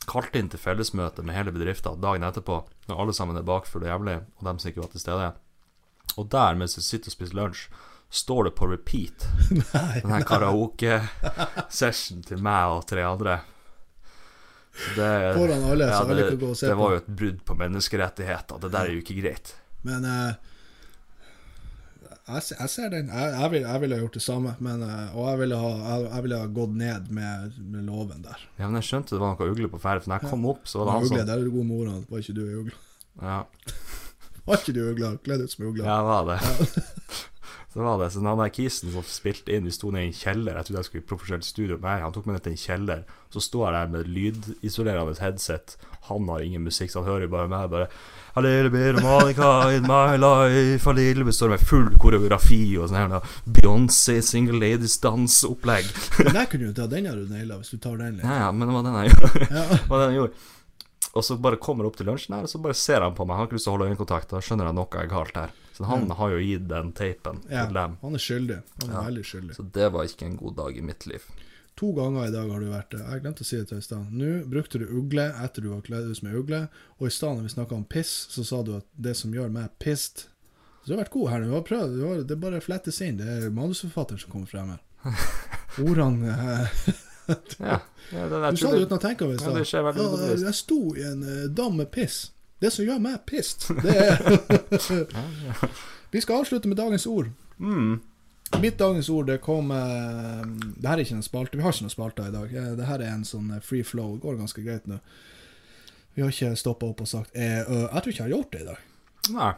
kalt 0.10 0.36
inn 0.36 0.50
til 0.50 0.62
fellesmøte 0.62 1.22
med 1.22 1.38
hele 1.38 1.54
bedriften 1.54 2.02
dagen 2.02 2.26
etterpå, 2.26 2.58
når 2.90 3.04
alle 3.04 3.14
sammen 3.14 3.38
er 3.38 3.46
bakfulle 3.46 3.86
og 3.86 3.94
jævlig, 3.94 4.18
og 4.40 4.50
dem 4.50 4.62
som 4.62 4.72
ikke 4.72 4.82
var 4.82 4.94
til 4.94 5.04
stede. 5.06 5.32
Og 6.18 6.30
der, 6.34 6.58
mens 6.58 6.78
vi 6.78 6.84
sitter 6.86 7.14
og 7.14 7.16
spiser 7.16 7.38
lunsj, 7.38 7.70
står 8.12 8.44
det 8.44 8.52
på 8.52 8.68
repeat 8.68 9.26
Nei. 9.74 10.02
den 10.02 10.12
her 10.12 10.26
karaoke-session 10.28 12.22
til 12.28 12.44
meg 12.44 12.76
og 12.76 12.86
tre 12.90 13.06
andre. 13.08 13.40
Det, 14.96 15.34
Foran 15.36 15.64
alle, 15.68 15.88
så 15.92 16.04
alle 16.04 16.30
kan 16.30 16.40
gå 16.40 16.50
og 16.52 16.58
se 16.60 16.68
det 16.68 16.76
på. 16.76 16.82
var 16.82 16.96
jo 16.96 17.02
et 17.02 17.12
brudd 17.22 17.40
på 17.48 17.56
menneskerettigheter. 17.60 18.60
Det 18.64 18.72
der 18.72 18.88
er 18.90 18.96
jo 18.96 19.04
ikke 19.04 19.18
greit. 19.20 19.54
Men 19.88 20.08
uh, 20.08 20.32
jeg, 22.28 22.44
jeg 22.52 22.70
ser 22.76 22.92
den. 22.92 23.12
Jeg, 23.12 23.34
jeg, 23.36 23.52
vil, 23.56 23.68
ville 23.84 23.98
ha 23.98 24.04
gjort 24.06 24.20
det 24.20 24.24
samme. 24.28 24.54
Men, 24.60 24.84
uh, 24.84 25.16
og 25.16 25.32
jeg 25.32 25.42
ville, 25.44 25.64
ha, 25.64 25.72
jeg, 26.06 26.28
ville 26.28 26.44
ha 26.44 26.52
gått 26.60 26.78
ned 26.84 27.12
med, 27.16 27.58
med 27.64 27.88
loven 27.88 28.24
der. 28.28 28.46
Ja, 28.60 28.68
men 28.68 28.80
jeg 28.82 28.90
skjønte 28.92 29.16
det 29.16 29.24
var 29.24 29.36
noe 29.36 29.56
ugle 29.56 29.72
på 29.72 29.82
ferde, 29.84 30.04
for 30.04 30.14
når 30.14 30.24
jeg 30.24 30.36
kom 30.36 30.48
opp, 30.52 30.68
så 30.68 30.82
var 30.82 30.92
det 30.92 31.00
han 31.00 31.10
som 31.12 31.20
der 31.24 31.36
er 31.38 31.48
du 31.48 31.52
god 31.56 31.68
med 31.72 31.84
ordene. 31.86 32.06
Var 32.12 32.24
ikke 32.24 32.40
du 32.40 32.46
ugla? 32.62 32.80
Ja, 33.22 33.42
Var 34.48 34.64
ikke 34.64 34.74
du 34.74 34.82
ugla? 34.88 35.12
Kledd 35.22 35.44
ut 35.46 35.52
som 35.54 35.68
ugle? 35.68 35.84
ja 35.86 36.00
det 36.00 36.08
var 36.08 36.32
det. 36.32 36.40
Så 37.74 37.80
var 37.80 38.02
det, 38.02 38.10
så 38.12 38.20
han 38.20 38.40
der 38.42 38.50
kisen 38.52 38.92
som 38.92 39.04
spilte 39.08 39.54
inn, 39.56 39.64
vi 39.64 39.72
sto 39.72 39.94
ned 39.96 40.04
i 40.04 40.10
en 40.10 40.16
kjeller. 40.18 40.58
Jeg 40.60 40.68
trodde 40.68 40.82
jeg 40.82 40.88
skulle 40.90 41.04
i 41.06 41.08
profesjonelt 41.08 41.46
studio. 41.48 41.78
Nei, 41.80 42.02
han 42.04 42.12
tok 42.12 42.26
meg 42.28 42.36
ned 42.36 42.44
til 42.44 42.52
en 42.58 42.60
kjeller. 42.60 43.06
Så 43.32 43.44
står 43.46 43.64
jeg 43.64 43.76
der 43.78 43.94
med 43.94 44.10
lydisolerende 44.12 45.16
headset. 45.24 45.78
Han 46.10 46.28
har 46.28 46.44
ingen 46.44 46.66
musikk, 46.68 46.92
så 46.92 47.00
han 47.00 47.08
hører 47.14 47.32
bare 47.32 47.48
meg 47.48 47.70
bare 47.72 47.88
A 48.36 48.42
little 48.42 48.70
bit 48.72 48.96
of 48.96 49.04
Monica 49.04 49.70
in 49.76 49.84
my 49.84 50.16
life 50.16 50.88
A 50.88 50.94
little 50.96 51.26
bit 51.28 51.36
Står 51.36 51.52
med 51.52 51.64
full 51.68 51.90
koreografi 52.00 52.78
og 52.80 52.88
sånn 52.88 53.12
her 53.12 53.34
Beyoncé 53.46 54.18
single 54.24 54.60
ladies-dansopplegg. 54.60 55.92
Men 56.26 56.40
der 56.40 56.48
kunne 56.52 56.72
du 56.72 56.76
ta 56.76 56.88
den 56.92 57.08
har 57.08 57.20
du 57.20 57.28
naila, 57.32 57.60
hvis 57.62 57.72
du 57.72 57.80
tar 57.80 58.00
den 58.02 58.20
litt. 58.20 58.28
Ja, 58.28 58.48
ja, 58.48 58.52
men 58.52 58.68
det 58.68 58.76
var 58.76 58.88
den 58.88 59.00
jeg 59.00 59.14
gjorde. 59.16 59.48
Ja. 59.62 59.66
Var 59.88 60.04
den 60.04 60.12
jeg 60.12 60.20
gjorde. 60.24 60.48
Og 61.12 61.28
så 61.28 61.36
bare 61.44 61.60
kommer 61.60 61.84
jeg 61.86 61.92
opp 61.92 62.00
til 62.00 62.08
lunsjen 62.08 62.36
her, 62.36 62.48
og 62.48 62.52
så 62.52 62.60
bare 62.64 62.76
ser 62.78 63.04
han 63.04 63.16
på 63.16 63.24
meg. 63.28 63.36
Han 63.36 63.46
har 63.46 63.50
ikke 63.50 63.60
lyst 63.60 63.68
til 63.68 63.74
å 63.74 63.78
holde 63.78 63.92
øyekontakt. 63.92 64.32
Da 64.32 64.44
skjønner 64.44 64.70
jeg 64.70 64.80
noe 64.80 65.02
er 65.02 65.12
galt 65.12 65.40
her. 65.40 65.56
Så 65.82 65.88
han 65.90 66.10
har 66.20 66.30
jo 66.36 66.42
gitt 66.46 66.68
den 66.70 66.92
teipen 66.94 67.40
Ja, 67.50 67.66
til 67.66 67.74
dem. 67.74 67.96
han 68.02 68.14
er 68.18 68.22
skyldig. 68.22 68.58
Han 68.82 68.90
er 68.90 68.94
Ja. 68.94 69.02
veldig 69.08 69.24
skyldig. 69.26 69.56
Så 69.58 69.64
det 69.74 69.88
var 69.92 70.04
ikke 70.06 70.26
en 70.28 70.38
god 70.38 70.56
dag 70.56 70.78
i 70.78 70.82
mitt 70.82 71.06
liv. 71.10 71.26
To 71.78 71.94
ganger 71.96 72.28
i 72.28 72.32
dag 72.32 72.50
har 72.52 72.60
du 72.60 72.68
vært 72.70 72.90
det. 72.92 73.00
Jeg 73.00 73.22
glemte 73.24 73.42
å 73.42 73.46
si 73.48 73.58
det 73.58 73.68
til 73.70 73.78
deg 73.78 73.82
i 73.82 73.88
stad. 73.88 74.12
Nå 74.12 74.32
brukte 74.52 74.78
du 74.80 74.86
ugle 74.92 75.26
etter 75.44 75.62
du 75.64 75.70
var 75.72 75.82
kledd 75.82 76.10
ut 76.12 76.18
som 76.18 76.28
ei 76.30 76.36
ugle, 76.38 76.60
og 77.00 77.08
i 77.08 77.10
stad 77.10 77.38
når 77.38 77.42
vi 77.48 77.54
snakka 77.56 77.76
om 77.76 77.86
piss, 77.86 78.28
så 78.30 78.44
sa 78.46 78.62
du 78.62 78.76
at 78.76 78.86
det 79.00 79.16
som 79.18 79.32
gjør 79.34 79.50
meg 79.52 79.70
pissed 79.80 80.28
Så 80.84 80.88
du 80.88 80.94
har 80.96 81.04
vært 81.04 81.12
god 81.14 81.30
her. 81.30 81.42
Du 81.42 81.52
har 81.52 81.62
prøvd. 81.62 81.96
Du 81.98 82.06
har, 82.08 82.24
det 82.24 82.40
bare 82.42 82.62
flettes 82.62 83.02
inn. 83.02 83.18
Det 83.18 83.28
er 83.28 83.50
manusforfatteren 83.50 84.20
som 84.20 84.32
kommer 84.32 84.48
frem 84.48 84.70
her. 84.70 84.82
Ordene 85.80 86.68
Ja, 87.60 87.80
ja 88.12 88.52
Du 88.52 88.58
sa 88.58 88.72
det 88.72 88.82
uten 88.86 88.98
å 88.98 89.02
tenke 89.02 89.26
over 89.26 89.38
det. 89.38 89.62
i 89.62 89.66
stad. 89.66 89.88
Ja, 89.88 90.36
jeg 90.48 90.54
sto 90.58 90.80
i 90.98 91.04
en 91.06 91.24
uh, 91.24 91.48
dam 91.54 91.78
med 91.78 91.92
piss. 91.92 92.32
Det 92.62 92.70
som 92.74 92.86
gjør 92.86 93.00
meg 93.02 93.20
pissed, 93.26 93.68
det 93.84 93.96
er 93.98 94.16
Vi 96.12 96.22
skal 96.22 96.42
avslutte 96.44 96.70
med 96.70 96.78
dagens 96.78 97.08
ord. 97.10 97.32
Mm. 97.58 98.00
Mitt 98.62 98.78
dagens 98.78 99.08
ord 99.10 99.30
det 99.32 99.38
kom 99.42 99.70
eh, 99.72 100.42
Det 100.76 100.88
her 100.90 100.98
er 101.00 101.04
ikke 101.06 101.16
en 101.20 101.24
spalte. 101.26 101.58
Vi 101.58 101.64
har 101.64 101.72
ikke 101.74 101.86
noen 101.88 101.94
spalter 101.94 102.28
i 102.28 102.34
dag. 102.36 102.54
Eh, 102.54 102.72
Det 102.78 102.88
her 102.90 103.04
er 103.06 103.14
en 103.16 103.26
sånn 103.28 103.52
eh, 103.56 103.62
free 103.64 103.84
flow. 103.88 104.18
Det 104.18 104.26
går 104.26 104.40
ganske 104.42 104.64
greit 104.66 104.90
nå. 104.92 104.98
Vi 106.14 106.22
har 106.26 106.34
ikke 106.34 106.52
stoppa 106.60 106.90
opp 106.92 107.02
og 107.06 107.08
sagt 107.08 107.32
eh, 107.40 107.62
ø. 107.64 107.86
Jeg 107.88 108.02
tror 108.04 108.12
ikke 108.12 108.20
jeg 108.20 108.28
har 108.28 108.34
gjort 108.36 108.52
det 108.58 108.62
i 108.66 108.68
dag. 108.68 108.82
Nei, 109.38 109.52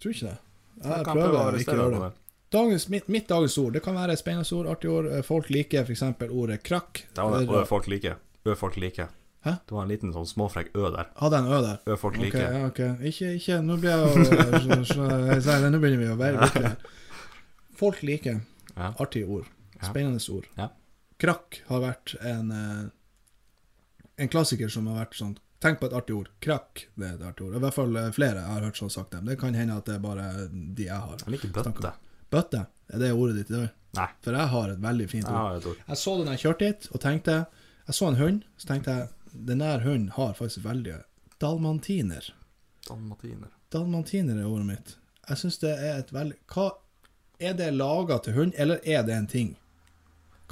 Tror 0.00 0.14
ikke 0.16 0.26
det. 0.32 0.38
jeg 0.80 0.90
Jeg 0.96 1.04
prøver 1.06 1.38
å 1.38 1.60
ikke 1.60 1.76
gjøre 1.78 2.00
det. 2.02 2.10
Dagens, 2.50 2.88
mitt, 2.90 3.06
mitt 3.14 3.28
dagens 3.30 3.54
ord 3.62 3.76
det 3.76 3.82
kan 3.84 3.94
være 3.94 4.16
spennende 4.18 4.56
ord, 4.58 4.66
artig 4.72 4.90
ord. 4.90 5.06
Eh, 5.14 5.22
Folk 5.22 5.50
liker 5.54 5.86
f.eks. 5.86 6.02
ordet 6.26 6.58
krakk. 6.66 7.04
Det 7.14 7.22
var 7.30 7.46
det 7.46 7.66
folk 7.70 7.86
liker. 7.92 8.18
Ø 8.48 8.56
folk 8.58 8.76
liker. 8.82 9.12
Hæ? 9.46 9.54
Det 9.66 9.72
var 9.72 9.86
en 9.86 9.88
liten 9.88 10.10
sånn 10.12 10.26
småfrekk 10.28 10.74
Ø 10.76 10.90
der. 10.92 11.06
Hadde 11.16 11.38
en 11.40 11.46
ø 11.48 11.60
der? 11.64 11.78
Ø 11.88 11.96
folk 11.96 12.18
okay, 12.18 12.26
liker. 12.26 12.42
ja, 12.52 12.66
ok. 12.68 12.80
Ikke, 13.08 13.30
ikke 13.38 13.60
Nå 13.64 13.78
blir 13.80 13.94
jeg 13.94 14.26
jeg 14.28 15.44
det, 15.46 15.70
Nå 15.72 15.80
begynner 15.80 16.02
vi 16.02 16.10
å 16.12 16.16
være 16.20 16.42
virkelig 16.44 16.72
Folk 17.80 18.02
liker 18.04 18.40
Ja. 18.76 18.92
artige 19.00 19.26
ord. 19.26 19.46
Spennende 19.80 20.20
ord. 20.32 20.46
Ja. 20.58 20.68
Krakk 21.20 21.62
har 21.68 21.80
vært 21.80 22.14
en 22.20 22.52
eh, 22.52 22.84
En 24.20 24.28
klassiker 24.28 24.68
som 24.68 24.86
har 24.90 25.06
vært 25.06 25.16
sånn 25.16 25.38
Tenk 25.60 25.76
på 25.80 25.90
et 25.90 25.92
artig 25.96 26.14
ord. 26.16 26.28
Krakk, 26.40 26.86
det 26.96 27.04
er 27.04 27.16
et 27.18 27.24
artig 27.28 27.44
ord. 27.44 27.56
I 27.58 27.60
hvert 27.60 27.76
fall 27.76 27.96
eh, 28.00 28.06
flere 28.16 28.40
jeg 28.40 28.48
har 28.48 28.62
hørt 28.64 28.78
sånn 28.80 28.92
sagt 28.92 29.12
dem. 29.12 29.26
Det 29.28 29.36
kan 29.40 29.56
hende 29.56 29.74
at 29.76 29.84
det 29.88 29.98
er 29.98 30.04
bare 30.04 30.28
de 30.48 30.86
jeg 30.86 30.96
har. 30.96 31.18
Jeg 31.20 31.34
liker 31.34 31.52
bøtte. 31.52 31.90
Bøtte, 32.32 32.62
er 32.88 33.02
det 33.02 33.10
ordet 33.12 33.34
ditt 33.42 33.50
i 33.52 33.58
dag? 33.58 33.74
Nei. 33.98 34.06
For 34.24 34.38
jeg 34.38 34.52
har 34.54 34.72
et 34.72 34.80
veldig 34.80 35.08
fint 35.10 35.26
Jeg 35.26 35.34
ord. 35.34 35.40
har 35.42 35.58
et 35.58 35.66
ord. 35.68 35.82
Jeg 35.88 36.00
så 36.00 36.14
det 36.16 36.24
da 36.28 36.36
jeg 36.36 36.42
kjørte 36.46 36.70
hit, 36.70 36.88
og 36.94 37.02
tenkte 37.04 37.34
Jeg 37.90 37.96
så 37.98 38.08
en 38.08 38.18
hund, 38.22 38.40
så 38.56 38.70
tenkte 38.70 38.94
jeg 38.96 39.08
den 39.32 39.62
der 39.62 39.80
hunden 39.84 40.10
har 40.16 40.34
faktisk 40.34 40.64
veldig 40.64 41.00
Dalmantiner. 41.40 42.34
Dalmatiner. 42.88 43.48
Dalmantiner 43.72 44.40
er 44.40 44.48
ordet 44.48 44.66
mitt. 44.66 44.96
Jeg 45.28 45.40
syns 45.40 45.58
det 45.62 45.72
er 45.78 46.00
et 46.02 46.12
veldig 46.12 46.36
Hva 46.52 46.66
Er 47.40 47.54
det 47.56 47.70
laga 47.72 48.18
til 48.20 48.34
hund, 48.36 48.52
eller 48.60 48.80
er 48.84 49.02
det 49.06 49.14
en 49.16 49.26
ting? 49.30 49.54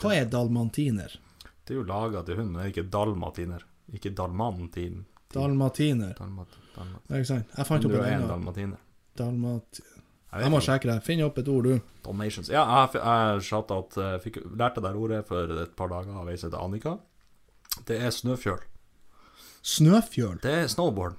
Hva 0.01 0.15
er 0.17 0.31
dalmantiner? 0.33 1.19
Det 1.67 1.75
er 1.75 1.81
jo 1.83 1.85
laga 1.85 2.23
til 2.25 2.39
hund, 2.39 2.55
det 2.57 2.63
er 2.65 2.73
ikke 2.73 2.87
dalmatiner. 2.89 3.67
Ikke 3.93 4.13
dalmantin. 4.17 5.05
Dalmatiner. 5.35 6.15
Dalmat, 6.17 6.57
dalmat. 6.77 7.03
Ja, 7.09 7.17
Ikke 7.17 7.29
sant? 7.29 7.53
Jeg 7.57 7.69
fant 7.69 7.85
opp 7.85 7.93
en 7.99 8.05
101 8.05 8.29
dalmatiner. 8.31 8.85
Dalmat... 9.19 9.81
Jeg 10.29 10.45
Jeg 10.45 10.53
må 10.53 10.59
sjekke 10.61 10.89
det. 10.91 10.97
Finn 11.07 11.23
opp 11.25 11.39
et 11.41 11.47
ord, 11.49 11.65
du. 11.65 11.93
Dalmatians. 12.05 12.51
Ja, 12.53 12.65
jeg, 12.69 13.01
jeg 13.01 13.61
at, 13.77 13.95
eh, 13.97 14.17
fikk, 14.21 14.43
lærte 14.61 14.83
det 14.85 14.91
ordet 14.93 15.23
for 15.29 15.55
et 15.65 15.73
par 15.77 15.89
dager 15.89 16.19
av 16.21 16.29
ei 16.29 16.37
som 16.37 16.51
heter 16.51 16.61
Annika. 16.61 16.99
Det 17.87 18.01
er 18.03 18.11
snøfjøl. 18.11 18.61
Snøfjøl. 19.63 20.39
Det 20.43 20.53
er 20.65 20.67
snowboard. 20.71 21.15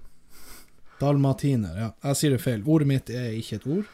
Dalmatiner. 0.99 1.75
Ja, 1.79 1.89
jeg 2.09 2.19
sier 2.19 2.35
det 2.35 2.41
feil. 2.43 2.63
Ordet 2.67 2.87
mitt 2.89 3.09
er 3.13 3.31
ikke 3.37 3.59
et 3.61 3.67
ord. 3.67 3.85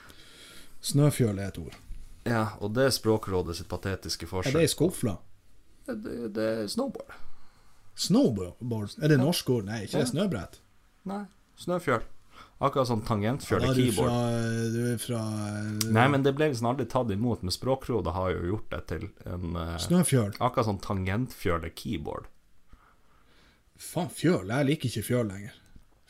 Snøfjøl 0.85 1.39
er 1.39 1.51
et 1.51 1.59
ord. 1.61 1.75
Ja, 2.25 2.47
og 2.59 2.73
det 2.73 2.87
er 2.87 2.93
Språkrådet 2.95 3.55
sitt 3.59 3.69
patetiske 3.69 4.25
Er 4.25 4.51
det 4.51 4.63
i 4.63 4.71
skufla? 4.71 5.17
Det, 5.85 6.01
det, 6.01 6.33
det 6.33 6.45
er 6.63 6.67
snowboard. 6.67 7.13
Snowboard? 7.95 8.95
Er 9.01 9.07
det 9.13 9.19
norsk 9.19 9.49
ord? 9.49 9.65
Nei, 9.65 9.83
ikke 9.85 9.99
det 9.99 10.07
Ja. 10.07 10.11
snøbrett? 10.11 10.59
Nei, 11.05 11.25
snøfjøl. 11.61 12.01
Akkurat 12.65 12.87
sånn 12.87 13.03
tangentfjøl 13.05 13.63
er 13.67 13.75
keyboard. 13.75 14.09
fra, 14.09 14.69
du 14.71 14.79
er 14.93 14.97
fra 14.97 15.21
Nei, 15.91 16.07
men 16.07 16.23
det 16.23 16.33
ble 16.35 16.47
liksom 16.49 16.69
aldri 16.69 16.85
tatt 16.87 17.11
imot, 17.11 17.43
men 17.43 17.51
Språkrådet 17.51 18.13
har 18.15 18.31
jo 18.31 18.45
gjort 18.49 18.69
det 18.71 18.79
til 18.87 19.03
en 19.25 19.55
eh, 19.59 19.75
Snøfjøl. 19.83 20.37
Akkurat 20.39 20.65
sånn 20.69 20.79
tangentfjøl 20.83 21.67
er 21.67 21.73
keyboard. 21.75 22.29
Faen, 23.81 24.09
fjøl. 24.09 24.49
Jeg 24.49 24.67
liker 24.69 24.89
ikke 24.91 25.03
fjøl 25.09 25.27
lenger. 25.31 25.55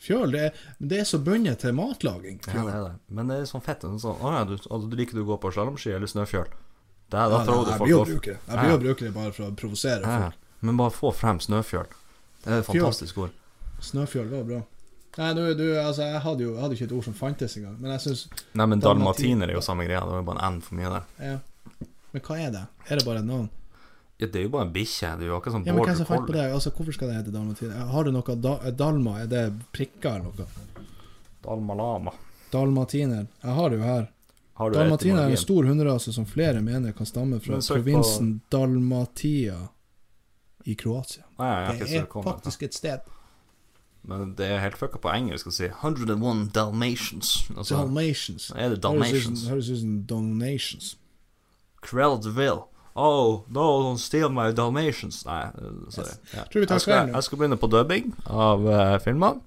Fjøl, 0.06 0.30
det 0.36 0.42
er, 0.46 0.58
det 0.78 0.98
er 1.02 1.06
så 1.08 1.18
bundet 1.24 1.58
til 1.64 1.72
matlaging. 1.74 2.38
Ja, 2.46 2.62
det 2.66 2.74
er 2.76 2.82
det. 2.84 2.92
Men 3.16 3.30
det 3.32 3.40
er 3.42 3.48
sånn 3.50 3.64
fett. 3.64 3.82
Sånn, 3.82 3.98
sånn, 4.02 4.20
å 4.22 4.32
ja, 4.36 4.44
du, 4.46 4.54
altså, 4.58 4.84
du 4.92 4.96
liker 4.98 5.18
du 5.18 5.24
å 5.24 5.28
gå 5.32 5.38
på 5.42 5.50
slalåmski 5.56 5.94
eller 5.96 6.10
snøfjøl? 6.10 6.46
Det, 7.06 7.16
da 7.16 7.24
Ja, 7.32 7.40
tror 7.46 7.64
du 7.64 7.70
jeg 7.72 7.80
folk 7.80 7.88
blir 7.88 7.96
å 7.98 8.04
bruke 8.06 8.34
det. 8.34 8.38
Jeg 8.46 8.60
blir 8.62 8.74
å 8.76 8.82
bruke 8.82 9.06
det 9.06 9.12
bare 9.16 9.32
for 9.34 9.48
å 9.48 9.54
provosere 9.56 10.02
folk. 10.06 10.38
men 10.60 10.78
bare 10.78 10.94
få 10.94 11.12
frem 11.14 11.40
snøfjøl. 11.42 11.90
Det 12.44 12.52
er 12.52 12.62
et 12.62 12.68
fantastisk 12.70 13.18
ord. 13.24 13.34
Snøfjøl 13.82 14.30
var 14.30 14.46
bra. 14.52 14.62
Nei, 15.16 15.32
du, 15.32 15.42
du, 15.56 15.66
altså, 15.80 16.04
jeg 16.04 16.20
hadde 16.26 16.44
jo 16.44 16.52
jeg 16.52 16.60
hadde 16.60 16.76
ikke 16.76 16.86
et 16.90 16.96
ord 16.98 17.04
som 17.06 17.14
fantes 17.16 17.54
engang, 17.56 17.76
men 17.80 17.94
jeg 17.94 18.02
syns 18.04 18.26
Nei, 18.52 18.66
men 18.68 18.82
dalmatiner 18.84 19.48
er 19.48 19.56
jo 19.56 19.62
samme 19.64 19.86
greia. 19.88 20.02
Det 20.04 20.12
var 20.12 20.20
jo 20.20 20.26
bare 20.28 20.42
en 20.44 20.58
N 20.58 20.64
for 20.64 20.76
mye 20.78 20.90
der. 20.92 21.06
ja. 21.32 21.38
Men 22.12 22.22
hva 22.24 22.36
er 22.40 22.52
det? 22.54 22.60
Er 22.88 23.00
det 23.00 23.04
bare 23.04 23.20
et 23.20 23.28
navn? 23.28 23.48
Ja, 24.18 24.26
det 24.26 24.36
er 24.40 24.42
jo 24.46 24.48
bare 24.48 24.64
en 24.66 24.72
bikkje. 24.72 25.10
Det 25.18 25.26
er 25.26 25.28
jo 25.28 25.36
akkurat 25.38 25.52
som 25.52 25.64
Ja, 25.66 25.72
men 25.74 25.82
hva 25.84 25.92
border 25.92 26.06
collie. 26.08 26.32
det? 26.32 26.52
Altså, 26.56 26.70
Hvorfor 26.72 26.92
skal 26.96 27.08
det 27.08 27.16
hete 27.18 27.32
dalmatiner? 27.34 27.86
Har 27.92 28.04
du 28.04 28.10
noe 28.12 28.36
da, 28.40 28.70
Dalma? 28.72 29.18
Er 29.22 29.26
det 29.26 29.42
prikker 29.76 30.20
eller 30.20 30.32
noe? 30.32 30.46
Dalmalama. 31.44 32.12
dalmatiner. 32.52 33.26
Jeg 33.42 33.54
har 33.54 33.70
det 33.70 33.78
jo 33.78 33.84
her. 33.84 34.06
Har 34.56 34.70
du 34.70 34.78
Dalmatiner 34.78 35.26
er 35.26 35.30
en 35.30 35.36
stor 35.36 35.64
hunderase 35.68 36.12
som 36.14 36.24
flere 36.24 36.62
mener 36.62 36.92
kan 36.96 37.04
stamme 37.06 37.40
fra 37.44 37.58
provinsen 37.60 38.40
på- 38.40 38.56
Dalmatia 38.56 39.68
i 40.64 40.74
Kroatia. 40.74 41.24
Nei, 41.38 41.76
Det 41.78 41.90
er 41.92 42.06
faktisk 42.06 42.62
et 42.62 42.74
sted. 42.74 43.00
Men 44.02 44.34
det 44.34 44.46
er 44.48 44.60
helt 44.60 44.76
fucka 44.78 44.98
på 44.98 45.10
engelsk 45.12 45.46
å 45.46 45.52
si 45.52 45.66
101 45.68 46.52
Dalmatians. 46.52 47.48
Altså, 47.56 47.74
Dalmatians. 47.84 48.50
er 48.56 48.70
det 48.70 48.80
Dalmatians? 48.80 49.48
Høres 49.48 49.68
ut 49.70 49.78
som 49.80 50.02
Donations. 50.04 50.96
Creldville. 51.82 52.64
Oh, 52.96 53.42
no, 53.52 53.64
don't 53.84 54.00
steal 54.00 54.30
my 54.32 54.48
Dalmatians. 54.56 55.18
Nei, 55.28 55.42
eh, 55.52 55.72
sorry. 55.92 56.14
Ja. 56.32 56.46
Tror 56.48 56.62
vi 56.64 56.68
tar 56.70 56.78
Jeg, 56.80 56.84
skal, 56.86 57.10
jeg 57.12 57.26
skal 57.26 57.38
begynne 57.42 57.58
på 57.60 57.68
dubbing 57.68 58.14
av 58.32 58.64
uh, 58.64 58.96
filmene. 59.04 59.42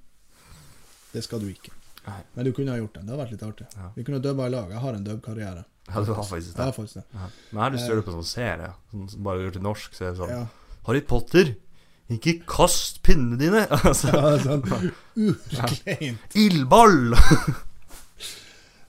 Det 1.15 1.23
skal 1.25 1.41
du 1.41 1.47
ikke. 1.49 1.73
Nei. 2.05 2.19
Men 2.35 2.45
du 2.45 2.51
kunne 2.53 2.75
ha 2.75 2.77
gjort 2.77 2.93
det. 2.99 3.01
Det 3.07 3.09
hadde 3.13 3.21
vært 3.23 3.33
litt 3.33 3.45
artig. 3.47 3.67
Ja. 3.75 3.89
Vi 3.95 4.05
kunne 4.05 4.19
dubba 4.21 4.45
i 4.45 4.53
lag. 4.53 4.69
Jeg 4.69 4.83
har 4.83 4.99
en 4.99 5.07
dubbkarriere. 5.07 5.63
Ja, 5.89 6.03
du 6.05 6.12
har 6.13 6.23
faktisk 6.23 6.51
Jeg 6.53 6.57
det. 6.59 6.65
har 6.67 6.75
faktisk 6.77 6.99
det. 6.99 7.05
Ja. 7.17 7.29
Men 7.49 7.63
her 7.63 7.73
du 7.73 7.77
gjøre 7.81 8.01
det 8.03 8.05
på 8.05 8.13
sånn 8.19 8.29
serie. 8.29 8.69
Sånn, 8.91 9.07
bare 9.25 9.41
gjør 9.47 9.57
til 9.57 9.65
norsk. 9.65 9.97
Så 9.97 10.05
er 10.05 10.13
det 10.13 10.21
sånn 10.21 10.35
Ja. 10.35 10.43
Harry 10.85 11.01
Potter, 11.01 11.55
ikke 12.09 12.35
kast 12.49 13.01
pinnene 13.05 13.38
dine! 13.41 13.65
altså, 13.89 14.13
Ja, 14.13 14.35
sånn 14.45 14.63
urkleint. 15.29 16.38
Ildball! 16.38 17.15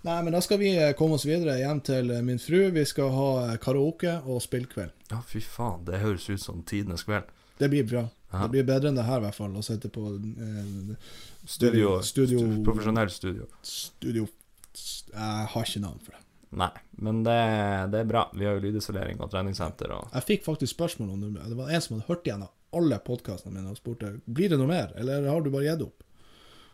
Nei, 0.03 0.17
men 0.25 0.33
da 0.33 0.41
skal 0.41 0.59
vi 0.63 0.71
eh, 0.81 0.93
komme 0.97 1.19
oss 1.19 1.27
videre 1.29 1.59
hjem 1.61 1.81
til 1.85 2.11
eh, 2.15 2.23
min 2.25 2.39
fru. 2.41 2.71
Vi 2.73 2.85
skal 2.89 3.11
ha 3.13 3.27
eh, 3.51 3.57
karaoke 3.61 4.15
og 4.25 4.41
spillkveld. 4.45 4.95
Ja, 5.13 5.19
fy 5.29 5.43
faen. 5.45 5.83
Det 5.85 6.01
høres 6.01 6.25
ut 6.33 6.41
som 6.41 6.63
tidenes 6.65 7.05
kveld. 7.05 7.29
Det 7.61 7.69
blir 7.69 7.85
bra. 7.85 8.07
Aha. 8.31 8.47
Det 8.47 8.55
blir 8.55 8.65
bedre 8.71 8.89
enn 8.89 8.97
det 8.97 9.05
her, 9.05 9.21
i 9.21 9.27
hvert 9.27 9.37
fall. 9.37 9.53
Å 9.61 9.65
sitte 9.67 9.91
på 9.93 10.07
eh, 10.17 10.97
Studio, 11.45 11.99
Studio- 12.07 12.41
stu- 12.47 12.65
Profesjonell 12.65 13.11
studio. 13.13 13.47
studio 13.63 14.27
Jeg 14.73 15.47
har 15.53 15.67
ikke 15.69 15.83
navn 15.85 16.01
for 16.05 16.17
det. 16.17 16.25
Nei, 16.51 16.71
men 17.05 17.21
det, 17.27 17.37
det 17.93 18.01
er 18.01 18.09
bra. 18.11 18.25
Vi 18.35 18.47
har 18.49 18.57
jo 18.57 18.65
lydisolering 18.65 19.21
og 19.23 19.29
treningssenter 19.31 19.93
og 19.95 20.09
Jeg 20.17 20.25
fikk 20.33 20.47
faktisk 20.49 20.73
spørsmål 20.75 21.13
om 21.15 21.21
det. 21.37 21.45
Det 21.53 21.59
var 21.61 21.71
en 21.71 21.85
som 21.85 21.95
hadde 21.99 22.09
hørt 22.09 22.27
igjen 22.27 22.43
av 22.49 22.51
alle 22.81 22.99
podkastene 23.05 23.53
mine 23.55 23.71
og 23.71 23.79
spurte 23.79 24.15
Blir 24.27 24.51
det 24.51 24.59
noe 24.59 24.71
mer, 24.71 24.93
eller 24.99 25.29
har 25.31 25.43
du 25.45 25.51
bare 25.53 25.69
gitt 25.69 25.85
opp. 25.85 26.03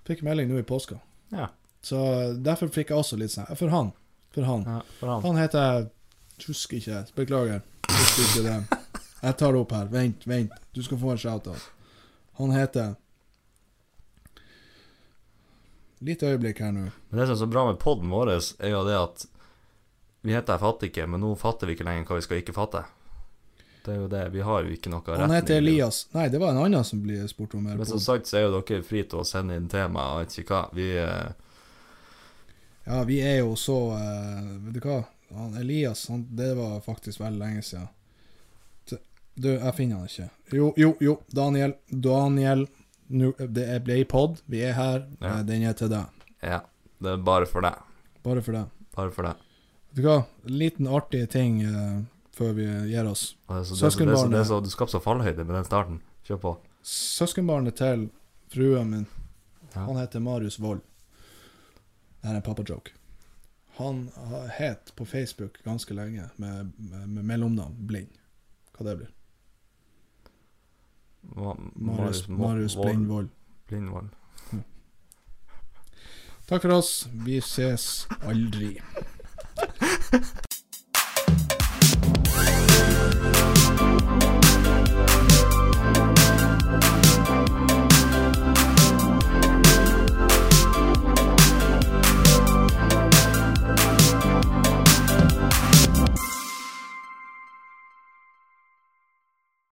Fikk 0.08 0.22
melding 0.24 0.48
nå 0.52 0.60
i 0.62 0.64
påska. 0.68 1.00
Ja. 1.34 1.50
Så 1.86 1.98
derfor 2.42 2.70
fikk 2.74 2.90
jeg 2.90 2.98
også 2.98 3.18
litt 3.20 3.30
sånn 3.30 3.46
For 3.54 3.70
han. 3.70 3.92
For 4.34 4.48
han. 4.48 4.64
ja 4.66 4.80
for 4.98 5.12
han. 5.12 5.22
Han 5.22 5.38
heter 5.38 5.86
Husker 6.42 6.80
ikke. 6.80 7.04
Beklager. 7.16 7.62
Husker 7.88 8.24
ikke 8.26 8.42
det. 8.48 8.78
Jeg 9.22 9.36
tar 9.40 9.54
det 9.54 9.60
opp 9.62 9.72
her. 9.72 9.86
Vent, 9.92 10.26
vent. 10.28 10.56
Du 10.74 10.82
skal 10.84 10.98
få 11.00 11.14
en 11.14 11.20
shout-out. 11.22 11.70
Han 12.40 12.52
heter 12.52 12.96
Litt 16.04 16.20
øyeblikk 16.26 16.58
her 16.60 16.74
nå. 16.76 16.90
Men 17.08 17.20
det 17.22 17.28
som 17.30 17.36
er 17.38 17.40
så 17.40 17.48
bra 17.48 17.62
med 17.70 17.78
poden 17.80 18.10
vår, 18.12 18.34
er 18.36 18.74
jo 18.74 18.82
det 18.84 18.98
at 18.98 19.24
vi 20.26 20.34
heter 20.34 20.52
'Jeg 20.52 20.60
fatter 20.60 20.86
ikke', 20.90 21.06
men 21.06 21.20
nå 21.20 21.32
fatter 21.38 21.66
vi 21.66 21.72
ikke 21.72 21.86
lenger 21.86 22.04
hva 22.04 22.18
vi 22.18 22.26
skal 22.26 22.42
ikke 22.42 22.52
fatte. 22.52 22.84
Det 23.84 23.94
er 23.94 24.00
jo 24.02 24.08
det. 24.08 24.28
Vi 24.34 24.40
har 24.40 24.62
jo 24.62 24.74
ikke 24.74 24.90
noe 24.90 25.00
retning. 25.00 25.20
Han 25.30 25.30
heter 25.38 25.56
Elias. 25.56 26.08
Nei, 26.12 26.28
det 26.28 26.40
var 26.42 26.50
en 26.50 26.64
annen 26.64 26.84
som 26.84 27.00
ble 27.02 27.28
spurt 27.28 27.54
om 27.54 27.66
her. 27.66 27.76
Men 27.76 27.86
som 27.86 28.00
sagt 28.02 28.26
så 28.26 28.36
er 28.36 28.48
jo 28.48 28.60
dere 28.60 28.82
fri 28.82 29.04
til 29.06 29.22
å 29.22 29.24
sende 29.24 29.56
inn 29.56 29.68
tema 29.68 30.18
og 30.18 30.26
ikke 30.26 30.50
hva. 30.50 30.68
Vi 30.74 30.90
eh, 30.98 31.30
Ja, 32.86 33.02
vi 33.04 33.18
er 33.26 33.38
jo 33.40 33.56
så 33.58 33.76
eh, 33.96 34.50
Vet 34.68 34.76
du 34.78 34.80
hva? 34.88 35.00
Han 35.34 35.56
Elias, 35.58 36.04
han, 36.08 36.20
det 36.38 36.52
var 36.56 36.80
faktisk 36.84 37.20
veldig 37.20 37.40
lenge 37.42 37.62
siden. 37.66 37.88
Du, 39.36 39.50
jeg 39.52 39.72
finner 39.76 39.98
han 40.00 40.06
ikke. 40.08 40.28
Jo, 40.56 40.70
jo, 40.80 40.94
jo. 41.04 41.14
Daniel. 41.34 41.74
Daniel. 41.90 42.62
Nu, 43.12 43.34
det 43.38 43.66
er- 43.68 43.82
Blaypod. 43.84 44.38
Vi 44.48 44.62
er 44.64 44.72
her. 44.72 45.02
Ja. 45.20 45.34
Eh, 45.38 45.42
Den 45.44 45.62
er 45.68 45.74
til 45.76 45.90
deg. 45.92 46.06
Ja. 46.42 46.60
Det 47.02 47.10
er 47.12 47.16
bare 47.26 47.44
for 47.46 47.60
deg. 47.60 47.74
Bare 48.24 48.40
for 48.42 48.52
deg. 48.56 48.70
Bare 48.96 49.10
for 49.12 49.28
deg. 49.28 49.42
Vet 49.92 50.00
du 50.04 50.08
hva? 50.08 50.16
En 50.46 50.56
liten 50.58 50.86
artig 50.88 51.26
ting 51.30 51.58
uh, 51.66 52.00
før 52.32 52.54
vi 52.56 52.64
gir 52.94 53.04
oss. 53.10 53.34
Og 53.48 53.56
Det 53.56 53.62
det 53.62 53.68
det 53.68 53.76
så, 53.76 53.90
Søskenbarnet. 53.90 54.64
du 54.64 54.70
skapte 54.72 54.92
så 54.96 55.02
fallhøyde 55.04 55.44
med 55.44 55.54
den 55.58 55.64
starten. 55.68 56.00
Kjør 56.24 56.40
på. 56.40 56.54
Søskenbarnet 56.82 57.76
til 57.76 58.08
frua 58.48 58.84
min, 58.88 59.06
Ja. 59.74 59.84
han 59.84 59.96
heter 60.00 60.20
Marius 60.20 60.58
Wold. 60.60 60.80
Det 62.26 62.32
er 62.32 62.36
en 62.40 62.42
pappajoke. 62.42 62.90
Han 63.76 64.10
har- 64.16 64.48
het 64.48 64.92
på 64.96 65.04
Facebook 65.06 65.60
ganske 65.64 65.94
lenge 65.94 66.24
med, 66.36 66.72
med, 66.76 67.06
med 67.08 67.22
mellomnavn 67.24 67.76
Blind. 67.86 68.08
Hva 68.74 68.84
det 68.88 68.96
blir? 68.98 69.10
Ma- 71.36 71.70
Marius, 71.74 72.24
Marius 72.28 72.74
Blindvold. 72.76 73.28
Blindvold. 73.68 74.08
Takk 76.48 76.62
for 76.62 76.70
oss. 76.80 77.06
Vi 77.12 77.38
ses 77.42 78.08
aldri. 78.22 78.80